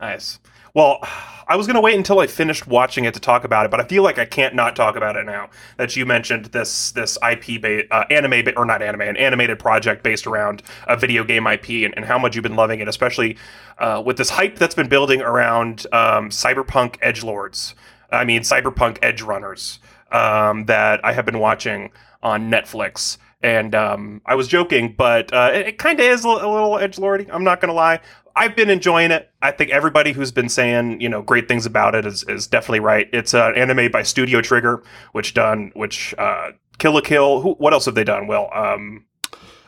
Nice. 0.00 0.38
Well, 0.74 0.98
I 1.46 1.56
was 1.56 1.66
going 1.66 1.74
to 1.74 1.80
wait 1.80 1.96
until 1.96 2.20
I 2.20 2.26
finished 2.26 2.66
watching 2.66 3.04
it 3.04 3.14
to 3.14 3.20
talk 3.20 3.44
about 3.44 3.66
it, 3.66 3.70
but 3.70 3.80
I 3.80 3.84
feel 3.84 4.02
like 4.02 4.18
I 4.18 4.24
can't 4.24 4.54
not 4.54 4.74
talk 4.74 4.96
about 4.96 5.16
it 5.16 5.26
now 5.26 5.50
that 5.76 5.94
you 5.96 6.06
mentioned 6.06 6.46
this 6.46 6.92
this 6.92 7.18
IP 7.22 7.86
uh, 7.90 8.04
anime 8.10 8.44
ba- 8.44 8.56
or 8.56 8.64
not 8.64 8.82
anime, 8.82 9.02
an 9.02 9.16
animated 9.16 9.58
project 9.58 10.02
based 10.02 10.26
around 10.26 10.62
a 10.86 10.96
video 10.96 11.24
game 11.24 11.46
IP 11.46 11.68
and, 11.84 11.94
and 11.96 12.04
how 12.06 12.18
much 12.18 12.34
you've 12.34 12.42
been 12.42 12.56
loving 12.56 12.80
it, 12.80 12.88
especially 12.88 13.36
uh, 13.78 14.02
with 14.04 14.16
this 14.16 14.30
hype 14.30 14.56
that's 14.56 14.74
been 14.74 14.88
building 14.88 15.20
around 15.20 15.86
um, 15.92 16.30
cyberpunk 16.30 16.96
edge 17.02 17.22
lords. 17.22 17.74
I 18.10 18.24
mean, 18.24 18.42
cyberpunk 18.42 18.98
edge 19.02 19.22
runners 19.22 19.80
um, 20.12 20.66
that 20.66 21.04
I 21.04 21.12
have 21.12 21.26
been 21.26 21.40
watching 21.40 21.90
on 22.22 22.50
Netflix. 22.50 23.18
And 23.44 23.74
um, 23.74 24.22
I 24.24 24.34
was 24.36 24.48
joking, 24.48 24.94
but 24.96 25.30
uh, 25.32 25.50
it, 25.52 25.66
it 25.68 25.78
kind 25.78 26.00
of 26.00 26.06
is 26.06 26.24
a, 26.24 26.28
a 26.28 26.48
little 26.50 26.78
edge 26.78 26.98
lordy. 26.98 27.26
I'm 27.30 27.44
not 27.44 27.60
gonna 27.60 27.74
lie. 27.74 28.00
I've 28.34 28.56
been 28.56 28.70
enjoying 28.70 29.10
it. 29.10 29.30
I 29.42 29.50
think 29.50 29.70
everybody 29.70 30.12
who's 30.12 30.32
been 30.32 30.48
saying 30.48 31.02
you 31.02 31.10
know 31.10 31.20
great 31.20 31.46
things 31.46 31.66
about 31.66 31.94
it 31.94 32.06
is, 32.06 32.24
is 32.26 32.46
definitely 32.46 32.80
right. 32.80 33.06
It's 33.12 33.34
an 33.34 33.54
anime 33.54 33.92
by 33.92 34.02
Studio 34.02 34.40
Trigger, 34.40 34.82
which 35.12 35.34
done 35.34 35.72
which 35.74 36.14
uh, 36.16 36.52
Kill 36.78 36.94
la 36.94 37.02
Kill. 37.02 37.42
Who, 37.42 37.52
what 37.56 37.74
else 37.74 37.84
have 37.84 37.94
they 37.94 38.02
done? 38.04 38.26
Well, 38.28 38.48
um, 38.54 39.04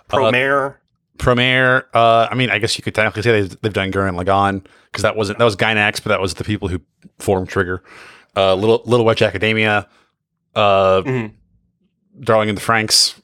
Promare. 0.09 0.77
Premiere, 1.19 1.87
uh, 1.95 2.29
I 2.31 2.35
mean, 2.35 2.51
I 2.51 2.59
guess 2.59 2.77
you 2.77 2.85
could 2.85 2.95
technically 2.95 3.23
say 3.23 3.41
they've, 3.41 3.61
they've 3.63 3.73
done 3.73 3.91
Gurren 3.91 4.23
Lagann 4.23 4.67
because 4.91 5.03
that 5.03 5.17
wasn't 5.17 5.39
that 5.39 5.45
was 5.47 5.57
Gainax, 5.57 6.03
but 6.03 6.11
that 6.11 6.21
was 6.21 6.35
the 6.35 6.45
people 6.45 6.69
who 6.69 6.81
formed 7.19 7.49
Trigger. 7.49 7.83
Uh, 8.37 8.55
Little 8.55 8.83
Little 8.87 9.05
Witch 9.07 9.23
Academia, 9.23 9.87
uh, 10.55 11.03
Mhm. 11.03 11.33
Darling 12.21 12.49
in 12.49 12.55
the 12.55 12.61
Franxx. 12.61 13.21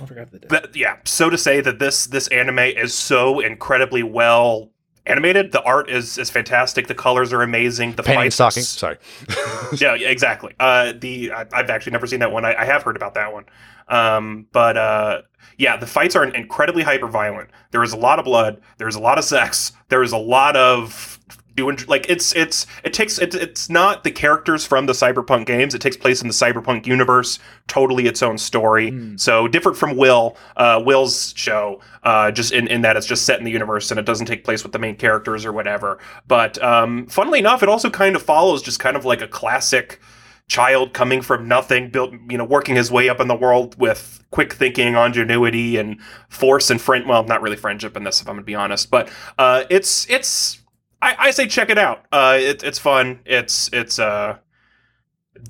I 0.00 0.06
forgot 0.06 0.30
the 0.30 0.38
That- 0.48 0.76
yeah. 0.76 0.96
So 1.04 1.30
to 1.30 1.38
say 1.38 1.60
that 1.60 1.78
this 1.78 2.06
this 2.06 2.28
anime 2.28 2.58
is 2.60 2.94
so 2.94 3.40
incredibly 3.40 4.02
well 4.02 4.70
animated. 5.06 5.52
The 5.52 5.62
art 5.62 5.90
is 5.90 6.18
is 6.18 6.30
fantastic. 6.30 6.86
The 6.86 6.94
colors 6.94 7.32
are 7.32 7.42
amazing. 7.42 7.92
The 7.94 8.02
Panty 8.02 8.08
and 8.08 8.16
fights- 8.34 8.34
stocking. 8.36 8.62
Sorry. 8.62 8.96
yeah, 9.78 9.94
yeah, 9.94 10.08
exactly. 10.08 10.54
Uh, 10.60 10.92
the 10.98 11.32
I, 11.32 11.46
I've 11.52 11.70
actually 11.70 11.92
never 11.92 12.06
seen 12.06 12.20
that 12.20 12.32
one. 12.32 12.44
I, 12.44 12.54
I 12.54 12.64
have 12.64 12.82
heard 12.82 12.96
about 12.96 13.14
that 13.14 13.32
one. 13.32 13.44
Um, 13.88 14.46
but 14.52 14.76
uh, 14.76 15.22
yeah, 15.56 15.76
the 15.76 15.86
fights 15.86 16.14
are 16.14 16.24
incredibly 16.24 16.82
hyper 16.82 17.08
violent. 17.08 17.50
There 17.70 17.82
is 17.82 17.92
a 17.92 17.96
lot 17.96 18.18
of 18.18 18.24
blood. 18.24 18.60
There's 18.76 18.94
a 18.96 19.00
lot 19.00 19.18
of 19.18 19.24
sex. 19.24 19.72
There 19.88 20.02
is 20.02 20.12
a 20.12 20.18
lot 20.18 20.56
of 20.56 21.18
like 21.60 22.08
it's 22.08 22.34
it's 22.34 22.66
it 22.84 22.92
takes 22.92 23.18
it, 23.18 23.34
it's 23.34 23.68
not 23.68 24.04
the 24.04 24.10
characters 24.10 24.64
from 24.64 24.86
the 24.86 24.92
cyberpunk 24.92 25.46
games. 25.46 25.74
It 25.74 25.80
takes 25.80 25.96
place 25.96 26.22
in 26.22 26.28
the 26.28 26.34
cyberpunk 26.34 26.86
universe, 26.86 27.38
totally 27.66 28.06
its 28.06 28.22
own 28.22 28.38
story. 28.38 28.90
So 29.16 29.48
different 29.48 29.76
from 29.78 29.96
Will, 29.96 30.36
uh, 30.56 30.82
Will's 30.84 31.32
show, 31.36 31.80
uh, 32.02 32.30
just 32.30 32.52
in, 32.52 32.68
in 32.68 32.82
that 32.82 32.96
it's 32.96 33.06
just 33.06 33.24
set 33.24 33.38
in 33.38 33.44
the 33.44 33.50
universe 33.50 33.90
and 33.90 33.98
it 33.98 34.06
doesn't 34.06 34.26
take 34.26 34.44
place 34.44 34.62
with 34.62 34.72
the 34.72 34.78
main 34.78 34.96
characters 34.96 35.44
or 35.44 35.52
whatever. 35.52 35.98
But 36.26 36.62
um, 36.62 37.06
funnily 37.06 37.38
enough, 37.38 37.62
it 37.62 37.68
also 37.68 37.90
kind 37.90 38.16
of 38.16 38.22
follows 38.22 38.62
just 38.62 38.80
kind 38.80 38.96
of 38.96 39.04
like 39.04 39.20
a 39.20 39.28
classic 39.28 40.00
child 40.48 40.94
coming 40.94 41.20
from 41.22 41.46
nothing, 41.46 41.90
built 41.90 42.14
you 42.28 42.38
know, 42.38 42.44
working 42.44 42.74
his 42.74 42.90
way 42.90 43.08
up 43.08 43.20
in 43.20 43.28
the 43.28 43.34
world 43.34 43.78
with 43.78 44.24
quick 44.30 44.52
thinking, 44.52 44.94
ingenuity, 44.94 45.76
and 45.76 46.00
force 46.28 46.70
and 46.70 46.80
friend. 46.80 47.06
Well, 47.06 47.22
not 47.24 47.42
really 47.42 47.56
friendship 47.56 47.96
in 47.96 48.04
this, 48.04 48.20
if 48.20 48.28
I'm 48.28 48.36
gonna 48.36 48.44
be 48.44 48.54
honest, 48.54 48.90
but 48.90 49.10
uh, 49.38 49.64
it's 49.70 50.08
it's. 50.10 50.62
I, 51.00 51.16
I 51.18 51.30
say 51.30 51.46
check 51.46 51.70
it 51.70 51.78
out. 51.78 52.04
Uh, 52.10 52.38
it, 52.40 52.62
it's 52.62 52.78
fun. 52.78 53.20
It's 53.24 53.70
it's 53.72 53.98
uh, 53.98 54.38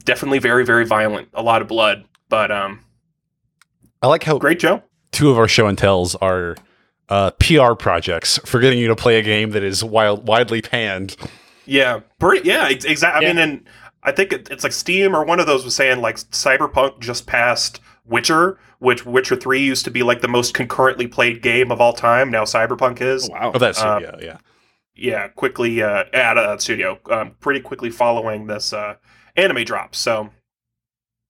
definitely 0.04 0.38
very 0.38 0.64
very 0.64 0.84
violent. 0.84 1.28
A 1.34 1.42
lot 1.42 1.62
of 1.62 1.68
blood, 1.68 2.04
but 2.28 2.50
um, 2.50 2.84
I 4.02 4.06
like 4.08 4.24
how 4.24 4.38
great 4.38 4.58
Joe. 4.58 4.82
two 5.12 5.30
of 5.30 5.38
our 5.38 5.48
show 5.48 5.66
and 5.66 5.78
tells 5.78 6.14
are 6.16 6.56
uh, 7.08 7.30
PR 7.32 7.74
projects 7.74 8.38
for 8.44 8.60
getting 8.60 8.78
you 8.78 8.88
to 8.88 8.96
play 8.96 9.18
a 9.18 9.22
game 9.22 9.50
that 9.50 9.62
is 9.62 9.82
wild, 9.82 10.28
widely 10.28 10.60
panned. 10.60 11.16
Yeah, 11.64 12.00
pretty. 12.18 12.46
Yeah, 12.46 12.68
exactly. 12.68 13.26
I 13.26 13.28
mean, 13.28 13.38
and 13.38 13.64
I 14.02 14.12
think 14.12 14.32
it, 14.32 14.48
it's 14.50 14.64
like 14.64 14.72
Steam 14.72 15.14
or 15.14 15.24
one 15.24 15.40
of 15.40 15.46
those 15.46 15.64
was 15.64 15.74
saying 15.74 16.00
like 16.00 16.16
Cyberpunk 16.16 17.00
just 17.00 17.26
passed 17.26 17.80
Witcher, 18.06 18.58
which 18.78 19.04
Witcher 19.06 19.36
Three 19.36 19.60
used 19.60 19.84
to 19.84 19.90
be 19.90 20.02
like 20.02 20.20
the 20.20 20.28
most 20.28 20.54
concurrently 20.54 21.06
played 21.06 21.42
game 21.42 21.70
of 21.70 21.80
all 21.80 21.92
time. 21.92 22.30
Now 22.30 22.44
Cyberpunk 22.44 23.00
is. 23.00 23.28
wow. 23.28 23.52
Oh, 23.54 23.58
that's 23.58 23.80
Uh, 23.80 24.00
yeah, 24.02 24.16
yeah. 24.20 24.36
Yeah, 24.98 25.28
quickly 25.28 25.80
uh, 25.82 26.04
out 26.12 26.38
of 26.38 26.48
that 26.48 26.60
studio, 26.60 26.98
um, 27.10 27.36
pretty 27.40 27.60
quickly 27.60 27.88
following 27.88 28.48
this 28.48 28.72
uh, 28.72 28.96
anime 29.36 29.64
drop. 29.64 29.94
So 29.94 30.30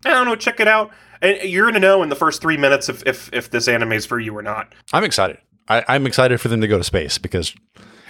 I 0.04 0.10
don't 0.10 0.26
know. 0.26 0.36
Check 0.36 0.60
it 0.60 0.68
out, 0.68 0.90
and 1.20 1.42
you're 1.42 1.66
gonna 1.66 1.80
know 1.80 2.02
in 2.02 2.08
the 2.08 2.16
first 2.16 2.40
three 2.40 2.56
minutes 2.56 2.88
if 2.88 3.06
if, 3.06 3.30
if 3.32 3.50
this 3.50 3.68
anime 3.68 3.92
is 3.92 4.06
for 4.06 4.18
you 4.18 4.36
or 4.36 4.42
not. 4.42 4.72
I'm 4.92 5.04
excited. 5.04 5.38
I, 5.68 5.84
I'm 5.86 6.06
excited 6.06 6.40
for 6.40 6.48
them 6.48 6.60
to 6.62 6.66
go 6.66 6.78
to 6.78 6.84
space 6.84 7.18
because 7.18 7.54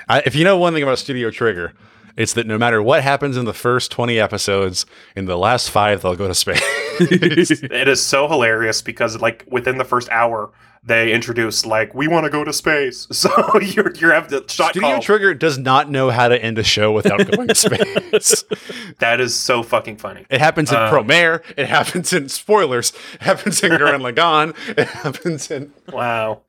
I, 0.09 0.21
if 0.25 0.35
you 0.35 0.45
know 0.45 0.57
one 0.57 0.75
thing 0.75 0.83
about 0.83 0.99
Studio 0.99 1.31
Trigger, 1.31 1.75
it's 2.17 2.35
that 2.35 2.47
no 2.47 2.57
matter 2.57 2.83
what 2.83 3.03
happens 3.03 3.37
in 3.37 3.45
the 3.45 3.53
first 3.53 3.91
20 3.91 4.19
episodes, 4.19 4.87
in 5.17 5.27
the 5.27 5.37
last 5.37 5.71
five, 5.71 6.03
they'll 6.03 6.17
go 6.17 6.29
to 6.29 6.35
space. 6.35 6.61
it 7.01 7.89
is 7.89 8.05
so 8.05 8.29
hilarious 8.29 8.83
because 8.83 9.21
like 9.21 9.45
within 9.49 9.79
the 9.79 9.85
first 9.85 10.09
hour 10.11 10.53
they 10.85 11.13
introduced 11.13 11.67
like 11.67 11.95
we 11.95 12.09
want 12.09 12.25
to 12.25 12.31
go 12.31 12.45
to 12.45 12.53
space 12.53 13.07
so 13.13 13.31
you're 13.61 13.93
you're 13.97 14.13
have 14.13 14.29
the 14.31 14.45
shot 14.49 14.71
Studio 14.71 14.91
call. 14.93 15.01
Trigger 15.03 15.35
does 15.35 15.59
not 15.59 15.91
know 15.91 16.11
how 16.11 16.29
to 16.29 16.43
end 16.43 16.59
a 16.59 16.63
show 16.63 16.93
without 16.93 17.19
going 17.31 17.49
to 17.49 17.55
space. 17.55 18.45
that 18.99 19.21
is 19.21 19.35
so 19.35 19.63
fucking 19.63 19.97
funny 19.99 20.25
It 20.31 20.41
happens 20.41 20.71
in 20.71 20.77
Uh, 20.79 20.91
Promare. 20.91 21.43
It 21.57 21.67
happens 21.69 22.13
in 22.13 22.29
spoilers. 22.29 22.93
It 23.15 23.23
happens 23.23 23.63
in 23.63 23.73
Gurren 23.73 24.01
Lagann. 24.13 24.55
It 24.79 24.89
happens 24.89 25.51
in 25.51 25.73
wow 25.93 26.43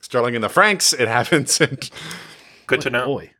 Sterling 0.00 0.34
and 0.34 0.44
the 0.44 0.48
Franks. 0.48 0.92
It 0.92 1.08
happens 1.08 1.60
in. 1.60 1.78
good 2.66 2.80
to 2.82 2.90
know 2.90 3.06
Boy. 3.06 3.30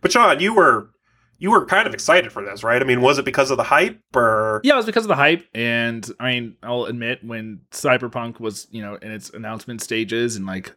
but 0.00 0.12
sean 0.12 0.40
you 0.40 0.54
were 0.54 0.90
you 1.38 1.50
were 1.50 1.64
kind 1.66 1.86
of 1.86 1.94
excited 1.94 2.32
for 2.32 2.44
this 2.44 2.62
right 2.64 2.82
i 2.82 2.84
mean 2.84 3.00
was 3.00 3.18
it 3.18 3.24
because 3.24 3.50
of 3.50 3.56
the 3.56 3.62
hype 3.62 4.00
or 4.16 4.60
Yeah, 4.64 4.74
it 4.74 4.76
was 4.76 4.86
because 4.86 5.04
of 5.04 5.08
the 5.08 5.14
hype, 5.16 5.44
and 5.54 6.08
I 6.20 6.30
mean, 6.32 6.56
I'll 6.62 6.84
admit 6.86 7.22
when 7.24 7.60
Cyberpunk 7.70 8.40
was, 8.40 8.66
you 8.70 8.82
know, 8.82 8.96
in 8.96 9.10
its 9.12 9.30
announcement 9.30 9.80
stages 9.82 10.36
and 10.36 10.46
like 10.46 10.74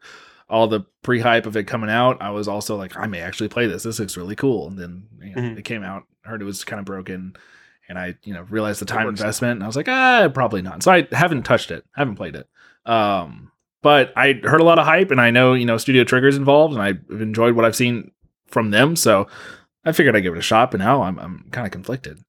all 0.50 0.68
the 0.68 0.82
pre-hype 1.02 1.46
of 1.46 1.56
it 1.56 1.64
coming 1.66 1.90
out, 1.90 2.22
I 2.22 2.30
was 2.32 2.48
also 2.48 2.76
like, 2.76 2.98
I 2.98 3.08
may 3.08 3.22
actually 3.22 3.48
play 3.48 3.68
this. 3.68 3.84
This 3.84 4.00
looks 4.00 4.18
really 4.18 4.36
cool. 4.36 4.68
And 4.68 4.78
then 4.78 5.08
you 5.22 5.34
know, 5.36 5.42
Mhm. 5.42 5.58
it 5.58 5.64
came 5.64 5.82
out, 5.84 6.04
heard 6.24 6.42
it 6.42 6.46
was 6.46 6.64
kind 6.66 6.80
of 6.80 6.86
broken, 6.86 7.34
and 7.90 7.98
I, 7.98 8.16
you 8.24 8.34
know, 8.34 8.44
realized 8.50 8.82
the 8.82 8.86
time 8.86 9.08
investment, 9.08 9.54
and 9.54 9.64
I 9.64 9.68
was 9.68 9.76
like, 9.78 9.88
ah, 9.90 10.28
probably 10.34 10.62
not. 10.62 10.84
So 10.84 10.92
I 10.92 11.08
haven't 11.12 11.44
touched 11.44 11.72
it, 11.72 11.86
haven't 11.96 12.16
played 12.16 12.36
it. 12.36 12.48
Um, 12.86 13.52
but 13.82 14.12
I 14.16 14.34
heard 14.44 14.62
a 14.62 14.66
lot 14.66 14.78
of 14.78 14.86
hype, 14.86 15.10
and 15.10 15.20
I 15.22 15.32
know, 15.32 15.54
you 15.54 15.66
know, 15.66 15.78
Studio 15.78 16.04
Trigger's 16.04 16.38
involved, 16.38 16.74
and 16.74 16.84
I've 16.84 17.00
enjoyed 17.22 17.56
what 17.56 17.66
I've 17.66 17.76
seen 17.76 18.12
from 18.48 18.72
them. 18.72 18.96
So 18.96 19.28
I 19.86 19.92
figured 19.92 20.16
I'd 20.16 20.22
give 20.22 20.34
it 20.34 20.40
a 20.40 20.44
shot, 20.44 20.72
but 20.72 20.80
now 20.80 21.02
I'm, 21.04 21.18
I'm 21.20 21.46
kind 21.52 21.66
of 21.66 21.72
conflicted. 21.72 22.20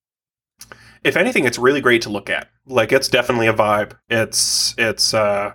if 1.04 1.16
anything 1.16 1.44
it's 1.44 1.58
really 1.58 1.80
great 1.80 2.02
to 2.02 2.10
look 2.10 2.30
at 2.30 2.48
like 2.66 2.92
it's 2.92 3.08
definitely 3.08 3.48
a 3.48 3.52
vibe 3.52 3.92
it's 4.08 4.72
it's 4.78 5.12
uh 5.12 5.52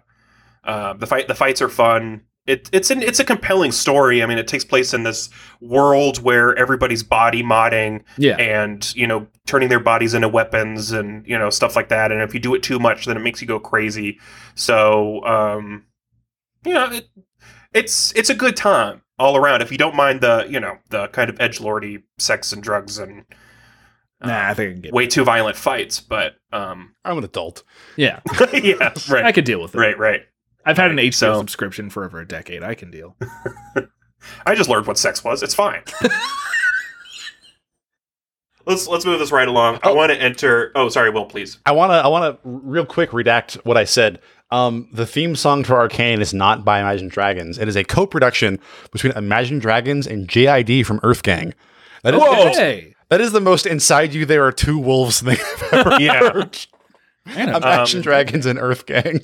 uh 0.65 0.93
the 0.93 1.07
fight 1.07 1.27
the 1.29 1.35
fights 1.35 1.61
are 1.61 1.69
fun 1.69 2.21
it, 2.45 2.69
it's 2.71 2.91
an 2.91 3.01
it's 3.03 3.19
a 3.19 3.25
compelling 3.25 3.73
story. 3.73 4.23
I 4.23 4.25
mean, 4.25 4.37
it 4.37 4.47
takes 4.47 4.63
place 4.63 4.93
in 4.93 5.03
this 5.03 5.29
world 5.59 6.23
where 6.23 6.55
everybody's 6.55 7.03
body 7.03 7.43
modding 7.43 8.03
Yeah. 8.17 8.37
and 8.37 8.95
you 8.95 9.05
know 9.05 9.27
turning 9.45 9.67
their 9.67 9.81
bodies 9.81 10.13
into 10.13 10.29
weapons 10.29 10.91
and 10.93 11.27
you 11.27 11.37
know 11.37 11.49
stuff 11.49 11.75
like 11.75 11.89
that 11.89 12.09
and 12.11 12.21
if 12.21 12.33
you 12.33 12.39
do 12.39 12.55
it 12.55 12.63
too 12.63 12.79
much 12.79 13.05
then 13.05 13.17
it 13.17 13.19
makes 13.19 13.41
you 13.41 13.47
go 13.49 13.59
crazy 13.59 14.17
so 14.55 15.25
um 15.25 15.83
you 16.65 16.73
know 16.73 16.89
it, 16.89 17.09
it's 17.73 18.13
it's 18.15 18.29
a 18.29 18.35
good 18.35 18.55
time 18.55 19.01
all 19.19 19.35
around 19.35 19.61
if 19.61 19.71
you 19.71 19.77
don't 19.77 19.95
mind 19.95 20.21
the 20.21 20.45
you 20.49 20.59
know 20.59 20.77
the 20.89 21.07
kind 21.09 21.29
of 21.29 21.39
edge 21.41 21.59
lordy 21.59 22.03
sex 22.17 22.51
and 22.53 22.61
drugs 22.63 22.97
and 22.97 23.25
uh, 24.21 24.27
Nah, 24.27 24.49
I 24.49 24.53
think 24.53 24.69
I 24.69 24.73
can 24.73 24.81
get 24.81 24.93
way 24.93 25.07
too 25.07 25.23
violent 25.23 25.57
fights 25.57 25.99
but 25.99 26.35
um 26.51 26.95
I'm 27.05 27.17
an 27.17 27.23
adult. 27.23 27.63
Yeah. 27.95 28.19
yeah 28.53 28.93
right. 29.09 29.25
I 29.25 29.31
could 29.31 29.45
deal 29.45 29.61
with 29.61 29.73
it. 29.75 29.77
right 29.79 29.97
right 29.97 30.21
I've 30.65 30.77
had 30.77 30.91
an 30.91 30.97
Right, 30.97 31.11
HBO 31.11 31.15
so- 31.15 31.39
subscription 31.39 31.89
for 31.89 32.03
over 32.05 32.19
a 32.19 32.27
decade. 32.27 32.61
I 32.63 32.75
can 32.75 32.91
deal. 32.91 33.15
i 34.45 34.55
just 34.55 34.69
learned 34.69 34.87
what 34.87 34.97
sex 34.97 35.23
was 35.23 35.41
it's 35.43 35.53
fine 35.55 35.83
let's 38.65 38.87
let's 38.87 39.05
move 39.05 39.19
this 39.19 39.31
right 39.31 39.47
along 39.47 39.75
i 39.83 39.89
Oh. 39.89 39.93
want 39.93 40.11
to 40.11 40.21
enter 40.21 40.71
oh 40.75 40.89
sorry 40.89 41.09
will 41.09 41.25
please 41.25 41.59
I 41.65 41.71
want 41.71 41.91
to 41.91 41.95
I 41.95 42.07
want 42.07 42.35
to 42.35 42.39
real 42.43 42.85
quick 42.85 43.11
redact 43.11 43.55
what 43.65 43.77
I 43.77 43.83
said. 43.85 44.19
Um, 44.49 44.87
the 44.93 45.05
theme 45.05 45.35
song 45.35 45.63
for 45.65 45.75
Arcane 45.75 46.21
is 46.21 46.33
not 46.33 46.63
by 46.63 46.79
Imagine 46.79 47.09
Dragons. 47.09 47.57
It 47.57 47.67
is 47.67 47.75
a 47.75 47.83
co-production 47.83 48.59
between 48.91 49.11
Imagine 49.13 49.59
Dragons 49.59 50.07
and 50.07 50.27
JID 50.27 50.85
from 50.85 50.99
Earth 51.03 51.21
Gang. 51.23 51.53
That 52.03 52.13
is, 52.13 52.19
Whoa! 52.21 52.49
Hey. 52.53 52.93
that 53.09 53.19
is 53.19 53.33
the 53.33 53.41
most 53.41 53.65
inside 53.65 54.13
you 54.13 54.25
there 54.25 54.45
are 54.45 54.51
two 54.53 54.77
wolves 54.77 55.19
thing 55.21 55.37
I've 55.71 55.73
ever 55.87 55.95
Yeah. 56.01 56.19
heard. 56.31 56.57
I'm- 57.25 57.49
Imagine 57.49 57.97
Um, 57.99 58.03
Dragons 58.03 58.45
and 58.45 58.57
Earth 58.57 58.85
Gang. 58.85 59.19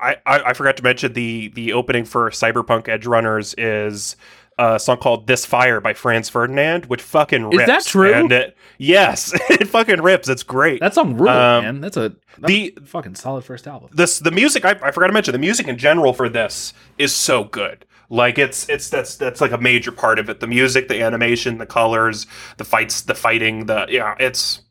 I, 0.00 0.16
I, 0.24 0.40
I 0.46 0.52
forgot 0.54 0.76
to 0.78 0.82
mention 0.82 1.12
the 1.12 1.48
the 1.48 1.72
opening 1.72 2.04
for 2.04 2.30
Cyberpunk 2.30 2.88
Edge 2.88 3.06
Runners 3.06 3.54
is 3.58 4.16
a 4.60 4.78
song 4.78 4.98
called 4.98 5.26
"This 5.26 5.46
Fire" 5.46 5.80
by 5.80 5.94
Franz 5.94 6.28
Ferdinand, 6.28 6.86
which 6.86 7.00
fucking 7.02 7.44
rips. 7.46 7.60
Is 7.62 7.66
that 7.66 7.84
true? 7.84 8.12
And 8.12 8.30
it, 8.32 8.56
yes, 8.78 9.32
it 9.50 9.68
fucking 9.68 10.02
rips. 10.02 10.28
It's 10.28 10.42
great. 10.42 10.80
that's 10.80 10.98
on 10.98 11.16
rule, 11.16 11.28
Um, 11.30 11.64
man. 11.64 11.80
That's 11.80 11.96
a 11.96 12.10
that's 12.38 12.46
the- 12.52 12.74
a 12.76 12.80
fucking 12.86 13.14
solid 13.14 13.44
first 13.44 13.66
album. 13.66 13.90
this 13.92 14.18
the 14.18 14.30
music. 14.30 14.64
I, 14.64 14.72
I 14.82 14.90
forgot 14.90 15.06
to 15.08 15.12
mention 15.12 15.32
the 15.32 15.38
music 15.38 15.66
in 15.68 15.78
general 15.78 16.12
for 16.12 16.28
this 16.28 16.72
is 16.98 17.14
so 17.14 17.44
good. 17.44 17.86
Like 18.08 18.38
it's 18.38 18.68
it's 18.68 18.90
that's 18.90 19.16
that's 19.16 19.40
like 19.40 19.52
a 19.52 19.58
major 19.58 19.92
part 19.92 20.18
of 20.18 20.28
it. 20.28 20.40
The 20.40 20.46
music, 20.48 20.88
the 20.88 21.00
animation, 21.02 21.58
the 21.58 21.66
colors, 21.66 22.26
the 22.56 22.64
fights, 22.64 23.02
the 23.02 23.14
fighting. 23.14 23.66
The 23.66 23.86
yeah, 23.88 24.14
it's 24.18 24.62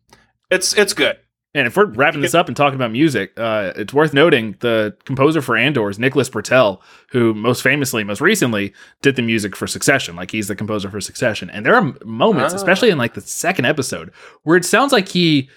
it's 0.51 0.73
it's 0.73 0.93
good. 0.93 1.17
And 1.55 1.65
if 1.65 1.75
we're 1.75 1.85
wrapping 1.85 2.21
this 2.21 2.35
up 2.35 2.47
and 2.47 2.55
talking 2.55 2.75
about 2.75 2.91
music, 2.91 3.31
uh, 3.37 3.73
it's 3.75 3.91
worth 3.91 4.13
noting 4.13 4.55
the 4.59 4.95
composer 5.05 5.41
for 5.41 5.57
Andor 5.57 5.89
is 5.89 5.97
Nicholas 5.97 6.29
Britell, 6.29 6.79
who 7.11 7.33
most 7.33 7.63
famously, 7.63 8.03
most 8.03 8.21
recently, 8.21 8.71
did 9.01 9.15
the 9.15 9.23
music 9.23 9.55
for 9.55 9.65
Succession. 9.65 10.15
Like 10.15 10.29
he's 10.29 10.47
the 10.47 10.55
composer 10.55 10.91
for 10.91 11.01
Succession. 11.01 11.49
And 11.49 11.65
there 11.65 11.73
are 11.73 11.93
moments, 12.05 12.53
Ah. 12.53 12.57
especially 12.57 12.91
in 12.91 12.99
like 12.99 13.15
the 13.15 13.21
second 13.21 13.65
episode, 13.65 14.11
where 14.43 14.57
it 14.57 14.65
sounds 14.65 14.91
like 14.91 15.07
he 15.07 15.49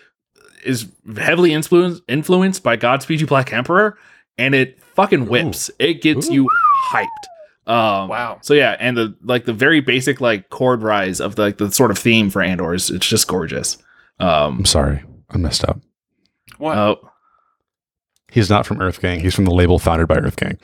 is 0.65 0.87
heavily 1.19 1.53
influenced 1.53 2.03
influenced 2.09 2.63
by 2.63 2.77
Godspeed 2.77 3.21
You 3.21 3.27
Black 3.27 3.53
Emperor, 3.53 3.99
and 4.39 4.55
it 4.55 4.79
fucking 4.95 5.27
whips. 5.27 5.71
It 5.79 6.01
gets 6.01 6.31
Ooh. 6.31 6.33
you 6.35 6.49
hyped. 6.91 7.07
Um, 7.67 8.09
Wow. 8.09 8.39
So 8.41 8.55
yeah, 8.55 8.77
and 8.81 8.97
the 8.97 9.15
like 9.23 9.45
the 9.45 9.53
very 9.53 9.81
basic 9.81 10.23
like 10.23 10.49
chord 10.49 10.83
rise 10.83 11.21
of 11.21 11.35
the, 11.37 11.43
like 11.43 11.59
the 11.59 11.71
sort 11.71 11.91
of 11.91 11.99
theme 11.99 12.31
for 12.31 12.41
Andor 12.41 12.73
is 12.73 12.89
it's 12.91 13.07
just 13.07 13.29
gorgeous. 13.29 13.77
Um, 14.21 14.61
I'm 14.61 14.65
sorry, 14.65 15.03
I 15.33 15.39
messed 15.39 15.65
up. 15.65 15.79
What? 16.59 16.77
oh, 16.79 17.09
He's 18.31 18.49
not 18.49 18.65
from 18.67 18.81
Earth 18.81 19.01
Gang. 19.01 19.21
He's 19.21 19.35
from 19.35 19.45
the 19.45 19.51
label 19.55 19.79
founded 19.79 20.09
by 20.09 20.17
Earth 20.17 20.37
Gang. 20.37 20.59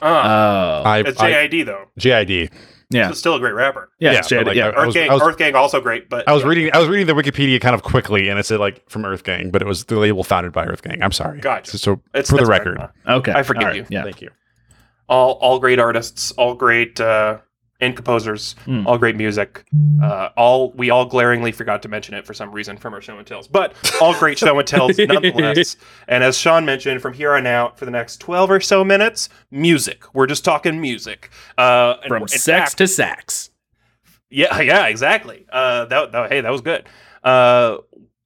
uh, 0.00 0.04
oh, 0.04 0.82
I, 0.88 0.98
it's 1.00 1.20
I 1.20 1.30
JID 1.48 1.66
though. 1.66 1.86
JID. 1.98 2.50
yeah. 2.90 3.10
It's 3.10 3.18
still 3.18 3.34
a 3.34 3.40
great 3.40 3.54
rapper. 3.54 3.90
Yeah, 3.98 4.12
Yeah, 4.12 4.18
it's 4.20 4.28
but, 4.28 4.34
Jada- 4.42 4.46
like, 4.46 4.56
yeah. 4.56 4.66
I- 4.68 4.72
Earth 4.76 4.86
was- 4.86 4.94
Gang, 4.94 5.12
was- 5.12 5.22
Earth 5.22 5.36
Gang 5.38 5.54
also 5.56 5.80
great, 5.80 6.08
but 6.08 6.28
I 6.28 6.32
was 6.32 6.42
yeah. 6.42 6.48
reading 6.48 6.70
I 6.72 6.78
was 6.78 6.88
reading 6.88 7.06
the 7.06 7.20
Wikipedia 7.20 7.60
kind 7.60 7.74
of 7.74 7.82
quickly, 7.82 8.28
and 8.28 8.38
it 8.38 8.46
said 8.46 8.60
like 8.60 8.88
from 8.88 9.04
Earth 9.04 9.24
Gang, 9.24 9.50
but 9.50 9.62
it 9.62 9.66
was 9.66 9.84
the 9.86 9.98
label 9.98 10.22
founded 10.22 10.52
by 10.52 10.64
Earth 10.64 10.82
Gang. 10.82 11.02
I'm 11.02 11.12
sorry. 11.12 11.40
Gotcha. 11.40 11.72
So, 11.72 11.76
so 11.78 11.92
It's- 12.14 12.30
for 12.30 12.36
the 12.38 12.46
record, 12.46 12.78
fine. 12.78 13.16
okay, 13.16 13.32
I 13.32 13.42
forgive 13.42 13.62
All 13.64 13.68
right, 13.68 13.76
you. 13.76 13.86
Yeah, 13.88 14.04
thank 14.04 14.20
you. 14.20 14.30
all 15.08 15.32
all 15.40 15.58
great 15.58 15.78
artists, 15.80 16.30
all 16.32 16.54
great 16.54 17.00
uh, 17.00 17.38
and 17.80 17.94
composers, 17.94 18.56
all 18.86 18.98
great 18.98 19.14
music. 19.16 19.64
Uh, 20.02 20.30
all 20.36 20.72
we 20.72 20.90
all 20.90 21.04
glaringly 21.04 21.52
forgot 21.52 21.82
to 21.82 21.88
mention 21.88 22.14
it 22.14 22.26
for 22.26 22.34
some 22.34 22.50
reason 22.50 22.76
from 22.76 22.92
our 22.94 23.00
show 23.00 23.16
and 23.18 23.26
tells, 23.26 23.46
but 23.48 23.72
all 24.00 24.14
great 24.18 24.38
show 24.38 24.58
and 24.58 24.66
tells 24.66 24.98
nonetheless. 24.98 25.76
And 26.08 26.24
as 26.24 26.36
Sean 26.36 26.64
mentioned, 26.64 27.00
from 27.02 27.12
here 27.12 27.34
on 27.34 27.46
out 27.46 27.78
for 27.78 27.84
the 27.84 27.90
next 27.90 28.18
twelve 28.20 28.50
or 28.50 28.60
so 28.60 28.84
minutes, 28.84 29.28
music. 29.50 30.02
We're 30.14 30.26
just 30.26 30.44
talking 30.44 30.80
music. 30.80 31.30
Uh, 31.56 31.96
and 32.02 32.08
From 32.08 32.22
in 32.22 32.28
sex 32.28 32.70
fact- 32.70 32.78
to 32.78 32.88
sax. 32.88 33.50
yeah, 34.30 34.60
yeah, 34.60 34.86
exactly. 34.86 35.46
Uh, 35.50 35.84
that, 35.86 36.12
that 36.12 36.32
hey, 36.32 36.40
that 36.40 36.50
was 36.50 36.60
good. 36.62 36.88
Uh, 37.22 37.78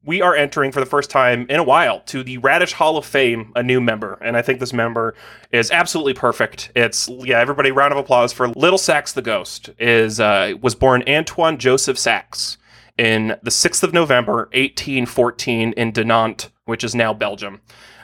we 0.05 0.20
are 0.20 0.34
entering 0.34 0.72
for 0.72 0.80
the 0.80 0.86
first 0.86 1.11
time 1.11 1.46
in 1.48 1.61
a 1.61 1.62
while 1.62 2.00
to 2.00 2.24
the 2.24 2.38
Radish 2.38 2.72
Hall 2.72 2.96
of 2.96 3.07
Fame, 3.07 3.53
a 3.55 3.62
new 3.62 3.80
member, 3.80 4.14
and 4.14 4.36
I 4.36 4.42
think 4.42 4.59
this 4.59 4.72
member 4.72 5.14
is 5.53 5.70
absolutely 5.70 6.14
perfect. 6.14 6.72
It's 6.74 7.09
yeah, 7.09 7.38
everybody, 7.38 7.70
round 7.70 7.92
of 7.92 7.98
applause 7.98 8.32
for 8.32 8.48
Little 8.48 8.78
Sax 8.78 9.12
the 9.12 9.22
Ghost. 9.22 9.70
Is 9.78 10.18
uh, 10.18 10.55
was 10.61 10.74
born 10.74 11.05
Antoine 11.09 11.59
Joseph 11.59 11.98
Sax 11.98 12.59
in 12.98 13.36
the 13.42 13.50
sixth 13.50 13.82
of 13.82 13.92
November, 13.92 14.48
eighteen 14.53 15.07
fourteen, 15.07 15.72
in 15.74 15.92
Dinant, 15.92 16.50
which 16.64 16.82
is 16.82 16.94
now 16.94 17.14
Belgium. 17.14 17.61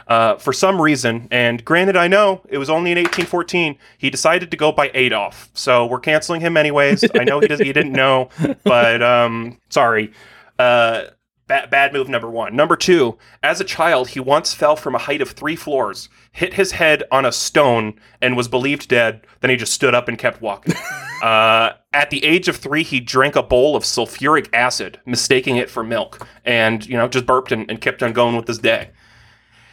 Uh, 0.07 0.37
for 0.37 0.55
some 0.55 0.81
reason, 0.81 1.29
and 1.31 1.63
granted, 1.67 1.95
I 1.95 2.09
know 2.09 2.41
it 2.49 2.57
was 2.57 2.71
only 2.71 2.91
in 2.93 2.97
1814, 2.97 3.77
he 3.99 4.09
decided 4.09 4.51
to 4.51 4.57
go 4.57 4.73
by 4.73 4.91
Adolf. 4.95 5.51
So 5.53 5.85
we're 5.85 6.01
canceling 6.01 6.41
him 6.41 6.57
anyways. 6.57 7.05
I 7.15 7.25
know 7.25 7.41
he, 7.41 7.47
does, 7.47 7.61
he 7.61 7.75
didn't 7.75 7.93
know, 7.93 8.31
but 8.65 9.03
um, 9.03 9.59
sorry. 9.69 10.15
Uh, 10.59 11.03
ba- 11.49 11.67
bad 11.71 11.93
move 11.93 12.09
number 12.09 12.31
one. 12.31 12.55
Number 12.55 12.77
two, 12.77 13.19
as 13.43 13.61
a 13.61 13.65
child, 13.65 14.09
he 14.09 14.21
once 14.21 14.55
fell 14.55 14.77
from 14.77 14.95
a 14.95 14.99
height 14.99 15.21
of 15.21 15.31
three 15.31 15.57
floors, 15.57 16.09
hit 16.31 16.55
his 16.55 16.73
head 16.73 17.03
on 17.11 17.25
a 17.25 17.33
stone, 17.33 17.99
and 18.23 18.37
was 18.37 18.47
believed 18.47 18.89
dead. 18.89 19.27
Then 19.41 19.51
he 19.51 19.57
just 19.57 19.73
stood 19.73 19.95
up 19.95 20.07
and 20.09 20.19
kept 20.19 20.41
walking. 20.41 20.75
uh, 21.23 21.73
at 21.93 22.11
the 22.11 22.25
age 22.25 22.49
of 22.49 22.57
three, 22.57 22.85
he 22.85 23.01
drank 23.01 23.35
a 23.35 23.43
bowl 23.43 23.75
of 23.75 23.83
sulfuric 23.83 24.49
acid, 24.53 25.01
mistaking 25.07 25.57
it 25.57 25.71
for 25.71 25.83
milk, 25.83 26.27
and 26.45 26.87
you 26.87 26.97
know 26.97 27.09
just 27.09 27.27
burped 27.27 27.51
and, 27.51 27.69
and 27.71 27.81
kept 27.81 28.03
on 28.03 28.13
going 28.13 28.37
with 28.37 28.47
his 28.47 28.59
day. 28.59 28.91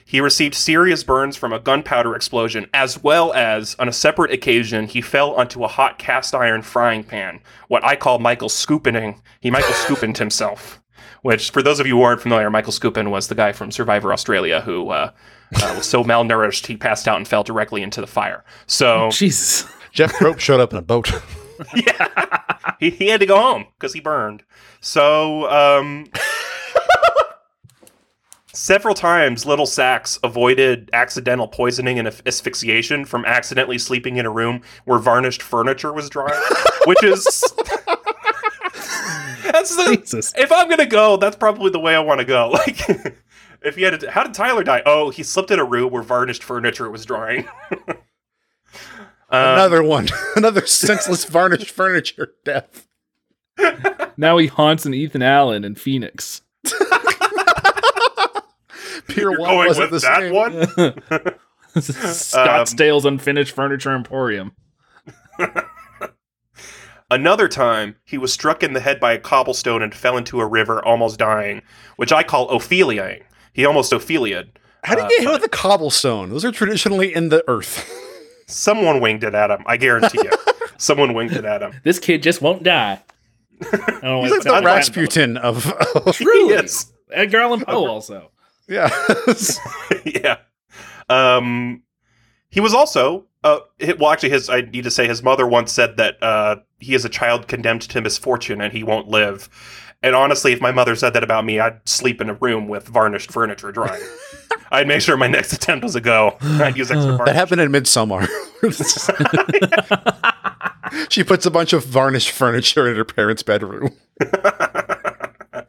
He 0.07 0.21
received 0.21 0.53
serious 0.53 1.03
burns 1.03 1.36
from 1.36 1.51
a 1.51 1.59
gunpowder 1.59 2.15
explosion, 2.15 2.69
as 2.76 3.01
well 3.01 3.34
as, 3.34 3.76
on 3.80 3.89
a 3.89 3.91
separate 3.91 4.32
occasion, 4.32 4.86
he 4.86 5.01
fell 5.01 5.34
onto 5.34 5.63
a 5.63 5.67
hot 5.67 5.97
cast 5.97 6.36
iron 6.36 6.61
frying 6.61 7.03
pan, 7.03 7.39
what 7.69 7.84
I 7.84 7.95
call 7.95 8.19
Michael 8.19 8.49
scooping. 8.49 9.19
He 9.39 9.49
Michael 9.49 9.71
Scoopined 9.73 10.17
himself. 10.17 10.80
Which, 11.26 11.49
for 11.49 11.63
those 11.63 11.80
of 11.80 11.88
you 11.88 11.95
who 11.95 12.03
aren't 12.03 12.21
familiar, 12.21 12.51
Michael 12.51 12.71
Skupin 12.71 13.09
was 13.09 13.30
the 13.30 13.34
guy 13.34 13.51
from 13.51 13.71
Survivor 13.71 14.13
Australia 14.13 14.61
who 14.61 14.91
uh, 14.91 15.09
uh, 15.55 15.73
was 15.76 15.89
so 15.89 16.03
malnourished 16.03 16.67
he 16.67 16.78
passed 16.78 17.07
out 17.07 17.17
and 17.17 17.28
fell 17.28 17.41
directly 17.41 17.82
into 17.82 17.99
the 17.99 18.05
fire. 18.05 18.45
So 18.67 19.09
Jesus. 19.11 19.67
Jeff 19.91 20.13
Probst 20.13 20.39
showed 20.39 20.59
up 20.59 20.71
in 20.71 20.78
a 20.78 20.84
boat. 20.84 21.11
yeah, 21.76 22.43
he, 22.80 22.91
he 22.91 23.07
had 23.07 23.21
to 23.21 23.26
go 23.26 23.39
home 23.39 23.65
because 23.73 23.91
he 23.91 23.99
burned. 24.01 24.43
So, 24.82 25.49
um, 25.49 26.05
several 28.53 28.93
times, 28.93 29.47
Little 29.47 29.65
Sax 29.65 30.19
avoided 30.21 30.91
accidental 30.93 31.47
poisoning 31.47 31.97
and 31.97 32.07
asphyxiation 32.07 33.03
from 33.03 33.26
accidentally 33.26 33.80
sleeping 33.80 34.17
in 34.17 34.28
a 34.28 34.32
room 34.32 34.61
where 34.84 34.99
varnished 34.99 35.41
furniture 35.41 35.91
was 35.91 36.07
drying, 36.07 36.39
which 36.86 37.03
is. 37.03 37.43
That's 39.56 39.76
the, 39.76 39.97
Jesus. 39.97 40.34
if 40.38 40.51
I'm 40.51 40.70
gonna 40.70 40.86
go, 40.86 41.18
that's 41.18 41.36
probably 41.36 41.72
the 41.72 41.80
way 41.80 41.95
I 41.95 41.99
want 41.99 42.20
to 42.20 42.26
go. 42.26 42.49
Like, 42.66 42.80
if 43.64 43.76
he 43.76 43.82
had, 43.82 43.99
to, 43.99 44.12
how 44.12 44.24
did 44.24 44.34
Tyler 44.36 44.64
die? 44.64 44.84
Oh, 44.86 45.10
he 45.10 45.24
slipped 45.24 45.49
in 45.49 45.58
a 45.60 45.64
room 45.66 45.91
where 45.91 46.03
varnished 46.03 46.43
furniture 46.43 46.89
was 46.89 47.06
drying. 47.06 47.47
Um, 49.28 49.41
Another 49.53 49.82
one. 49.82 50.08
Another 50.36 50.68
senseless 50.68 51.26
varnished 51.26 51.72
furniture 51.72 52.34
death. 52.43 52.88
Now 54.18 54.38
he 54.38 54.45
haunts 54.45 54.86
an 54.86 54.93
Ethan 54.93 55.24
Allen 55.24 55.66
in 55.66 55.74
Phoenix. 55.74 56.43
Pier 59.08 59.32
You're 59.32 59.39
one 59.39 59.56
wasn't 59.66 59.89
the 59.89 59.97
that 59.99 60.22
same. 60.22 60.34
one. 60.34 60.51
Scottsdale's 61.76 63.03
unfinished 63.06 63.56
furniture 63.56 63.95
emporium. 63.95 64.51
Another 67.12 67.47
time, 67.47 67.95
he 68.03 68.18
was 68.18 68.34
struck 68.34 68.64
in 68.64 68.74
the 68.74 68.80
head 68.80 68.99
by 68.99 69.14
a 69.14 69.20
cobblestone 69.20 69.84
and 69.84 69.93
fell 69.93 70.18
into 70.18 70.39
a 70.39 70.45
river, 70.45 70.84
almost 70.84 71.20
dying, 71.20 71.62
which 71.97 72.12
I 72.12 72.24
call 72.24 72.49
Opheliaing. 72.49 73.22
He 73.53 73.64
almost 73.66 73.93
Ophelia'd. 73.93 74.60
How 74.84 74.95
do 74.95 75.01
you 75.01 75.10
get 75.10 75.22
hit 75.22 75.32
with 75.32 75.43
a 75.43 75.49
cobblestone? 75.49 76.30
Those 76.30 76.45
are 76.45 76.51
traditionally 76.51 77.14
in 77.14 77.30
the 77.30 77.43
earth. 77.47 77.89
Someone 78.47 79.01
winged 79.01 79.24
it 79.24 79.34
at 79.34 79.49
him. 79.49 79.64
I 79.66 79.78
guarantee 79.78 80.20
you. 80.24 80.32
Someone 80.78 81.14
winged 81.14 81.34
it 81.34 81.45
at 81.45 81.62
him. 81.62 81.74
This 81.84 81.99
kid 81.99 82.22
just 82.22 82.41
won't 82.41 82.64
die. 82.64 83.01
I 83.62 83.99
don't 84.01 84.24
He's 84.24 84.32
like 84.32 84.43
the 84.43 84.62
Rasputin 84.64 85.38
of. 85.38 85.64
Truly. 86.14 86.53
Yes. 86.53 86.91
Edgar 87.12 87.39
Allan 87.39 87.62
Poe 87.62 87.88
also. 87.88 88.32
yeah. 88.68 88.89
yeah. 90.06 90.38
Um, 91.10 91.84
he 92.49 92.60
was 92.60 92.74
also 92.74 93.26
uh, 93.46 93.60
hi- 93.82 93.93
well, 93.98 94.12
actually, 94.12 94.32
his 94.32 94.50
I 94.50 94.62
need 94.62 94.84
to 94.84 94.91
say 94.91 95.08
his 95.08 95.24
mother 95.24 95.48
once 95.48 95.72
said 95.72 95.96
that 95.98 96.22
uh, 96.22 96.58
he 96.80 96.93
is 96.96 97.06
a 97.06 97.10
child 97.10 97.48
condemned 97.48 97.84
to 97.84 98.02
misfortune 98.02 98.60
and 98.60 98.74
he 98.74 98.84
won't 98.84 99.08
live. 99.08 99.48
And 100.04 100.14
honestly, 100.16 100.52
if 100.52 100.62
my 100.62 100.72
mother 100.72 100.96
said 100.96 101.14
that 101.14 101.24
about 101.24 101.46
me, 101.46 101.60
I'd 101.60 101.80
sleep 101.88 102.22
in 102.22 102.30
a 102.30 102.34
room 102.36 102.68
with 102.68 102.88
varnished 102.88 103.32
furniture 103.32 103.72
drying. 103.72 104.04
I'd 104.72 104.88
make 104.88 105.02
sure 105.02 105.16
my 105.18 105.28
next 105.28 105.54
attempt 105.54 105.84
was 105.84 105.96
a 105.96 106.02
go. 106.02 106.38
I'd 106.41 106.78
use 106.78 106.91
extra 106.91 107.18
That 107.26 107.36
happened 107.36 107.62
in 107.62 107.72
Midsummer. 107.72 108.28
she 111.10 111.24
puts 111.24 111.46
a 111.46 111.52
bunch 111.52 111.74
of 111.74 111.86
varnished 111.86 112.32
furniture 112.32 112.89
in 112.89 112.96
her 112.98 113.06
parents' 113.06 113.43
bedroom. 113.43 113.91
that 114.20 115.68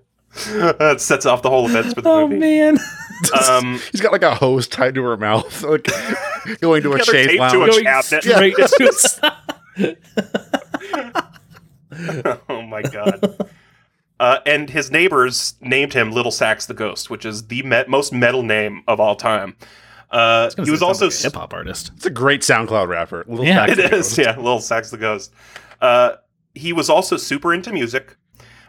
sets 0.99 1.27
off 1.27 1.43
the 1.43 1.51
whole 1.51 1.67
events 1.67 1.95
for 1.95 2.01
the 2.03 2.09
Oh 2.09 2.27
movie. 2.29 2.41
man. 2.41 2.79
Um, 3.49 3.81
He's 3.93 4.01
got 4.01 4.13
like 4.13 4.23
a 4.23 4.35
hose 4.35 4.67
tied 4.69 4.95
to 4.97 5.03
her 5.03 5.17
mouth, 5.17 5.63
like 5.65 5.89
going 6.61 6.83
to 6.83 6.93
a 6.93 6.99
Yeah, 6.99 7.05
they're 7.05 7.27
shave 7.29 7.39
lounge. 7.41 7.53
to 7.53 7.63
a 7.63 7.67
Going 7.71 7.85
cabinet. 7.85 8.23
straight 8.23 8.57
to- 8.57 9.97
oh 12.49 12.63
my 12.63 12.83
god. 12.83 13.49
Uh, 14.19 14.39
and 14.47 14.71
his 14.71 14.91
neighbors 14.91 15.55
named 15.61 15.93
him 15.93 16.11
Little 16.11 16.31
Sax 16.33 16.67
the 16.67 16.75
Ghost, 16.75 17.11
which 17.11 17.25
is 17.25 17.47
the 17.49 17.63
me- 17.63 17.85
most 17.89 18.13
metal 18.13 18.43
name 18.43 18.83
of 18.89 18.99
all 19.01 19.15
time. 19.17 19.57
Uh, 20.11 20.51
he 20.65 20.71
was 20.71 20.83
also 20.83 21.11
hip 21.11 21.35
hop 21.35 21.53
artist. 21.53 21.91
It's 21.97 22.07
a 22.07 22.11
great 22.11 22.41
SoundCloud 22.43 22.89
rapper. 22.89 23.25
Little 23.27 23.45
Yeah, 23.45 23.67
Sax 23.67 23.73
It 23.73 23.77
the 23.77 23.85
is, 23.85 23.91
Ghost. 23.91 24.19
yeah, 24.19 24.37
Little 24.37 24.61
Sax 24.61 24.91
the 24.91 24.97
Ghost. 24.99 25.33
Uh, 25.81 26.13
he 26.55 26.73
was 26.73 26.89
also 26.89 27.17
super 27.17 27.53
into 27.53 27.73
music. 27.73 28.17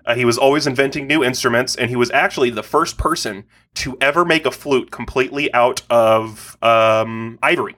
Uh, 0.07 0.15
he 0.15 0.25
was 0.25 0.37
always 0.37 0.65
inventing 0.65 1.05
new 1.05 1.23
instruments, 1.23 1.75
and 1.75 1.89
he 1.89 1.95
was 1.95 2.09
actually 2.11 2.49
the 2.49 2.63
first 2.63 2.97
person 2.97 3.43
to 3.75 3.95
ever 4.01 4.25
make 4.25 4.45
a 4.45 4.51
flute 4.51 4.89
completely 4.89 5.53
out 5.53 5.83
of 5.89 6.57
um, 6.63 7.37
ivory. 7.43 7.75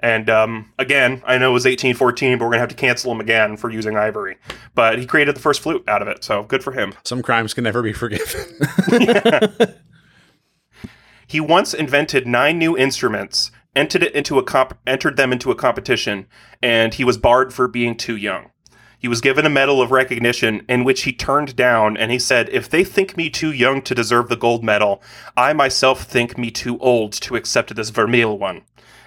And 0.00 0.28
um, 0.28 0.72
again, 0.80 1.22
I 1.24 1.38
know 1.38 1.50
it 1.50 1.52
was 1.52 1.64
1814, 1.64 2.38
but 2.38 2.44
we're 2.44 2.50
gonna 2.50 2.60
have 2.60 2.68
to 2.70 2.74
cancel 2.74 3.12
him 3.12 3.20
again 3.20 3.56
for 3.56 3.70
using 3.70 3.96
ivory. 3.96 4.36
But 4.74 4.98
he 4.98 5.06
created 5.06 5.36
the 5.36 5.40
first 5.40 5.60
flute 5.60 5.84
out 5.86 6.02
of 6.02 6.08
it, 6.08 6.24
so 6.24 6.42
good 6.42 6.64
for 6.64 6.72
him. 6.72 6.94
Some 7.04 7.22
crimes 7.22 7.54
can 7.54 7.62
never 7.62 7.82
be 7.82 7.92
forgiven. 7.92 8.40
He 11.32 11.40
once 11.40 11.72
invented 11.72 12.26
nine 12.26 12.58
new 12.58 12.76
instruments, 12.76 13.50
entered 13.74 14.02
it 14.02 14.14
into 14.14 14.38
a 14.38 14.42
comp- 14.42 14.76
entered 14.86 15.16
them 15.16 15.32
into 15.32 15.50
a 15.50 15.54
competition, 15.54 16.26
and 16.62 16.92
he 16.92 17.04
was 17.04 17.16
barred 17.16 17.54
for 17.54 17.66
being 17.66 17.96
too 17.96 18.16
young. 18.16 18.50
He 19.02 19.08
was 19.08 19.20
given 19.20 19.44
a 19.44 19.50
medal 19.50 19.82
of 19.82 19.90
recognition 19.90 20.64
in 20.68 20.84
which 20.84 21.02
he 21.02 21.12
turned 21.12 21.56
down, 21.56 21.96
and 21.96 22.12
he 22.12 22.20
said, 22.20 22.48
"If 22.52 22.70
they 22.70 22.84
think 22.84 23.16
me 23.16 23.28
too 23.30 23.50
young 23.50 23.82
to 23.82 23.96
deserve 23.96 24.28
the 24.28 24.36
gold 24.36 24.62
medal, 24.62 25.02
I 25.36 25.52
myself 25.52 26.04
think 26.04 26.38
me 26.38 26.52
too 26.52 26.78
old 26.78 27.12
to 27.14 27.34
accept 27.34 27.74
this 27.74 27.90
vermeil 27.90 28.38
one." 28.38 28.62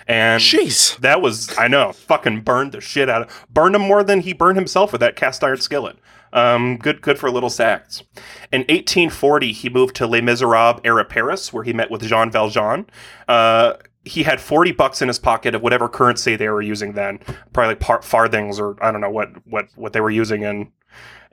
And 0.06 0.42
Jeez. 0.42 0.98
that 0.98 1.22
was 1.22 1.58
I 1.58 1.70
know 1.70 1.94
fucking 1.94 2.42
burned 2.42 2.74
the 2.74 2.82
shit 2.82 3.10
out 3.10 3.22
of 3.22 3.46
burned 3.50 3.74
him 3.74 3.84
more 3.84 4.04
than 4.04 4.20
he 4.20 4.34
burned 4.34 4.58
himself 4.58 4.92
with 4.92 5.00
that 5.00 5.16
cast 5.16 5.42
iron 5.46 5.62
skillet. 5.62 5.98
Um, 6.34 6.76
good 6.76 7.02
good 7.02 7.18
for 7.18 7.32
little 7.32 7.50
Sax. 7.50 8.04
In 8.52 8.62
1840, 8.64 9.54
he 9.54 9.70
moved 9.70 9.96
to 9.96 10.08
Les 10.08 10.20
Miserables 10.20 10.82
era 10.84 11.06
Paris, 11.06 11.54
where 11.54 11.64
he 11.64 11.72
met 11.72 11.90
with 11.90 12.02
Jean 12.02 12.30
Valjean. 12.30 12.86
Uh, 13.30 13.76
he 14.06 14.24
had 14.24 14.40
40 14.40 14.72
bucks 14.74 15.02
in 15.02 15.08
his 15.08 15.20
pocket 15.20 15.56
of 15.56 15.62
whatever 15.62 15.90
currency 15.90 16.36
they 16.36 16.48
were 16.50 16.62
using 16.62 16.94
then, 16.94 17.20
probably 17.54 17.70
like 17.72 17.80
par- 17.80 18.02
farthings 18.02 18.60
or 18.60 18.76
I 18.84 18.92
don't 18.92 19.02
know 19.02 19.10
what 19.10 19.30
what 19.46 19.68
what 19.76 19.94
they 19.94 20.02
were 20.02 20.12
using 20.12 20.44
in 20.44 20.72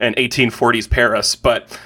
in 0.01 0.15
1840s 0.15 0.89
Paris, 0.91 1.35
but. 1.37 1.79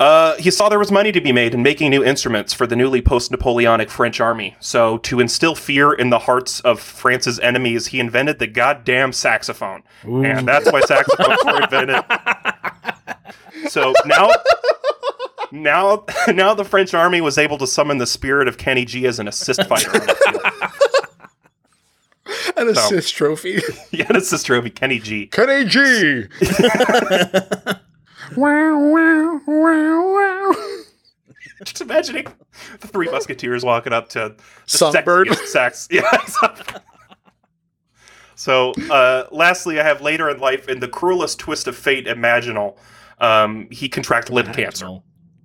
Uh, 0.00 0.36
he 0.36 0.48
saw 0.48 0.68
there 0.68 0.78
was 0.78 0.92
money 0.92 1.10
to 1.10 1.20
be 1.20 1.32
made 1.32 1.52
in 1.52 1.60
making 1.60 1.90
new 1.90 2.04
instruments 2.04 2.52
for 2.52 2.68
the 2.68 2.76
newly 2.76 3.02
post-Napoleonic 3.02 3.90
French 3.90 4.20
army. 4.20 4.56
So, 4.60 4.98
to 4.98 5.18
instill 5.18 5.56
fear 5.56 5.92
in 5.92 6.10
the 6.10 6.20
hearts 6.20 6.60
of 6.60 6.78
France's 6.78 7.40
enemies, 7.40 7.88
he 7.88 7.98
invented 7.98 8.38
the 8.38 8.46
goddamn 8.46 9.12
saxophone, 9.12 9.82
and 10.04 10.46
that's 10.46 10.70
why 10.70 10.82
saxophones 10.82 11.44
were 11.44 11.62
invented. 11.64 12.04
So 13.68 13.92
now, 14.06 14.30
now, 15.52 16.04
now, 16.28 16.54
the 16.54 16.64
French 16.64 16.94
army 16.94 17.20
was 17.20 17.38
able 17.38 17.58
to 17.58 17.66
summon 17.66 17.98
the 17.98 18.06
spirit 18.06 18.48
of 18.48 18.58
Kenny 18.58 18.84
G 18.84 19.06
as 19.06 19.18
an 19.18 19.28
assist 19.28 19.64
fighter. 19.66 19.90
on 19.90 20.06
the. 20.06 20.72
An 22.56 22.74
So- 22.74 22.80
assist 22.96 23.14
trophy. 23.14 23.60
yeah, 23.90 24.06
that's 24.10 24.30
this 24.30 24.42
trophy, 24.42 24.70
Kenny 24.70 24.98
G. 24.98 25.26
Kenny 25.26 25.64
G. 25.64 26.24
wow, 28.36 28.78
wow, 28.78 29.40
wow, 29.46 30.12
wow. 30.14 30.54
Just 31.64 31.80
imagining 31.80 32.26
the 32.80 32.86
three 32.88 33.08
musketeers 33.10 33.64
walking 33.64 33.92
up 33.92 34.08
to 34.10 34.34
the 34.36 34.36
Songbird. 34.66 35.28
sexiest 35.28 35.46
sax. 35.48 35.88
Yeah. 35.90 36.18
so, 38.34 38.72
uh, 38.90 39.24
lastly, 39.32 39.80
I 39.80 39.84
have 39.84 40.00
later 40.00 40.28
in 40.30 40.38
life, 40.38 40.68
in 40.68 40.80
the 40.80 40.88
cruelest 40.88 41.38
twist 41.38 41.66
of 41.66 41.76
fate 41.76 42.06
imaginal, 42.06 42.76
um, 43.20 43.68
he 43.70 43.88
contracted 43.88 44.34
lip 44.34 44.52
cancer. 44.52 44.98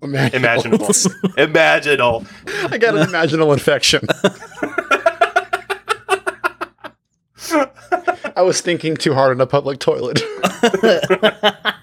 Imaginable. 0.04 0.88
Imaginal. 0.88 2.28
I 2.72 2.78
got 2.78 2.96
an 2.96 3.08
imaginal 3.08 3.54
infection. 3.54 4.06
I 8.36 8.42
was 8.42 8.62
thinking 8.62 8.98
too 8.98 9.14
hard 9.14 9.36
in 9.36 9.42
a 9.42 9.48
public 9.48 9.80
toilet. 9.80 10.22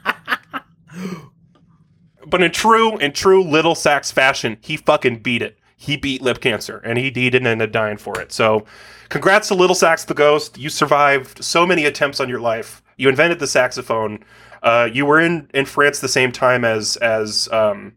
But 2.31 2.43
in 2.43 2.53
true, 2.53 2.97
in 2.99 3.13
true 3.13 3.43
little 3.43 3.75
sax 3.75 4.13
fashion, 4.13 4.57
he 4.61 4.77
fucking 4.77 5.19
beat 5.19 5.43
it. 5.43 5.59
He 5.77 5.97
beat 5.97 6.23
lip 6.23 6.41
cancer, 6.41 6.79
and 6.85 6.97
he, 6.97 7.05
he 7.05 7.29
didn't 7.29 7.47
end 7.47 7.61
up 7.61 7.73
dying 7.73 7.97
for 7.97 8.21
it. 8.21 8.33
So, 8.33 8.65
congrats 9.09 9.49
to 9.49 9.55
Little 9.55 9.75
Sax 9.75 10.05
the 10.05 10.15
Ghost. 10.15 10.59
You 10.59 10.69
survived 10.69 11.43
so 11.43 11.67
many 11.67 11.87
attempts 11.87 12.21
on 12.21 12.29
your 12.29 12.39
life. 12.39 12.83
You 12.99 13.09
invented 13.09 13.41
the 13.41 13.47
saxophone. 13.47 14.23
Uh, 14.63 14.89
you 14.93 15.07
were 15.07 15.19
in, 15.19 15.51
in 15.55 15.65
France 15.65 16.01
the 16.01 16.09
same 16.09 16.33
time 16.33 16.65
as 16.65 16.97
as 16.99 17.49
um, 17.51 17.95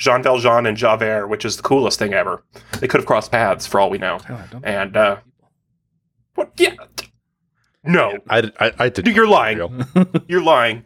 Jean 0.00 0.22
Valjean 0.22 0.64
and 0.64 0.76
Javert, 0.78 1.28
which 1.28 1.44
is 1.44 1.56
the 1.58 1.62
coolest 1.62 1.98
thing 1.98 2.14
ever. 2.14 2.42
They 2.80 2.88
could 2.88 3.00
have 3.00 3.06
crossed 3.06 3.30
paths 3.30 3.66
for 3.66 3.78
all 3.78 3.90
we 3.90 3.98
know. 3.98 4.18
And 4.64 4.96
uh, 4.96 5.18
what? 6.34 6.52
Yeah, 6.56 6.74
no, 7.84 8.16
I, 8.28 8.50
I, 8.58 8.72
I 8.78 8.88
did. 8.88 9.06
you're 9.08 9.28
lying. 9.28 9.58
Real. 9.58 9.86
You're 10.28 10.42
lying. 10.42 10.84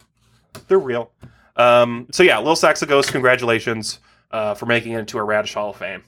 They're 0.67 0.79
real. 0.81 1.13
Um, 1.57 2.09
so 2.11 2.25
yeah, 2.25 2.39
Lil 2.41 2.57
Sax 2.57 2.81
the 2.81 2.87
Ghost, 2.87 3.13
congratulations 3.13 4.01
uh, 4.33 4.55
for 4.55 4.67
making 4.67 4.93
it 4.93 4.99
into 4.99 5.19
a 5.19 5.23
Radish 5.25 5.55
Hall 5.55 5.71
of 5.71 5.77
Fame. 5.77 6.03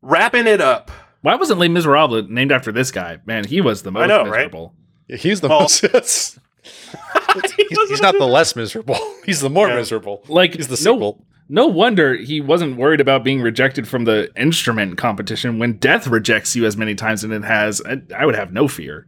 Wrapping 0.00 0.46
it 0.46 0.60
up. 0.62 0.90
Why 1.20 1.34
wasn't 1.34 1.58
Les 1.60 1.68
Miserables 1.68 2.28
named 2.30 2.50
after 2.50 2.72
this 2.72 2.90
guy? 2.90 3.18
Man, 3.26 3.44
he 3.44 3.60
was 3.60 3.82
the 3.82 3.90
most 3.90 4.04
I 4.04 4.06
know, 4.06 4.22
right? 4.22 4.30
miserable. 4.46 4.74
Yeah, 5.06 5.16
he's 5.16 5.42
the 5.42 5.48
Well- 5.48 5.60
most. 5.60 5.80
he's, 7.56 7.88
he's 7.88 8.00
not 8.02 8.14
the 8.18 8.26
less 8.26 8.56
miserable. 8.56 8.96
He's 9.24 9.40
the 9.40 9.50
more 9.50 9.68
Yeah. 9.68 9.76
miserable. 9.76 10.22
Like 10.28 10.54
He's 10.54 10.68
the 10.68 10.72
no, 10.72 10.94
sequel. 10.94 11.24
No 11.50 11.66
wonder 11.66 12.14
he 12.14 12.40
wasn't 12.40 12.76
worried 12.76 13.00
about 13.00 13.24
being 13.24 13.42
rejected 13.42 13.86
from 13.88 14.04
the 14.04 14.30
instrument 14.40 14.96
competition. 14.98 15.58
When 15.58 15.74
death 15.78 16.06
rejects 16.06 16.54
you 16.56 16.64
as 16.64 16.76
many 16.76 16.94
times 16.94 17.24
as 17.24 17.30
it 17.30 17.42
has, 17.44 17.82
I, 17.84 18.00
I 18.16 18.24
would 18.24 18.36
have 18.36 18.52
no 18.52 18.68
fear. 18.68 19.06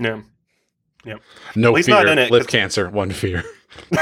Yeah. 0.00 0.22
No 1.04 1.18
Well, 1.56 1.74
he's 1.76 1.86
fear. 1.86 1.94
not 1.94 2.08
in 2.08 2.18
it, 2.18 2.30
Lip 2.30 2.42
'cause- 2.42 2.50
cancer. 2.50 2.90
One 2.90 3.10
fear. 3.10 3.42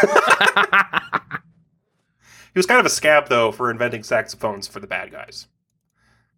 He 2.55 2.59
was 2.59 2.65
kind 2.67 2.81
of 2.81 2.87
a 2.87 2.91
scab 2.91 3.29
though 3.29 3.53
for 3.53 3.71
inventing 3.71 4.03
saxophones 4.03 4.67
for 4.67 4.81
the 4.81 4.87
bad 4.87 5.13
guys. 5.13 5.47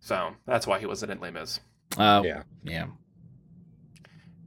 So 0.00 0.30
that's 0.46 0.66
why 0.66 0.80
he 0.80 0.86
wasn't 0.86 1.12
in 1.12 1.20
Les 1.20 1.30
Mis. 1.30 1.60
Uh, 1.96 2.22
Yeah. 2.24 2.42
yeah. 2.64 2.86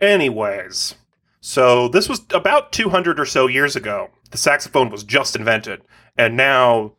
Anyways, 0.01 0.95
so 1.39 1.87
this 1.87 2.09
was 2.09 2.21
about 2.33 2.71
200 2.73 3.19
or 3.19 3.25
so 3.25 3.47
years 3.47 3.75
ago. 3.77 4.09
The 4.31 4.37
saxophone 4.37 4.89
was 4.89 5.03
just 5.05 5.35
invented, 5.35 5.81
and 6.17 6.35
now 6.37 6.93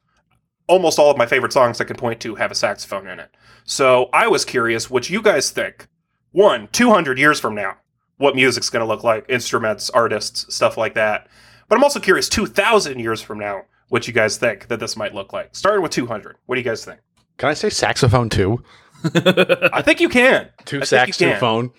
almost 0.69 0.99
all 0.99 1.11
of 1.11 1.17
my 1.19 1.27
favorite 1.27 1.53
songs 1.53 1.81
I 1.81 1.85
can 1.85 1.97
point 1.97 2.21
to 2.21 2.35
have 2.37 2.51
a 2.51 2.55
saxophone 2.55 3.07
in 3.07 3.19
it. 3.19 3.35
So 3.65 4.09
I 4.13 4.29
was 4.29 4.45
curious 4.45 4.89
what 4.91 5.11
you 5.11 5.21
guys 5.23 5.51
think. 5.51 5.87
One, 6.31 6.69
200 6.73 7.19
years 7.19 7.39
from 7.39 7.55
now, 7.55 7.77
what 8.17 8.35
music's 8.35 8.71
going 8.71 8.81
to 8.83 8.87
look 8.87 9.05
like, 9.05 9.27
instruments, 9.29 9.91
artists, 9.91 10.55
stuff 10.55 10.77
like 10.79 10.95
that. 10.95 11.29
But 11.69 11.77
I'm 11.77 11.85
also 11.85 12.01
curious 12.01 12.29
2,000 12.29 12.99
years 12.99 13.21
from 13.21 13.39
now, 13.39 13.63
what 13.89 14.07
you 14.07 14.15
guys 14.15 14.39
think 14.39 14.69
that 14.69 14.81
this 14.81 14.97
might 14.97 15.15
look 15.15 15.33
like. 15.33 15.55
Starting 15.55 15.83
with 15.83 15.93
200, 15.93 16.37
what 16.47 16.55
do 16.55 16.61
you 16.61 16.65
guys 16.65 16.85
think? 16.85 17.01
Can 17.37 17.49
I 17.51 17.55
say 17.55 17.69
saxophone 17.71 18.29
too? 18.31 18.63
I 19.05 19.83
think 19.83 20.01
you 20.01 20.09
can. 20.09 20.49
Two 20.65 20.81
I 20.81 20.85
think 20.85 21.09
you 21.21 21.27
can. 21.27 21.41
saxophone. 21.41 21.71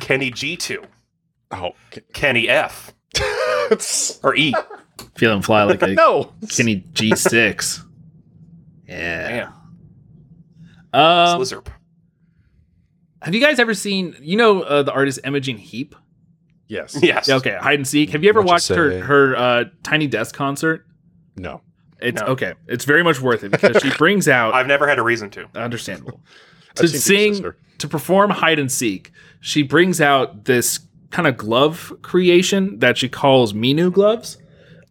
Kenny 0.00 0.30
G2, 0.30 0.84
Oh, 1.50 1.72
Kenny 2.14 2.48
F, 2.48 2.94
or 4.22 4.34
E. 4.36 4.54
Feeling 5.16 5.42
fly 5.42 5.64
like 5.64 5.82
a 5.82 5.88
no. 5.88 6.32
Kenny 6.48 6.84
G6. 6.92 7.84
Yeah. 8.88 9.28
Damn. 9.28 9.48
Um, 10.94 11.40
Slizzerp. 11.40 11.68
have 13.22 13.34
you 13.34 13.40
guys 13.40 13.58
ever 13.58 13.72
seen, 13.74 14.14
you 14.20 14.36
know, 14.36 14.62
uh, 14.62 14.82
the 14.82 14.92
artist 14.92 15.20
Imogen 15.24 15.56
Heap? 15.56 15.94
Yes. 16.68 16.98
Yes. 17.02 17.28
Yeah, 17.28 17.36
okay, 17.36 17.56
hide 17.60 17.78
and 17.78 17.88
seek. 17.88 18.10
Have 18.10 18.22
you 18.22 18.28
ever 18.30 18.40
What 18.40 18.46
you 18.46 18.52
watched 18.52 18.68
her 18.68 19.00
her 19.00 19.36
uh, 19.36 19.64
Tiny 19.82 20.06
Desk 20.06 20.34
concert? 20.34 20.86
No. 21.36 21.60
It's 22.00 22.20
No. 22.20 22.28
okay. 22.28 22.54
It's 22.66 22.84
very 22.84 23.02
much 23.02 23.20
worth 23.20 23.44
it 23.44 23.50
because 23.50 23.80
she 23.82 23.90
brings 23.98 24.26
out 24.28 24.54
I've 24.54 24.66
never 24.66 24.86
had 24.88 24.98
a 24.98 25.02
reason 25.02 25.30
to. 25.30 25.48
understandable 25.54 26.20
to 26.76 26.88
sing 26.88 27.34
Sister. 27.34 27.56
to 27.78 27.88
perform 27.88 28.30
hide 28.30 28.58
and 28.58 28.72
seek. 28.72 29.12
She 29.40 29.62
brings 29.62 30.00
out 30.00 30.44
this 30.46 30.80
kind 31.12 31.28
of 31.28 31.36
glove 31.36 31.92
creation 32.02 32.78
that 32.80 32.98
she 32.98 33.08
calls 33.08 33.52
MiMU 33.52 33.92
gloves. 33.92 34.38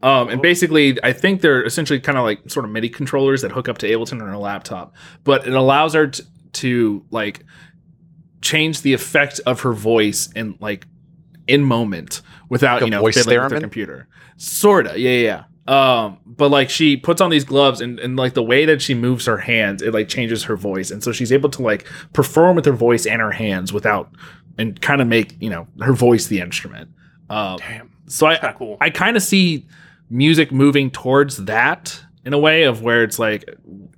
Um, 0.04 0.30
and 0.30 0.42
basically, 0.42 0.98
I 1.04 1.14
think 1.14 1.42
they're 1.42 1.64
essentially 1.64 2.00
kind 2.00 2.18
of 2.18 2.24
like 2.24 2.50
sort 2.50 2.66
of 2.66 2.72
MIDI 2.72 2.90
controllers 2.90 3.42
that 3.44 3.52
hook 3.52 3.70
up 3.70 3.78
to 3.80 3.88
Ableton 3.88 4.22
on 4.22 4.28
her 4.28 4.38
laptop, 4.38 4.96
but 5.24 5.46
it 5.46 5.54
allows 5.54 5.94
her 5.94 6.08
to, 6.08 6.24
to 6.54 7.06
like 7.12 7.46
change 8.42 8.82
the 8.82 8.94
effect 8.94 9.40
of 9.46 9.62
her 9.62 9.74
voice 9.74 10.30
in 10.36 10.58
like 10.60 10.88
in 11.48 11.64
moment 11.64 12.22
without 12.50 12.82
Like 12.82 12.86
you 12.86 12.92
know 12.92 13.02
voice 13.02 13.16
fiddling 13.16 13.44
with 13.44 13.52
her 13.52 13.58
theremin? 13.58 13.62
computer. 13.62 14.08
Sorta, 14.38 15.00
yeah, 15.00 15.10
yeah. 15.12 15.22
yeah. 15.22 15.44
Um, 15.68 16.18
but 16.26 16.50
like 16.50 16.72
she 16.72 16.98
puts 16.98 17.22
on 17.22 17.30
these 17.30 17.44
gloves 17.44 17.82
and, 17.82 18.00
and 18.00 18.18
like 18.18 18.34
the 18.34 18.42
way 18.44 18.66
that 18.66 18.82
she 18.82 18.96
moves 18.96 19.28
her 19.28 19.38
hands, 19.38 19.84
it 19.84 19.94
like 19.94 20.08
changes 20.08 20.46
her 20.46 20.56
voice, 20.56 20.90
and 20.90 21.04
so 21.04 21.12
she's 21.12 21.32
able 21.32 21.50
to 21.52 21.62
like 21.62 21.88
perform 22.14 22.56
with 22.56 22.66
her 22.66 22.72
voice 22.72 23.06
and 23.06 23.22
her 23.22 23.32
hands 23.32 23.72
without 23.72 24.12
and 24.58 24.80
kind 24.82 25.02
of 25.02 25.08
make 25.08 25.36
you 25.42 25.50
know 25.50 25.68
her 25.82 25.94
voice 25.94 26.28
the 26.28 26.40
instrument. 26.40 26.90
Um, 27.30 27.58
Damn. 27.58 27.92
so 28.08 28.28
I 28.28 28.38
Kind 28.38 28.52
of 28.54 28.58
cool. 28.58 28.78
I 28.82 28.90
kind 28.90 29.18
of 29.18 29.24
see 29.24 29.68
music 30.10 30.52
moving 30.52 30.92
towards 30.92 31.38
that 31.38 32.02
in 32.26 32.34
a 32.34 32.38
way 32.38 32.64
of 32.64 32.82
where 32.82 33.04
it's 33.04 33.18
like 33.18 33.46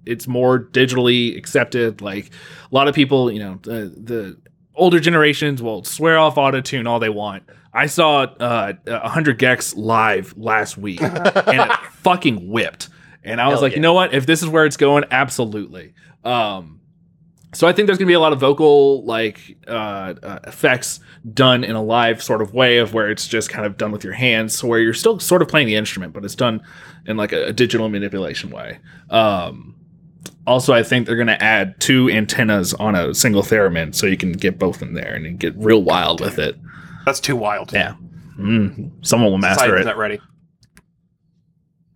it's 0.05 0.27
more 0.27 0.59
digitally 0.59 1.37
accepted. 1.37 2.01
Like 2.01 2.27
a 2.71 2.75
lot 2.75 2.87
of 2.87 2.95
people, 2.95 3.31
you 3.31 3.39
know, 3.39 3.59
the, 3.63 3.93
the 3.97 4.37
older 4.75 4.99
generations 4.99 5.61
will 5.61 5.83
swear 5.83 6.17
off 6.17 6.37
auto 6.37 6.61
tune 6.61 6.87
all 6.87 6.99
they 6.99 7.09
want. 7.09 7.43
I 7.73 7.87
saw 7.87 8.23
uh, 8.23 8.73
100 8.85 9.39
gecs 9.39 9.73
live 9.75 10.37
last 10.37 10.77
week 10.77 11.01
and 11.01 11.15
it 11.15 11.71
fucking 11.93 12.49
whipped. 12.49 12.89
And 13.23 13.41
I 13.41 13.47
was 13.47 13.55
Hell 13.55 13.61
like, 13.63 13.71
yeah. 13.71 13.77
you 13.77 13.81
know 13.81 13.93
what? 13.93 14.13
If 14.13 14.25
this 14.25 14.43
is 14.43 14.49
where 14.49 14.65
it's 14.65 14.77
going, 14.77 15.05
absolutely. 15.09 15.93
Um, 16.23 16.81
so 17.53 17.67
I 17.67 17.73
think 17.73 17.85
there's 17.87 17.97
gonna 17.97 18.07
be 18.07 18.13
a 18.13 18.19
lot 18.19 18.33
of 18.33 18.39
vocal 18.39 19.03
like 19.05 19.57
uh, 19.67 20.13
uh, 20.21 20.39
effects 20.45 20.99
done 21.33 21.63
in 21.63 21.75
a 21.75 21.83
live 21.83 22.21
sort 22.21 22.41
of 22.41 22.53
way 22.53 22.77
of 22.79 22.93
where 22.93 23.09
it's 23.09 23.27
just 23.27 23.49
kind 23.49 23.65
of 23.65 23.77
done 23.77 23.91
with 23.91 24.03
your 24.03 24.13
hands, 24.13 24.57
so 24.57 24.67
where 24.67 24.79
you're 24.79 24.93
still 24.93 25.19
sort 25.19 25.41
of 25.41 25.47
playing 25.47 25.67
the 25.67 25.75
instrument, 25.75 26.13
but 26.13 26.25
it's 26.25 26.35
done 26.35 26.61
in 27.05 27.17
like 27.17 27.31
a, 27.31 27.47
a 27.47 27.53
digital 27.53 27.89
manipulation 27.89 28.49
way. 28.49 28.79
Um, 29.09 29.75
also, 30.45 30.73
I 30.73 30.83
think 30.83 31.07
they're 31.07 31.15
gonna 31.15 31.37
add 31.39 31.79
two 31.79 32.09
antennas 32.09 32.73
on 32.73 32.95
a 32.95 33.13
single 33.13 33.43
theremin, 33.43 33.95
so 33.95 34.07
you 34.07 34.17
can 34.17 34.33
get 34.33 34.59
both 34.59 34.81
in 34.81 34.93
there 34.93 35.13
and 35.13 35.39
get 35.39 35.55
real 35.57 35.83
wild 35.83 36.19
with 36.21 36.39
it. 36.39 36.57
That's 37.05 37.19
too 37.19 37.35
wild. 37.35 37.71
Yeah, 37.71 37.95
mm, 38.37 38.91
someone 39.05 39.31
will 39.31 39.37
master 39.37 39.65
Society's 39.65 39.85
it. 39.85 39.89
not 39.89 39.97
ready. 39.97 40.19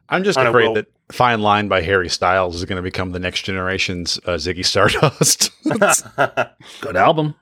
I'm 0.09 0.23
just 0.23 0.37
I 0.37 0.43
know, 0.43 0.49
afraid 0.49 0.67
Will. 0.67 0.73
that 0.75 0.87
Fine 1.11 1.41
Line 1.41 1.67
by 1.67 1.81
Harry 1.81 2.09
Styles 2.09 2.55
is 2.55 2.65
going 2.65 2.75
to 2.77 2.81
become 2.81 3.11
the 3.11 3.19
next 3.19 3.43
generation's 3.43 4.17
uh, 4.25 4.31
Ziggy 4.31 4.65
Stardust. 4.65 5.51
Good 6.81 6.95
album. 6.97 7.35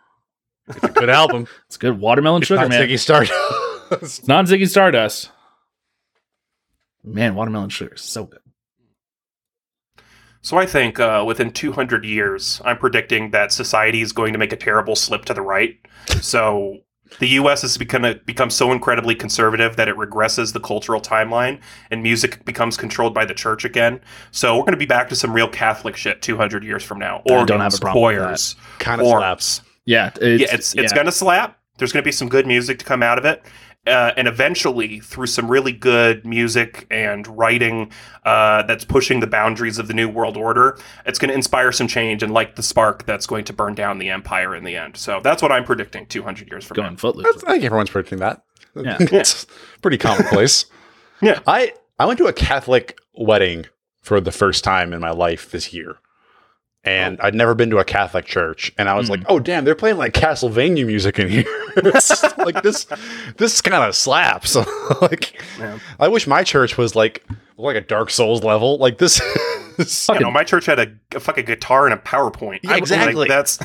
it's 0.68 0.84
a 0.84 0.88
good 0.90 1.10
album. 1.10 1.48
It's 1.68 1.78
good 1.78 2.00
watermelon 2.00 2.42
It's 2.42 2.48
sugar, 2.48 2.62
not 2.62 2.70
man. 2.70 2.88
Ziggy 2.88 3.00
Stardust. 3.00 3.34
It's 3.92 4.28
not 4.28 4.46
Ziggy 4.46 4.68
Stardust. 4.70 5.32
Man, 7.04 7.36
watermelon 7.36 7.70
sugar 7.70 7.96
is 7.96 8.02
so 8.02 8.26
good. 8.26 8.40
So 10.42 10.58
I 10.58 10.66
think 10.68 11.00
uh, 11.00 11.24
within 11.26 11.52
200 11.52 12.06
years, 12.06 12.62
I'm 12.64 12.78
predicting 12.78 13.32
that 13.32 13.52
society 13.52 14.02
is 14.02 14.12
going 14.12 14.34
to 14.34 14.40
make 14.40 14.54
a 14.54 14.56
terrible 14.58 14.96
slip 14.96 15.26
to 15.26 15.34
the 15.34 15.42
right. 15.42 15.78
So 16.22 16.80
the 17.20 17.30
U.S. 17.30 17.62
has 17.62 17.78
going 17.78 18.04
to 18.04 18.16
become 18.26 18.50
so 18.50 18.72
incredibly 18.72 19.16
conservative 19.16 19.76
that 19.76 19.88
it 19.88 19.96
regresses 19.96 20.54
the 20.54 20.60
cultural 20.60 21.00
timeline, 21.00 21.60
and 21.92 22.04
music 22.04 22.44
becomes 22.46 22.78
controlled 22.78 23.14
by 23.14 23.26
the 23.26 23.34
church 23.34 23.64
again. 23.66 24.02
So 24.32 24.56
we're 24.56 24.64
going 24.64 24.74
to 24.74 24.78
be 24.78 24.86
back 24.86 25.10
to 25.10 25.16
some 25.16 25.34
real 25.34 25.48
Catholic 25.48 25.96
shit 25.96 26.22
200 26.22 26.64
years 26.64 26.84
from 26.84 27.00
now. 27.00 27.22
I 27.30 27.34
Organs, 27.34 27.48
don't 27.48 27.60
have 27.62 27.74
a 27.74 27.78
problem 27.78 28.06
with 28.06 28.16
choirs, 28.18 28.56
kind 28.80 29.02
of 29.02 29.08
slaps. 29.08 29.62
Yeah, 29.86 30.12
it's, 30.20 30.42
yeah, 30.42 30.48
it's 30.52 30.74
it's 30.74 30.92
yeah. 30.92 30.96
gonna 30.96 31.12
slap. 31.12 31.60
There's 31.78 31.92
gonna 31.92 32.04
be 32.04 32.12
some 32.12 32.28
good 32.28 32.48
music 32.48 32.80
to 32.80 32.86
come 32.86 33.04
out 33.04 33.18
of 33.18 33.26
it, 33.26 33.44
uh, 33.88 34.12
and 34.18 34.28
eventually 34.28 35.00
through 35.00 35.28
some 35.28 35.50
really 35.50 35.72
good 35.72 36.26
music 36.26 36.88
and 36.90 37.28
writing 37.28 37.92
uh, 38.24 38.64
that's 38.64 38.86
pushing 38.86 39.20
the 39.20 39.28
boundaries 39.28 39.78
of 39.78 39.88
the 39.88 39.94
new 39.94 40.10
world 40.10 40.38
order 40.38 40.78
it's 41.06 41.20
going 41.20 41.30
to 41.30 41.36
inspire 41.36 41.72
some 41.72 41.88
change 41.88 42.24
and 42.24 42.34
light 42.34 42.56
the 42.56 42.64
spark 42.64 43.06
that's 43.06 43.26
going 43.28 43.46
to 43.46 43.54
burn 43.54 43.76
down 43.76 43.98
the 44.00 44.10
empire 44.10 44.56
in 44.56 44.64
the 44.64 44.76
end 44.76 44.98
so 44.98 45.20
that's 45.24 45.42
what 45.42 45.52
i'm 45.52 45.64
predicting 45.64 46.06
200 46.08 46.50
years 46.50 46.66
from 46.66 46.76
Going 46.76 46.92
now 46.92 46.98
footloose. 46.98 47.44
I 47.44 47.52
think 47.54 47.64
everyone's 47.64 47.90
predicting 47.90 48.20
that. 48.20 48.44
Yeah. 48.76 48.98
it's 49.00 49.46
pretty 49.82 49.98
commonplace. 49.98 50.66
Yeah. 51.22 51.40
I 51.48 51.72
I 51.98 52.06
went 52.06 52.18
to 52.20 52.26
a 52.26 52.34
Catholic 52.34 52.98
wedding 53.14 53.68
for 54.02 54.20
the 54.20 54.34
first 54.34 54.66
time 54.66 54.92
in 54.92 55.00
my 55.00 55.12
life 55.12 55.50
this 55.50 55.74
year. 55.74 55.96
Oh. 56.86 56.90
And 56.90 57.20
I'd 57.22 57.34
never 57.36 57.56
been 57.56 57.70
to 57.72 57.80
a 57.80 57.84
Catholic 57.86 58.26
church, 58.26 58.72
and 58.78 58.88
I 58.88 58.96
was 58.96 59.10
like, 59.10 59.22
mm. 59.22 59.26
"Oh 59.28 59.40
damn, 59.40 59.66
they're 59.66 59.76
playing 59.76 59.98
like 59.98 60.14
Castlevania 60.14 60.86
music 60.86 61.18
in 61.20 61.30
here. 61.30 61.46
Like 62.38 62.62
this, 62.62 62.86
this 63.38 63.62
kind 63.62 63.84
of 63.84 63.96
slaps." 63.96 64.56
like, 65.02 65.42
Yeah. 65.60 65.80
I 66.00 66.08
wish 66.08 66.28
my 66.28 66.44
church 66.44 66.78
was 66.78 66.96
like 66.96 67.26
like 67.58 67.76
a 67.76 67.82
Dark 67.82 68.10
Souls 68.12 68.44
level. 68.44 68.78
Like 68.78 68.98
this, 69.00 69.20
this 69.78 70.08
you 70.10 70.20
know 70.20 70.30
my 70.32 70.44
church 70.44 70.66
had 70.68 70.80
a, 70.80 70.88
a 71.16 71.20
fucking 71.20 71.46
guitar 71.46 71.86
and 71.86 71.94
a 71.94 71.98
powerpoint 71.98 72.60
Yeah, 72.64 72.76
exactly. 72.76 73.14
like, 73.16 73.30
that's 73.30 73.58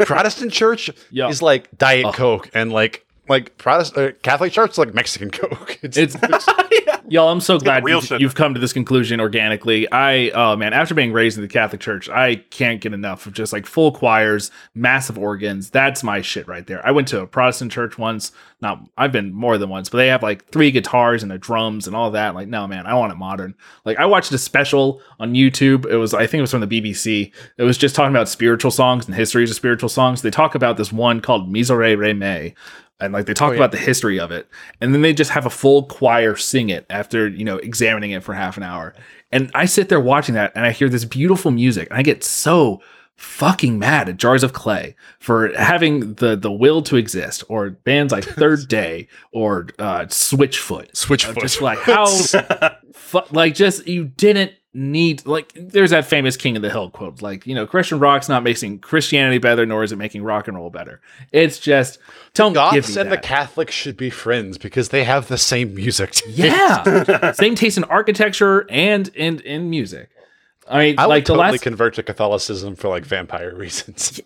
Protestant 0.00 0.52
church 0.52 0.90
Yeah. 1.10 1.28
is 1.28 1.40
like 1.40 1.68
Diet 1.78 2.04
Oh. 2.06 2.12
Coke, 2.12 2.50
and 2.54 2.70
like 2.72 3.06
like 3.28 3.56
Protestant 3.58 4.14
uh, 4.14 4.18
Catholic 4.22 4.52
church 4.52 4.72
is 4.72 4.78
like 4.78 4.94
Mexican 4.94 5.30
Coke. 5.32 5.78
It's, 5.82 5.96
It's 5.96 6.16
y'all. 7.08 7.28
I'm 7.28 7.40
so 7.40 7.58
glad 7.58 7.84
real 7.84 8.00
you've, 8.02 8.20
you've 8.20 8.34
come 8.34 8.54
to 8.54 8.60
this 8.60 8.72
conclusion 8.72 9.20
organically. 9.20 9.90
I 9.90 10.30
oh 10.30 10.56
man, 10.56 10.72
after 10.72 10.94
being 10.94 11.12
raised 11.12 11.36
in 11.36 11.42
the 11.42 11.48
Catholic 11.48 11.80
Church, 11.80 12.08
I 12.08 12.36
can't 12.36 12.80
get 12.80 12.92
enough 12.92 13.26
of 13.26 13.32
just 13.32 13.52
like 13.52 13.66
full 13.66 13.92
choirs, 13.92 14.50
massive 14.74 15.18
organs. 15.18 15.70
That's 15.70 16.02
my 16.02 16.20
shit 16.20 16.46
right 16.48 16.66
there. 16.66 16.84
I 16.86 16.90
went 16.90 17.08
to 17.08 17.20
a 17.20 17.26
Protestant 17.26 17.72
church 17.72 17.98
once. 17.98 18.32
Not 18.60 18.80
I've 18.96 19.12
been 19.12 19.32
more 19.32 19.56
than 19.58 19.68
once, 19.68 19.88
but 19.88 19.98
they 19.98 20.08
have 20.08 20.22
like 20.22 20.46
three 20.50 20.70
guitars 20.70 21.22
and 21.22 21.30
the 21.30 21.38
drums 21.38 21.86
and 21.86 21.94
all 21.94 22.10
that. 22.12 22.34
Like 22.34 22.48
no 22.48 22.66
man, 22.66 22.86
I 22.86 22.94
want 22.94 23.12
it 23.12 23.16
modern. 23.16 23.54
Like 23.84 23.98
I 23.98 24.06
watched 24.06 24.32
a 24.32 24.38
special 24.38 25.00
on 25.20 25.34
YouTube. 25.34 25.86
It 25.86 25.96
was 25.96 26.14
I 26.14 26.26
think 26.26 26.38
it 26.38 26.42
was 26.42 26.50
from 26.50 26.66
the 26.66 26.80
BBC. 26.80 27.32
It 27.56 27.62
was 27.62 27.78
just 27.78 27.94
talking 27.94 28.14
about 28.14 28.28
spiritual 28.28 28.70
songs 28.70 29.06
and 29.06 29.14
histories 29.14 29.50
of 29.50 29.56
spiritual 29.56 29.88
songs. 29.88 30.22
They 30.22 30.30
talk 30.30 30.54
about 30.54 30.76
this 30.76 30.92
one 30.92 31.20
called 31.20 31.52
Miserere 31.52 31.96
Re 31.96 32.12
Me 32.12 32.54
and 33.00 33.12
like 33.12 33.26
they 33.26 33.34
talk 33.34 33.50
Oh, 33.50 33.52
yeah. 33.52 33.58
about 33.58 33.72
the 33.72 33.78
history 33.78 34.18
of 34.20 34.30
it 34.30 34.48
and 34.80 34.92
then 34.94 35.02
they 35.02 35.12
just 35.12 35.30
have 35.30 35.46
a 35.46 35.50
full 35.50 35.84
choir 35.84 36.36
sing 36.36 36.68
it 36.70 36.84
after 36.90 37.28
you 37.28 37.44
know 37.44 37.56
examining 37.58 38.10
it 38.10 38.22
for 38.22 38.34
half 38.34 38.56
an 38.56 38.62
hour 38.62 38.94
and 39.32 39.50
i 39.54 39.64
sit 39.66 39.88
there 39.88 40.00
watching 40.00 40.34
that 40.34 40.52
and 40.54 40.64
i 40.66 40.72
hear 40.72 40.88
this 40.88 41.04
beautiful 41.04 41.50
music 41.50 41.88
and 41.90 41.98
i 41.98 42.02
get 42.02 42.24
so 42.24 42.80
fucking 43.16 43.78
mad 43.80 44.08
at 44.08 44.16
jars 44.16 44.44
of 44.44 44.52
clay 44.52 44.94
for 45.18 45.52
having 45.54 46.14
the 46.14 46.36
the 46.36 46.52
will 46.52 46.82
to 46.82 46.96
exist 46.96 47.42
or 47.48 47.70
bands 47.70 48.12
like 48.12 48.24
third 48.36 48.68
day 48.68 49.08
or 49.32 49.66
uh 49.80 50.00
switchfoot 50.06 50.90
Switchfoot. 50.92 51.40
just 51.40 51.60
like 51.60 51.78
how 51.80 52.06
fu- 52.92 53.20
like 53.32 53.54
just 53.54 53.86
you 53.88 54.04
didn't 54.04 54.52
need 54.74 55.24
like 55.26 55.50
there's 55.56 55.90
that 55.90 56.04
famous 56.04 56.36
king 56.36 56.54
of 56.54 56.60
the 56.62 56.68
hill 56.68 56.90
quote 56.90 57.22
like 57.22 57.46
you 57.46 57.54
know 57.54 57.66
christian 57.66 57.98
rock's 57.98 58.28
not 58.28 58.42
making 58.42 58.78
christianity 58.78 59.38
better 59.38 59.64
nor 59.64 59.82
is 59.82 59.92
it 59.92 59.96
making 59.96 60.22
rock 60.22 60.46
and 60.46 60.56
roll 60.58 60.68
better. 60.70 61.00
It's 61.32 61.58
just 61.58 61.98
don't 62.34 62.52
give 62.52 62.56
Goths 62.84 62.94
me 62.94 63.00
and 63.00 63.10
the. 63.10 63.16
Catholics 63.18 63.74
should 63.74 63.96
be 63.96 64.10
friends 64.10 64.58
because 64.58 64.90
they 64.90 65.04
have 65.04 65.28
the 65.28 65.38
same 65.38 65.74
music. 65.74 66.14
yeah. 66.28 67.32
Same 67.32 67.54
taste 67.54 67.78
in 67.78 67.84
architecture 67.84 68.66
and 68.70 69.08
in 69.14 69.40
in 69.40 69.70
music. 69.70 70.10
I 70.68 70.78
mean 70.78 70.94
I 70.98 71.06
like 71.06 71.24
the 71.24 71.32
totally 71.32 71.52
last 71.52 71.62
convert 71.62 71.94
to 71.94 72.02
Catholicism 72.02 72.76
for 72.76 72.88
like 72.88 73.06
vampire 73.06 73.54
reasons. 73.56 74.20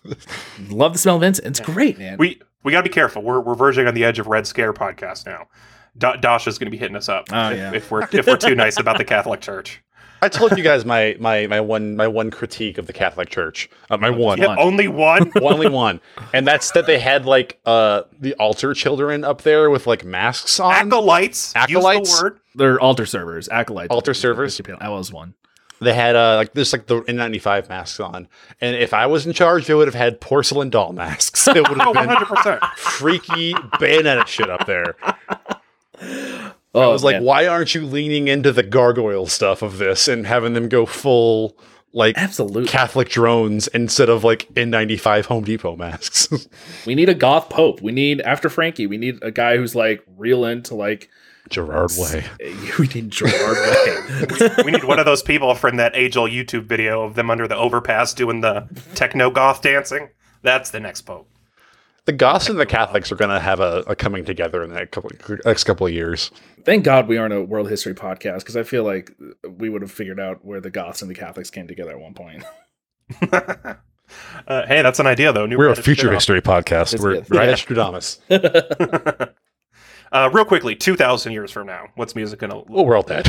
love 0.69 0.91
the 0.93 0.99
smell 0.99 1.15
of 1.15 1.23
incense 1.23 1.59
it's 1.59 1.59
great 1.61 1.97
man. 1.97 2.17
We 2.17 2.41
we 2.63 2.73
got 2.73 2.81
to 2.81 2.89
be 2.89 2.93
careful. 2.93 3.21
We're, 3.23 3.39
we're 3.39 3.55
verging 3.55 3.87
on 3.87 3.93
the 3.93 4.03
edge 4.03 4.19
of 4.19 4.27
red 4.27 4.45
scare 4.45 4.73
podcast 4.73 5.25
now. 5.25 5.47
Da- 5.97 6.15
dasha's 6.17 6.57
going 6.57 6.67
to 6.67 6.71
be 6.71 6.77
hitting 6.77 6.95
us 6.97 7.07
up 7.07 7.27
Oh, 7.31 7.49
if, 7.51 7.57
yeah. 7.57 7.73
if 7.73 7.89
we're 7.91 8.07
if 8.11 8.27
we're 8.27 8.35
too 8.37 8.55
nice 8.55 8.77
about 8.79 8.97
the 8.97 9.05
catholic 9.05 9.39
church 9.41 9.81
I 10.23 10.29
told 10.29 10.57
you 10.57 10.63
guys 10.63 10.85
my 10.85 11.17
my 11.19 11.47
my 11.47 11.59
one 11.59 11.97
my 11.97 12.07
one 12.07 12.31
critique 12.31 12.77
of 12.77 12.87
the 12.87 12.93
Catholic 12.93 13.29
Church. 13.29 13.69
Uh, 13.89 13.97
my 13.97 14.09
one. 14.09 14.37
yeah, 14.39 14.55
only 14.57 14.87
one 14.87 15.29
Only 15.41 15.67
one. 15.67 15.99
And 16.33 16.47
that's 16.47 16.71
that 16.71 16.85
they 16.85 16.97
had 16.97 17.25
like 17.25 17.59
uh 17.65 18.03
the 18.21 18.33
altar 18.35 18.73
children 18.73 19.25
up 19.25 19.41
there 19.41 19.69
with 19.69 19.85
like 19.85 20.05
masks 20.05 20.61
on. 20.61 20.71
acolytes 20.73 21.53
use 21.67 21.83
the 21.83 22.23
word 22.23 22.39
they're 22.55 22.79
altar 22.79 23.05
servers 23.05 23.49
acolytes 23.49 23.91
Altar 23.91 24.13
servers? 24.13 24.61
i 24.79 24.87
was 24.87 25.11
one 25.11 25.33
They 25.81 25.93
had 25.93 26.15
uh 26.15 26.37
like 26.37 26.53
this 26.53 26.71
like 26.71 26.87
the 26.87 27.01
N95 27.01 27.67
masks 27.67 27.99
on. 27.99 28.29
And 28.61 28.77
if 28.77 28.93
I 28.93 29.07
was 29.07 29.25
in 29.25 29.33
charge, 29.33 29.67
they 29.67 29.73
would 29.73 29.87
have 29.89 29.95
had 29.95 30.21
porcelain 30.21 30.69
doll 30.69 30.93
masks. 30.93 31.49
It 31.49 31.67
would 31.67 31.81
oh 31.81 31.93
have 31.93 32.07
been 32.07 32.15
100% 32.15 32.61
freaky 32.77 33.53
bayonetta 33.53 34.25
shit 34.25 34.49
up 34.49 34.65
there. 34.65 34.95
Oh, 36.73 36.81
I 36.81 36.87
was 36.87 37.03
like, 37.03 37.15
man. 37.15 37.23
why 37.23 37.47
aren't 37.47 37.75
you 37.75 37.85
leaning 37.85 38.27
into 38.27 38.51
the 38.51 38.63
gargoyle 38.63 39.27
stuff 39.27 39.61
of 39.61 39.77
this 39.77 40.07
and 40.07 40.25
having 40.27 40.53
them 40.53 40.69
go 40.69 40.85
full 40.85 41.57
like 41.93 42.17
absolutely 42.17 42.67
Catholic 42.67 43.09
drones 43.09 43.67
instead 43.69 44.09
of 44.09 44.23
like 44.23 44.51
N95 44.53 45.25
Home 45.25 45.43
Depot 45.43 45.75
masks? 45.75 46.27
we 46.85 46.95
need 46.95 47.09
a 47.09 47.13
goth 47.13 47.49
pope 47.49 47.81
we 47.81 47.91
need 47.91 48.21
after 48.21 48.49
frankie 48.49 48.87
we 48.87 48.97
need 48.97 49.19
a 49.21 49.31
guy 49.31 49.57
who's 49.57 49.75
like 49.75 50.03
real 50.17 50.45
into 50.45 50.75
like 50.75 51.09
Gerard 51.49 51.91
Way. 51.97 52.25
we 52.79 52.87
need 52.87 53.11
gerard 53.11 53.57
way 53.57 54.49
we 54.65 54.71
need 54.71 54.85
one 54.85 54.97
of 54.97 55.05
those 55.05 55.21
people 55.21 55.53
from 55.55 55.75
that 55.75 55.93
age-old 55.93 56.31
youtube 56.31 56.63
video 56.63 57.03
of 57.03 57.15
them 57.15 57.29
under 57.29 57.47
the 57.47 57.55
overpass 57.55 58.13
doing 58.13 58.39
the 58.41 58.67
techno 58.95 59.29
goth 59.29 59.61
dancing 59.61 60.09
that's 60.41 60.71
the 60.71 60.79
next 60.79 61.01
pope 61.01 61.29
The 62.05 62.11
Goths 62.11 62.49
and 62.49 62.59
the 62.59 62.65
Catholics 62.65 63.11
are 63.11 63.15
going 63.15 63.31
to 63.31 63.39
have 63.39 63.59
a, 63.61 63.83
a 63.87 63.95
coming 63.95 64.25
together 64.25 64.61
in 64.61 64.69
the 64.69 64.75
next 64.75 64.91
couple, 64.91 65.09
next 65.45 65.63
couple 65.63 65.87
of 65.87 65.93
years. 65.93 66.31
Thank 66.65 66.83
God 66.83 67.07
we 67.07 67.17
aren't 67.17 67.33
a 67.33 67.41
world 67.41 67.69
history 67.69 67.93
podcast 67.93 68.39
because 68.39 68.57
I 68.57 68.63
feel 68.63 68.83
like 68.83 69.11
we 69.57 69.69
would 69.69 69.81
have 69.81 69.91
figured 69.91 70.19
out 70.19 70.43
where 70.43 70.59
the 70.59 70.69
Goths 70.69 71.01
and 71.01 71.09
the 71.09 71.15
Catholics 71.15 71.49
came 71.49 71.67
together 71.67 71.91
at 71.91 71.99
one 71.99 72.13
point. 72.13 72.43
uh, 74.47 74.65
hey 74.67 74.81
that's 74.81 74.99
an 74.99 75.07
idea 75.07 75.31
though 75.33 75.45
New 75.45 75.57
We're 75.57 75.69
a 75.69 75.75
future 75.75 76.01
spin-off. 76.01 76.13
history 76.15 76.41
podcast. 76.41 76.93
It's 76.93 77.03
We're 77.03 77.21
good. 77.21 77.35
right 77.35 77.49
Yeah. 77.49 77.55
Stradamus. 77.55 78.19
uh, 80.11 80.29
real 80.33 80.45
quickly 80.45 80.75
2000 80.75 81.31
years 81.33 81.51
from 81.51 81.67
now 81.67 81.87
what's 81.95 82.15
music 82.15 82.39
gonna 82.39 82.61
Well, 82.67 82.85
we're 82.85 82.95
all 82.95 83.01
dead. 83.03 83.27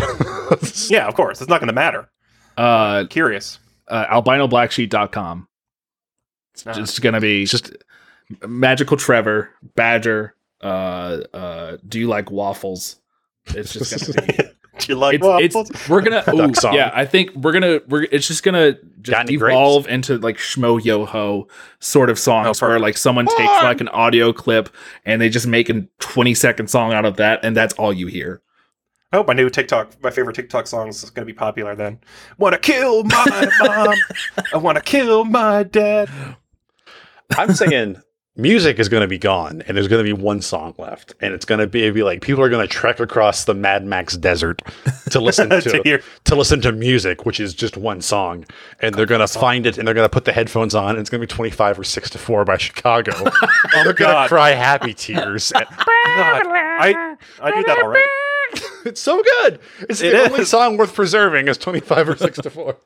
yeah 0.89 1.07
of 1.09 1.15
course 1.15 1.41
it's 1.41 1.51
not 1.51 1.61
gonna 1.61 1.73
matter 1.73 2.09
Uh, 2.57 3.05
curious 3.11 3.59
uh, 3.89 4.07
albinoblacksheep.com. 4.07 5.47
It's 6.55 6.67
Uh, 6.67 6.73
just 6.73 7.03
going 7.03 7.13
to 7.15 7.21
be 7.21 7.45
just 7.45 7.77
magical 8.47 8.97
Trevor, 8.97 9.51
Badger. 9.75 10.35
Uh, 10.61 11.21
uh, 11.33 11.77
do 11.89 11.99
you 12.01 12.09
like 12.09 12.31
waffles? 12.31 13.01
It's 13.47 13.73
just 13.73 14.15
going 14.15 14.29
to 14.29 14.33
be. 14.33 14.51
do 14.79 14.93
you 14.93 14.99
like 14.99 15.17
it's, 15.17 15.25
waffles? 15.25 15.71
it's 15.71 15.89
we're 15.89 16.01
gonna 16.01 16.25
ooh, 16.35 16.51
Duck 16.51 16.75
yeah 16.75 16.91
i 16.95 17.05
think 17.05 17.33
we're 17.37 17.53
gonna 17.53 17.79
we're 17.87 18.09
it's 18.11 18.27
just 18.27 18.43
gonna 18.43 18.77
just 19.03 19.17
any 19.17 19.37
grapes? 19.37 19.53
evolve 19.55 19.87
into 19.87 20.19
like 20.19 20.37
Schmoyoho 20.37 21.49
sort 21.79 22.11
of 22.11 22.19
songs 22.19 22.61
Oh, 22.61 22.67
where 22.67 22.81
like 22.81 22.97
someone 22.97 23.27
takes 23.27 23.63
like 23.63 23.81
an 23.81 23.87
audio 23.89 24.33
clip 24.33 24.69
and 25.05 25.21
they 25.21 25.29
just 25.29 25.47
make 25.47 25.69
a 25.69 25.87
20 26.01 26.35
second 26.35 26.71
song 26.71 26.93
out 26.93 27.05
of 27.05 27.19
that 27.19 27.45
and 27.45 27.57
that's 27.57 27.75
all 27.75 27.93
you 27.93 28.09
hear 28.09 28.43
I 29.13 29.19
hope 29.19 29.29
my 29.29 29.33
new 29.33 29.49
TikTok, 29.49 30.03
my 30.03 30.11
favorite 30.11 30.35
TikTok 30.35 30.67
song 30.67 30.89
is 30.89 31.09
going 31.09 31.25
to 31.25 31.33
be 31.33 31.37
popular 31.37 31.77
then. 31.77 32.01
Want 32.37 32.55
to 32.55 32.59
kill 32.59 33.05
my 33.05 33.49
mom. 33.61 33.95
I 34.53 34.57
want 34.57 34.77
to 34.77 34.83
kill 34.83 35.25
my 35.25 35.63
dad. 35.63 36.11
I'm 37.39 37.55
saying 37.55 38.03
music 38.37 38.79
is 38.79 38.89
going 38.89 39.03
to 39.03 39.09
be 39.09 39.19
gone, 39.19 39.63
and 39.67 39.77
there's 39.77 39.89
going 39.89 40.05
to 40.05 40.17
be 40.17 40.21
one 40.21 40.41
song 40.41 40.75
left, 40.79 41.15
and 41.21 41.33
it's 41.33 41.45
going 41.45 41.61
to 41.61 41.67
be, 41.67 41.89
be 41.91 42.03
like 42.03 42.21
people 42.21 42.43
are 42.43 42.49
going 42.49 42.67
to 42.67 42.73
trek 42.73 43.01
across 43.01 43.45
the 43.45 43.55
Mad 43.55 43.85
Max 43.85 44.17
desert 44.17 44.63
to 45.11 45.21
listen 45.21 45.49
to, 45.51 45.61
To 45.61 46.03
to 46.25 46.35
listen 46.35 46.61
to 46.63 46.73
music, 46.73 47.25
which 47.25 47.39
is 47.41 47.55
just 47.55 47.77
one 47.77 48.01
song, 48.01 48.45
and 48.81 48.95
they're 48.95 49.07
going 49.07 49.21
to 49.21 49.29
find 49.29 49.67
it, 49.67 49.79
and 49.79 49.87
they're 49.87 49.95
going 49.95 50.05
to 50.05 50.13
put 50.13 50.25
the 50.25 50.33
headphones 50.33 50.75
on, 50.75 50.91
and 50.91 50.99
it's 50.99 51.11
going 51.11 51.21
to 51.21 51.27
be 51.27 51.33
25 51.33 51.79
or 51.79 51.85
six 51.85 52.11
to 52.11 52.19
four 52.19 52.45
by 52.45 52.57
Chicago. 52.57 53.13
and 53.75 53.87
they're 53.87 53.93
going 53.93 54.23
to 54.23 54.29
cry 54.29 54.51
happy 54.51 54.95
tears. 54.95 55.53
God, 55.53 55.67
I, 56.47 57.17
I 57.41 57.51
do 57.51 57.63
that 57.65 57.79
already. 57.79 58.09
it's 58.85 59.01
so 59.01 59.23
good. 59.23 59.61
It's 59.89 60.01
It 60.01 60.13
the 60.13 60.31
only 60.31 60.45
song 60.45 60.77
worth 60.77 60.95
preserving 60.95 61.49
is 61.49 61.57
25 61.59 62.09
or 62.09 62.17
six 62.17 62.39
to 62.39 62.51
four. 62.51 62.77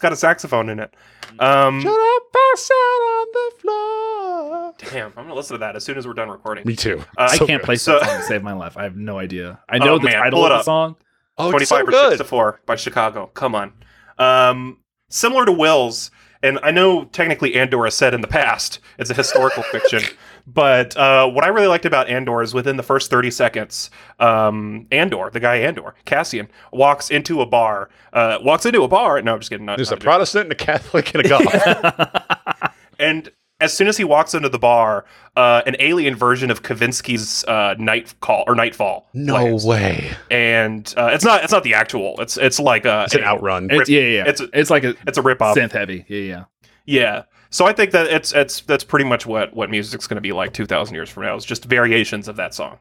It's 0.00 0.02
got 0.02 0.14
a 0.14 0.16
saxophone 0.16 0.70
in 0.70 0.80
it. 0.80 0.94
Um, 1.38 1.82
Shut 1.82 1.92
up, 1.92 2.22
pass 2.32 2.70
out 2.72 3.02
on 3.02 3.26
the 3.34 3.52
floor. 3.60 4.74
damn, 4.78 5.08
I'm 5.08 5.12
going 5.14 5.28
to 5.28 5.34
listen 5.34 5.56
to 5.56 5.58
that 5.58 5.76
as 5.76 5.84
soon 5.84 5.98
as 5.98 6.06
we're 6.06 6.14
done 6.14 6.30
recording. 6.30 6.66
Me 6.66 6.74
too. 6.74 7.00
Uh, 7.18 7.28
i 7.30 7.36
So 7.36 7.46
can't 7.46 7.60
good. 7.60 7.66
play 7.66 7.76
So- 7.76 7.98
that 7.98 8.08
song 8.08 8.16
to 8.20 8.22
save 8.24 8.42
my 8.42 8.54
life 8.54 8.78
i 8.78 8.82
have 8.84 8.96
no 8.96 9.18
idea 9.18 9.60
i 9.68 9.76
know 9.76 9.96
Oh, 9.96 9.98
the 9.98 10.04
man, 10.04 10.14
title 10.22 10.42
of 10.42 10.48
the 10.48 10.62
song 10.62 10.96
Oh, 11.36 11.50
it's 11.54 11.68
25 11.68 11.92
so 11.92 12.06
or 12.06 12.10
6 12.12 12.18
to 12.18 12.24
4 12.24 12.60
by 12.64 12.76
Chicago. 12.76 13.26
Come 13.34 13.54
on. 13.54 13.74
Um, 14.18 14.78
similar 15.10 15.44
to 15.44 15.52
Will's, 15.52 16.10
and 16.42 16.58
I 16.62 16.70
know 16.70 17.04
technically 17.04 17.56
Andor 17.56 17.84
has 17.84 17.94
said 17.94 18.14
in 18.14 18.22
the 18.22 18.26
past 18.26 18.78
it's 18.98 19.10
a 19.10 19.14
historical 19.14 19.62
fiction, 19.64 20.00
but 20.46 20.96
uh, 20.96 21.28
what 21.28 21.44
I 21.44 21.48
really 21.48 21.66
liked 21.66 21.84
about 21.84 22.08
Andor 22.08 22.42
is 22.42 22.54
within 22.54 22.76
the 22.76 22.82
first 22.82 23.10
30 23.10 23.30
seconds, 23.30 23.90
um, 24.18 24.86
Andor, 24.90 25.30
the 25.30 25.40
guy 25.40 25.56
Andor, 25.56 25.94
Cassian, 26.04 26.48
walks 26.72 27.10
into 27.10 27.40
a 27.40 27.46
bar. 27.46 27.90
Uh, 28.12 28.38
walks 28.42 28.66
into 28.66 28.82
a 28.82 28.88
bar. 28.88 29.20
No, 29.22 29.34
I'm 29.34 29.40
just 29.40 29.50
kidding. 29.50 29.66
Not, 29.66 29.76
There's 29.76 29.90
not 29.90 29.98
a 29.98 30.02
a. 30.02 30.04
Protestant 30.04 30.44
and 30.44 30.52
a 30.52 30.56
Catholic 30.56 31.14
and 31.14 31.24
a 31.24 31.28
God. 31.28 32.70
and 32.98 33.30
as 33.60 33.74
soon 33.76 33.88
as 33.88 33.96
he 33.98 34.04
walks 34.04 34.32
into 34.34 34.48
the 34.48 34.58
bar, 34.58 35.04
uh, 35.36 35.62
an 35.66 35.76
alien 35.80 36.16
version 36.16 36.50
of 36.50 36.62
Kavinsky's 36.62 37.44
uh, 37.44 37.74
Night 37.78 38.14
Call 38.20 38.44
or 38.46 38.54
Nightfall. 38.54 39.06
No 39.12 39.34
plays. 39.34 39.64
way. 39.66 40.10
And 40.30 40.92
uh, 40.96 41.10
it's 41.12 41.24
not 41.24 41.44
it's 41.44 41.52
not 41.52 41.62
the 41.62 41.74
actual. 41.74 42.18
It's 42.20 42.36
it's 42.38 42.58
like 42.58 42.84
a 42.86 43.04
It's 43.04 43.14
an 43.14 43.22
outrun. 43.24 43.68
It's, 43.70 43.88
yeah, 43.90 44.00
yeah, 44.00 44.06
yeah. 44.08 44.24
It's 44.28 44.40
It's, 44.54 44.70
like 44.70 44.84
a 44.84 44.94
It's 45.06 45.18
a 45.18 45.22
rip 45.22 45.42
off. 45.42 45.56
synth 45.56 45.72
heavy. 45.72 46.04
Yeah, 46.08 46.18
yeah. 46.18 46.44
Yeah. 46.86 47.22
So 47.50 47.66
I 47.66 47.72
think 47.72 47.90
that 47.90 48.06
it's 48.06 48.32
it's 48.32 48.60
that's 48.62 48.84
pretty 48.84 49.04
much 49.04 49.26
what 49.26 49.54
what 49.54 49.70
music's 49.70 50.06
going 50.06 50.16
to 50.16 50.20
be 50.20 50.32
like 50.32 50.52
2000 50.52 50.94
years 50.94 51.10
from 51.10 51.24
now. 51.24 51.34
It's 51.36 51.44
just 51.44 51.64
variations 51.64 52.28
of 52.28 52.36
that 52.36 52.54
song. 52.54 52.78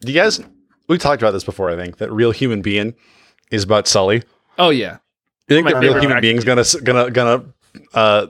Do 0.00 0.12
you 0.12 0.20
guys? 0.20 0.40
We 0.88 0.98
talked 0.98 1.20
about 1.22 1.32
this 1.32 1.42
before. 1.44 1.70
I 1.70 1.76
think 1.76 1.96
that 1.98 2.12
real 2.12 2.30
human 2.30 2.62
being 2.62 2.94
is 3.50 3.64
about 3.64 3.88
Sully. 3.88 4.22
Oh 4.58 4.70
yeah. 4.70 4.98
You 5.48 5.56
think 5.56 5.64
My 5.64 5.72
that 5.72 5.80
real 5.80 5.94
human 5.94 6.10
fact- 6.10 6.22
being's 6.22 6.44
gonna 6.44 6.64
gonna 6.84 7.10
gonna 7.10 7.44
uh, 7.94 8.26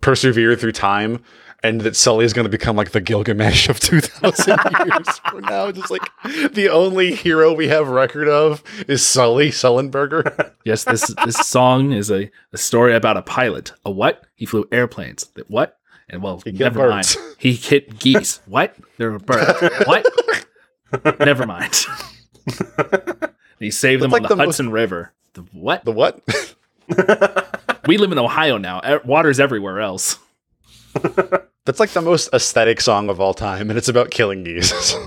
persevere 0.00 0.56
through 0.56 0.72
time, 0.72 1.22
and 1.62 1.80
that 1.82 1.96
Sully 1.96 2.24
is 2.24 2.32
gonna 2.32 2.48
become 2.48 2.76
like 2.76 2.90
the 2.92 3.00
Gilgamesh 3.00 3.68
of 3.68 3.80
two 3.80 4.00
thousand 4.00 4.58
years 4.86 5.18
from 5.30 5.40
now? 5.42 5.70
Just 5.72 5.90
like 5.90 6.02
the 6.52 6.68
only 6.70 7.14
hero 7.14 7.52
we 7.52 7.68
have 7.68 7.88
record 7.88 8.28
of 8.28 8.62
is 8.88 9.04
Sully 9.06 9.50
Sullenberger. 9.50 10.52
Yes, 10.66 10.82
this 10.82 11.14
this 11.24 11.36
song 11.36 11.92
is 11.92 12.10
a, 12.10 12.28
a 12.52 12.58
story 12.58 12.92
about 12.96 13.16
a 13.16 13.22
pilot. 13.22 13.72
A 13.84 13.90
what? 13.90 14.24
He 14.34 14.46
flew 14.46 14.66
airplanes. 14.72 15.26
That 15.34 15.48
what? 15.48 15.78
And 16.08 16.22
well, 16.24 16.42
He 16.44 16.50
never 16.50 16.80
birds. 16.88 17.16
mind. 17.16 17.34
He 17.38 17.52
hit 17.52 18.00
geese. 18.00 18.40
what? 18.46 18.74
There 18.98 19.12
were 19.12 19.20
birds. 19.20 19.60
what? 19.86 20.04
never 21.20 21.46
mind. 21.46 21.72
he 23.60 23.70
saved 23.70 24.02
them 24.02 24.10
That's 24.10 24.20
on 24.20 24.22
like 24.24 24.28
the, 24.28 24.34
the 24.34 24.36
most- 24.36 24.46
Hudson 24.46 24.70
River. 24.70 25.12
The 25.34 25.42
what? 25.52 25.84
the 25.84 25.92
what? 25.92 26.20
we 27.86 27.96
live 27.98 28.10
in 28.10 28.18
Ohio 28.18 28.58
now. 28.58 29.00
Water's 29.04 29.38
everywhere 29.38 29.80
else. 29.80 30.18
That's 31.64 31.80
like 31.80 31.90
the 31.90 32.00
most 32.02 32.28
aesthetic 32.32 32.80
song 32.80 33.08
of 33.10 33.20
all 33.20 33.34
time, 33.34 33.70
and 33.70 33.76
it's 33.78 33.88
about 33.88 34.10
killing 34.10 34.44
geese. 34.44 34.94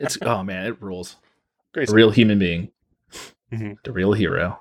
It's 0.00 0.18
oh 0.22 0.42
man, 0.44 0.66
it 0.66 0.80
rules. 0.82 1.16
Great 1.72 1.88
A 1.90 1.92
real 1.92 2.10
human 2.10 2.38
being. 2.38 2.70
Mhm. 3.52 3.78
The 3.82 3.92
real 3.92 4.12
hero. 4.12 4.58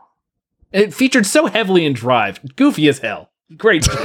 It 0.71 0.93
featured 0.93 1.25
so 1.25 1.45
heavily 1.47 1.85
in 1.85 1.93
Drive. 1.93 2.39
Goofy 2.55 2.87
as 2.87 2.99
hell. 2.99 3.29
Great. 3.55 3.87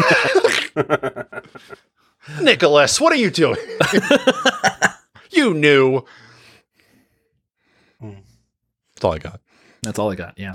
Nicholas, 2.40 3.00
what 3.00 3.12
are 3.12 3.16
you 3.16 3.30
doing? 3.30 3.56
you 5.30 5.54
knew. 5.54 6.04
Hmm. 8.00 8.10
That's 8.94 9.04
all 9.04 9.14
I 9.14 9.18
got. 9.18 9.40
That's 9.82 9.98
all 9.98 10.10
I 10.12 10.14
got. 10.14 10.38
Yeah. 10.38 10.54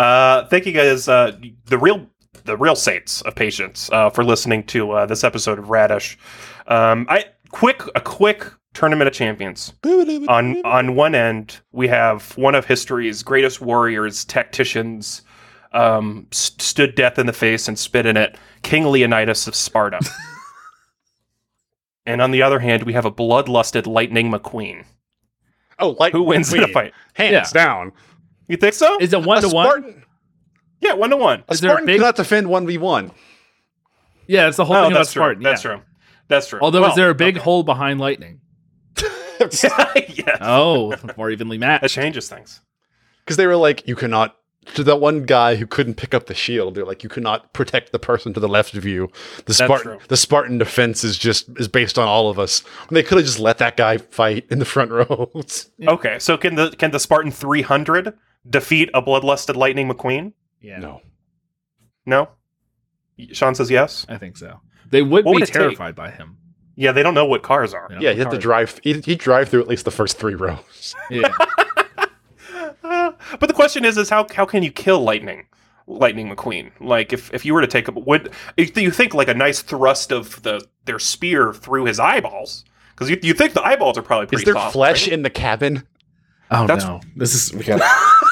Uh, 0.00 0.46
thank 0.46 0.64
you 0.64 0.72
guys, 0.72 1.08
uh, 1.08 1.36
the 1.66 1.76
real 1.76 2.06
the 2.44 2.56
real 2.56 2.74
saints 2.74 3.20
of 3.22 3.34
patience, 3.34 3.90
uh, 3.92 4.08
for 4.08 4.24
listening 4.24 4.64
to 4.64 4.92
uh, 4.92 5.04
this 5.04 5.24
episode 5.24 5.58
of 5.58 5.68
Radish. 5.68 6.16
Um, 6.68 7.06
I 7.10 7.26
quick 7.50 7.82
a 7.94 8.00
quick 8.00 8.46
tournament 8.72 9.08
of 9.08 9.12
champions. 9.14 9.74
On 10.28 10.64
on 10.64 10.94
one 10.94 11.14
end, 11.14 11.60
we 11.72 11.86
have 11.88 12.34
one 12.38 12.54
of 12.54 12.64
history's 12.64 13.22
greatest 13.22 13.60
warriors, 13.60 14.24
tacticians, 14.24 15.20
um, 15.72 16.26
st- 16.30 16.62
stood 16.62 16.94
death 16.94 17.18
in 17.18 17.26
the 17.26 17.34
face 17.34 17.68
and 17.68 17.78
spit 17.78 18.06
in 18.06 18.16
it, 18.16 18.38
King 18.62 18.86
Leonidas 18.86 19.46
of 19.46 19.54
Sparta. 19.54 20.00
and 22.06 22.22
on 22.22 22.30
the 22.30 22.40
other 22.40 22.60
hand, 22.60 22.84
we 22.84 22.94
have 22.94 23.04
a 23.04 23.12
bloodlusted 23.12 23.86
Lightning 23.86 24.30
McQueen. 24.32 24.86
Oh, 25.78 25.96
like 25.98 26.12
Who 26.12 26.22
wins 26.22 26.52
in 26.54 26.62
a 26.62 26.68
fight? 26.68 26.92
Hands 27.14 27.32
Yeah. 27.32 27.46
down. 27.52 27.92
You 28.50 28.56
think 28.56 28.74
so? 28.74 28.98
Is 28.98 29.12
it 29.12 29.22
one 29.22 29.40
to 29.42 29.48
one? 29.48 30.04
Yeah, 30.80 30.94
one 30.94 31.10
to 31.10 31.16
one. 31.16 31.44
a 31.48 31.52
Is 31.52 31.60
there 31.60 31.70
a 31.70 31.72
Spartan 31.72 31.86
big- 31.86 31.98
cannot 31.98 32.16
defend 32.16 32.48
one 32.48 32.66
v 32.66 32.78
one. 32.78 33.12
Yeah, 34.26 34.48
it's 34.48 34.56
the 34.56 34.64
whole 34.64 34.76
Oh, 34.76 34.82
thing 34.82 34.92
about 34.92 34.98
that's 35.00 35.12
true. 35.12 35.20
Spartan. 35.20 35.42
That's 35.42 35.64
yeah. 35.64 35.70
true. 35.72 35.82
That's 36.28 36.46
true. 36.48 36.58
Although, 36.62 36.82
Well, 36.82 36.90
is 36.90 36.96
there 36.96 37.10
a 37.10 37.14
big 37.14 37.36
okay. 37.36 37.44
hole 37.44 37.62
behind 37.62 38.00
lightning? 38.00 38.40
yeah, 39.40 40.36
Oh, 40.40 40.94
more 41.16 41.30
evenly 41.30 41.58
matched. 41.58 41.82
that 41.82 41.90
changes 41.90 42.28
things. 42.28 42.60
Because 43.24 43.36
they 43.36 43.46
were 43.46 43.56
like, 43.56 43.86
you 43.86 43.96
cannot. 43.96 44.36
To 44.74 44.84
that 44.84 45.00
one 45.00 45.24
guy 45.24 45.56
who 45.56 45.66
couldn't 45.66 45.94
pick 45.94 46.12
up 46.12 46.26
the 46.26 46.34
shield, 46.34 46.74
they're 46.74 46.84
like, 46.84 47.02
you 47.02 47.08
cannot 47.08 47.54
protect 47.54 47.92
the 47.92 47.98
person 47.98 48.34
to 48.34 48.40
the 48.40 48.48
left 48.48 48.74
of 48.74 48.84
you. 48.84 49.10
The 49.46 49.54
Spartan, 49.54 49.98
the 50.08 50.18
Spartan 50.18 50.58
defense 50.58 51.02
is 51.02 51.16
just 51.16 51.48
is 51.58 51.66
based 51.66 51.98
on 51.98 52.06
all 52.06 52.28
of 52.28 52.38
us. 52.38 52.62
And 52.88 52.94
they 52.96 53.02
could 53.02 53.16
have 53.16 53.26
just 53.26 53.38
let 53.40 53.56
that 53.58 53.78
guy 53.78 53.96
fight 53.96 54.46
in 54.50 54.58
the 54.58 54.66
front 54.66 54.90
rows. 54.92 55.70
Okay, 55.82 56.18
so 56.18 56.36
can 56.36 56.56
the 56.56 56.70
can 56.72 56.90
the 56.90 57.00
Spartan 57.00 57.30
300 57.32 58.12
defeat 58.48 58.90
a 58.94 59.02
bloodlusted 59.02 59.56
Lightning 59.56 59.88
McQueen? 59.90 60.32
Yeah, 60.60 60.78
no, 60.78 61.00
No. 62.06 62.28
Sean 63.32 63.54
says 63.54 63.70
yes. 63.70 64.06
I 64.08 64.16
think 64.16 64.36
so. 64.38 64.60
They 64.90 65.02
would 65.02 65.24
What 65.26 65.32
be 65.32 65.34
would 65.34 65.42
it 65.42 65.46
take? 65.46 65.54
terrified 65.54 65.94
by 65.94 66.10
him. 66.10 66.38
Yeah, 66.74 66.92
they 66.92 67.02
don't 67.02 67.12
know 67.14 67.26
what 67.26 67.42
cars 67.42 67.74
are. 67.74 67.86
Yeah, 67.90 67.98
know 67.98 68.10
you 68.12 68.18
have 68.22 68.30
to 68.30 68.38
drive. 68.38 68.80
He 68.82 68.94
would 68.94 69.18
drive 69.18 69.48
through 69.50 69.60
at 69.60 69.68
least 69.68 69.84
the 69.84 69.90
first 69.90 70.16
three 70.18 70.34
rows. 70.34 70.94
Yeah. 71.10 71.30
Uh, 72.82 73.12
but 73.38 73.46
the 73.46 73.52
question 73.52 73.84
is, 73.84 73.96
is 73.98 74.08
how 74.08 74.26
how 74.34 74.46
can 74.46 74.62
you 74.62 74.70
kill 74.72 75.00
Lightning, 75.00 75.46
Lightning 75.86 76.34
McQueen? 76.34 76.70
Like 76.80 77.12
if 77.12 77.32
if 77.34 77.44
you 77.44 77.52
were 77.52 77.60
to 77.60 77.66
take 77.66 77.88
a 77.88 77.92
would 77.92 78.32
if 78.56 78.76
you 78.76 78.90
think 78.90 79.12
like 79.14 79.28
a 79.28 79.34
nice 79.34 79.60
thrust 79.60 80.12
of 80.12 80.42
the 80.42 80.66
their 80.86 80.98
spear 80.98 81.52
through 81.52 81.84
his 81.84 82.00
eyeballs? 82.00 82.64
Because 82.94 83.10
you, 83.10 83.18
you 83.22 83.34
think 83.34 83.52
the 83.52 83.62
eyeballs 83.62 83.98
are 83.98 84.02
probably 84.02 84.26
pretty 84.26 84.42
Is 84.42 84.44
there 84.46 84.54
soft, 84.54 84.72
flesh 84.72 85.06
right? 85.06 85.12
in 85.12 85.22
the 85.22 85.30
cabin? 85.30 85.86
Oh 86.50 86.66
That's- 86.66 86.86
no, 86.86 87.00
this 87.16 87.34
is 87.34 87.54
we 87.54 87.64
got. 87.64 87.80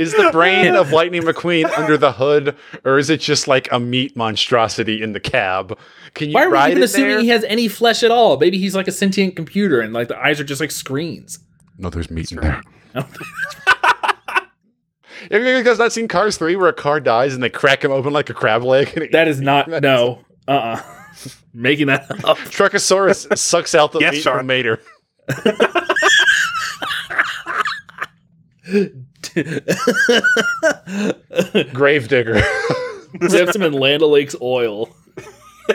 Is 0.00 0.12
the 0.14 0.30
brain 0.32 0.74
of 0.74 0.92
Lightning 0.92 1.20
McQueen 1.22 1.70
under 1.76 1.98
the 1.98 2.12
hood, 2.12 2.56
or 2.84 2.96
is 2.98 3.10
it 3.10 3.20
just 3.20 3.46
like 3.46 3.70
a 3.70 3.78
meat 3.78 4.16
monstrosity 4.16 5.02
in 5.02 5.12
the 5.12 5.20
cab? 5.20 5.78
Can 6.14 6.28
you 6.30 6.34
Why 6.34 6.46
are 6.46 6.50
we 6.50 6.70
even 6.70 6.82
assuming 6.82 7.10
there? 7.10 7.20
he 7.20 7.28
has 7.28 7.44
any 7.44 7.68
flesh 7.68 8.02
at 8.02 8.10
all? 8.10 8.38
Maybe 8.38 8.56
he's 8.58 8.74
like 8.74 8.88
a 8.88 8.92
sentient 8.92 9.36
computer, 9.36 9.80
and 9.80 9.92
like 9.92 10.08
the 10.08 10.18
eyes 10.18 10.40
are 10.40 10.44
just 10.44 10.58
like 10.60 10.70
screens. 10.70 11.38
No, 11.76 11.90
there's 11.90 12.10
meat 12.10 12.32
in 12.32 12.38
there. 12.40 12.62
Oh. 12.94 13.06
Have 15.30 15.42
you 15.42 15.62
guys 15.62 15.78
not 15.78 15.92
seen 15.92 16.08
Cars 16.08 16.38
3 16.38 16.56
where 16.56 16.68
a 16.68 16.72
car 16.72 16.98
dies 16.98 17.34
and 17.34 17.42
they 17.42 17.50
crack 17.50 17.84
him 17.84 17.92
open 17.92 18.12
like 18.14 18.30
a 18.30 18.34
crab 18.34 18.64
leg? 18.64 18.96
And 18.96 19.06
That 19.12 19.28
is 19.28 19.38
not 19.40 19.68
no. 19.68 20.24
Uh. 20.48 20.50
uh 20.52 20.82
Making 21.52 21.88
that 21.88 22.10
up. 22.24 22.38
Truckosaurus 22.38 23.36
sucks 23.36 23.74
out 23.74 23.92
the 23.92 23.98
Yes, 23.98 24.12
meat 24.14 24.22
Sean. 24.22 24.38
from 24.38 24.46
Mater. 24.46 24.80
Gravedigger. 31.72 32.40
Dips 33.28 33.56
him 33.56 33.62
in 33.62 33.72
Land 33.72 34.02
O'Lakes 34.02 34.36
oil. 34.40 34.88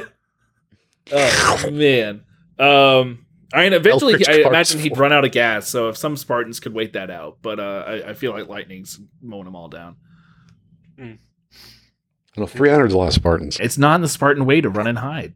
oh 1.11 1.69
man. 1.71 2.23
Um. 2.59 3.21
I 3.53 3.63
mean, 3.63 3.73
eventually, 3.73 4.13
Eldritch 4.13 4.27
I 4.27 4.41
Cars 4.41 4.45
imagine 4.47 4.79
he'd 4.79 4.97
run 4.97 5.13
out 5.13 5.23
of 5.23 5.31
gas. 5.31 5.69
So 5.69 5.87
if 5.87 5.95
some 5.97 6.17
Spartans 6.17 6.59
could 6.59 6.73
wait 6.73 6.93
that 6.93 7.09
out, 7.09 7.37
but 7.41 7.59
uh, 7.59 7.83
I, 7.87 8.09
I 8.09 8.13
feel 8.13 8.31
like 8.33 8.49
Lightning's 8.49 8.99
mowing 9.21 9.45
them 9.45 9.55
all 9.55 9.69
down. 9.69 9.95
no, 10.97 12.45
300 12.47 12.87
is 12.87 12.93
a 12.93 12.97
lot 12.97 13.07
of 13.09 13.13
Spartans. 13.13 13.57
It's 13.59 13.77
not 13.77 13.95
in 13.95 14.01
the 14.01 14.09
Spartan 14.09 14.45
way 14.45 14.59
to 14.59 14.69
run 14.69 14.87
and 14.87 14.97
hide. 14.97 15.35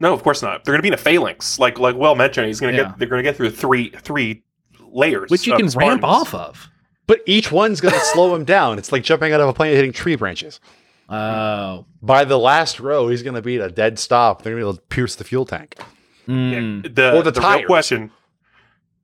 No, 0.00 0.12
of 0.12 0.22
course 0.22 0.42
not. 0.42 0.64
They're 0.64 0.72
going 0.72 0.80
to 0.80 0.82
be 0.82 0.88
in 0.88 0.94
a 0.94 0.98
phalanx, 0.98 1.58
like 1.58 1.78
like 1.78 1.96
well 1.96 2.14
mentioned. 2.14 2.48
He's 2.48 2.60
going 2.60 2.74
to 2.74 2.78
Yeah. 2.82 2.88
get. 2.88 2.98
They're 2.98 3.08
going 3.08 3.22
to 3.22 3.28
get 3.28 3.36
through 3.36 3.50
three 3.50 3.90
three 3.90 4.42
layers, 4.92 5.30
which 5.30 5.46
you 5.46 5.54
of 5.54 5.60
can 5.60 5.68
ramp 5.68 6.04
off 6.04 6.34
of. 6.34 6.68
But 7.06 7.20
each 7.26 7.50
one's 7.50 7.80
going 7.80 7.94
to 7.94 8.00
slow 8.00 8.34
him 8.34 8.44
down. 8.44 8.78
It's 8.78 8.92
like 8.92 9.02
jumping 9.02 9.32
out 9.32 9.40
of 9.40 9.48
a 9.48 9.52
plane 9.52 9.70
and 9.70 9.76
hitting 9.76 9.92
tree 9.92 10.14
branches. 10.14 10.60
Oh, 11.08 11.86
By 12.00 12.24
the 12.24 12.38
last 12.38 12.78
row, 12.78 13.08
he's 13.08 13.24
going 13.24 13.34
to 13.34 13.42
be 13.42 13.56
at 13.56 13.68
a 13.68 13.72
dead 13.72 13.98
stop. 13.98 14.42
They're 14.42 14.52
going 14.52 14.60
to 14.60 14.66
be 14.66 14.68
able 14.68 14.76
to 14.76 14.82
pierce 14.94 15.16
the 15.16 15.24
fuel 15.24 15.44
tank. 15.44 15.76
Mm. 16.28 16.94
The, 16.94 17.16
Or 17.16 17.24
the 17.24 17.32
the, 17.32 17.40
real 17.40 17.64
question: 17.64 18.12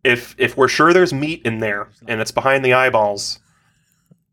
if 0.05 0.37
if 0.39 0.57
we're 0.57 0.69
sure 0.69 0.93
there's 0.93 1.13
meat 1.13 1.43
in 1.45 1.59
there 1.59 1.89
and 2.07 2.21
it's 2.21 2.31
behind 2.31 2.65
the 2.65 2.75
eyeballs, 2.75 3.41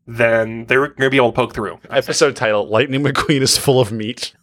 then 0.06 0.66
they're 0.66 0.86
going 0.88 1.00
to 1.00 1.10
be 1.10 1.16
able 1.16 1.32
to 1.32 1.36
poke 1.36 1.52
through. 1.52 1.80
Episode 1.90 2.36
title 2.36 2.68
Lightning 2.68 3.02
McQueen 3.02 3.40
is 3.40 3.58
full 3.58 3.80
of 3.80 3.90
meat. 3.90 4.34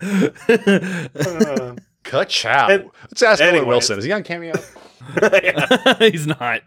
Uh, 0.02 1.76
Ka-chow. 2.04 2.68
Let's 2.68 3.22
ask 3.22 3.42
Owen. 3.42 3.66
Wilson. 3.66 3.98
Is 3.98 4.04
he 4.04 4.12
on 4.12 4.22
Cameo? 4.22 4.54
He's 5.98 6.26
not. 6.26 6.62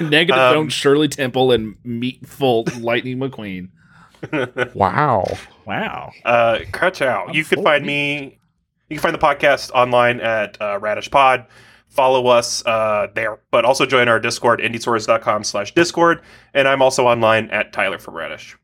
Negative 0.00 0.40
Um, 0.40 0.54
zone 0.54 0.68
Shirley 0.68 1.08
Temple 1.08 1.50
and 1.52 1.76
meatful 1.84 2.64
Lightning 2.82 3.18
McQueen. 3.18 3.68
Wow. 4.74 5.24
Wow. 5.66 6.10
Uh, 6.24 6.60
Crutch 6.72 7.02
out. 7.02 7.28
I'm 7.28 7.34
You 7.34 7.44
can 7.44 7.62
find 7.62 7.82
of 7.82 7.86
me. 7.86 8.38
You 8.88 8.96
can 8.96 9.00
find 9.00 9.14
the 9.14 9.18
podcast 9.18 9.70
online 9.72 10.18
at 10.20 10.56
uh, 10.62 10.78
Radish 10.80 11.10
Pod. 11.10 11.44
Follow 11.88 12.26
us 12.28 12.64
uh, 12.64 13.08
there, 13.14 13.38
but 13.50 13.66
also 13.66 13.84
join 13.84 14.08
our 14.08 14.18
Discord, 14.18 14.60
indiesource.com 14.60 15.44
slash 15.44 15.74
Discord. 15.74 16.22
And 16.54 16.66
I'm 16.66 16.80
also 16.80 17.06
online 17.06 17.50
at 17.50 17.72
Tyler 17.74 17.98
from 17.98 18.14
Radish. 18.14 18.56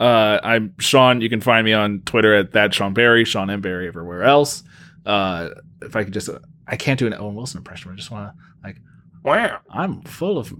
Uh, 0.00 0.40
I'm 0.42 0.74
Sean. 0.80 1.20
You 1.20 1.28
can 1.30 1.40
find 1.40 1.64
me 1.64 1.72
on 1.72 2.00
Twitter 2.04 2.34
at 2.34 2.50
that 2.52 2.74
Sean 2.74 2.94
Barry, 2.94 3.24
Sean 3.24 3.50
M 3.50 3.60
Barry 3.60 3.86
everywhere 3.86 4.24
else. 4.24 4.64
Uh, 5.06 5.50
if 5.82 5.94
I 5.94 6.02
could 6.02 6.12
just, 6.12 6.28
uh, 6.28 6.38
I 6.68 6.76
can't 6.76 6.98
do 6.98 7.06
an 7.06 7.14
Owen 7.14 7.34
Wilson 7.34 7.58
impression. 7.58 7.90
I 7.90 7.94
just 7.96 8.10
want 8.10 8.30
to 8.30 8.34
like, 8.62 8.76
Wow. 9.24 9.58
I'm 9.70 10.02
full 10.02 10.38
of. 10.38 10.52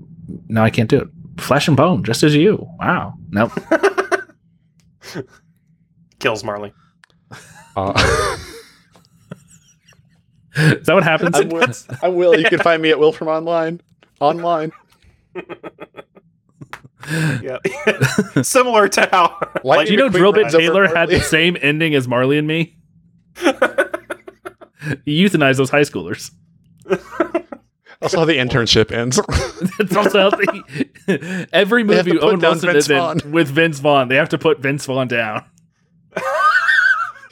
No, 0.49 0.63
I 0.63 0.71
can't 0.71 0.89
do 0.91 0.99
it. 1.01 1.09
Flesh 1.41 1.69
and 1.69 1.77
bone, 1.77 2.03
just 2.03 2.23
as 2.23 2.35
you. 2.35 2.67
Wow. 2.79 3.15
Nope. 3.31 3.53
Kills 6.19 6.43
Marley. 6.45 6.73
Uh, 7.77 7.93
Is 10.57 10.87
that 10.87 10.95
what 10.95 11.05
happens? 11.05 11.37
I'm, 11.37 11.49
Will, 11.51 11.67
I'm 12.03 12.15
Will. 12.17 12.39
You 12.39 12.45
can 12.49 12.59
find 12.63 12.83
me 12.83 12.91
at 12.91 12.99
Will 12.99 13.13
from 13.13 13.29
online. 13.29 13.81
Online. 14.21 14.73
Yeah. 17.41 17.59
Similar 18.43 18.89
to 18.89 19.09
how. 19.13 19.39
Like- 19.63 19.87
do 19.87 19.93
you 19.93 19.99
know 19.99 20.11
Queen 20.11 20.23
Drillbit 20.25 20.51
Taylor 20.51 20.89
had 20.89 21.09
the 21.11 21.21
same 21.21 21.57
ending 21.61 21.95
as 21.95 22.09
Marley 22.09 22.39
and 22.39 22.49
me? 22.49 22.77
He 25.05 25.25
euthanized 25.25 25.57
those 25.57 25.71
high 25.71 25.83
schoolers. 25.83 26.31
Also, 28.01 28.21
how 28.21 28.25
the 28.25 28.35
internship 28.39 28.93
ends. 28.93 29.19
It's 29.81 29.97
also 29.97 30.31
how 30.31 30.37
they, 30.37 31.47
every 31.53 31.83
They 31.83 31.97
have 31.97 32.05
to 32.07 32.11
movie 32.13 32.21
put 32.21 32.29
Owen 32.29 32.39
Wilson 32.39 32.71
Vince 32.71 32.85
is 32.85 32.91
in 32.91 32.97
Vaughn. 32.97 33.33
with 33.33 33.49
Vince 33.49 33.81
Vaughn. 33.81 34.07
They 34.07 34.15
have 34.15 34.29
to 34.29 34.39
put 34.39 34.61
Vince 34.61 34.87
Vaughn 34.87 35.09
down. 35.09 35.45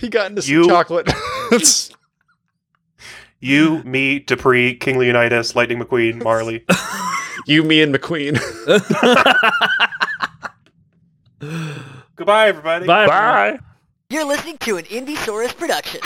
he 0.01 0.09
got 0.09 0.31
into 0.31 0.43
some 0.43 0.53
You- 0.53 0.67
chocolate. 0.67 1.09
You, 3.39 3.81
me, 3.85 4.19
Dupree, 4.19 4.75
King 4.75 4.99
Leonidas, 4.99 5.55
Lightning 5.55 5.79
McQueen, 5.79 6.21
Marley. 6.25 6.65
you, 7.47 7.63
me, 7.63 7.81
and 7.83 7.95
McQueen. 7.95 8.35
Goodbye, 12.17 12.49
everybody. 12.49 12.87
Bye. 12.87 13.05
everyone. 13.05 13.65
You're 14.09 14.25
listening 14.25 14.57
to 14.59 14.77
an 14.77 14.85
Indie 14.85 15.17
Saurus 15.17 15.53
production. 15.57 16.01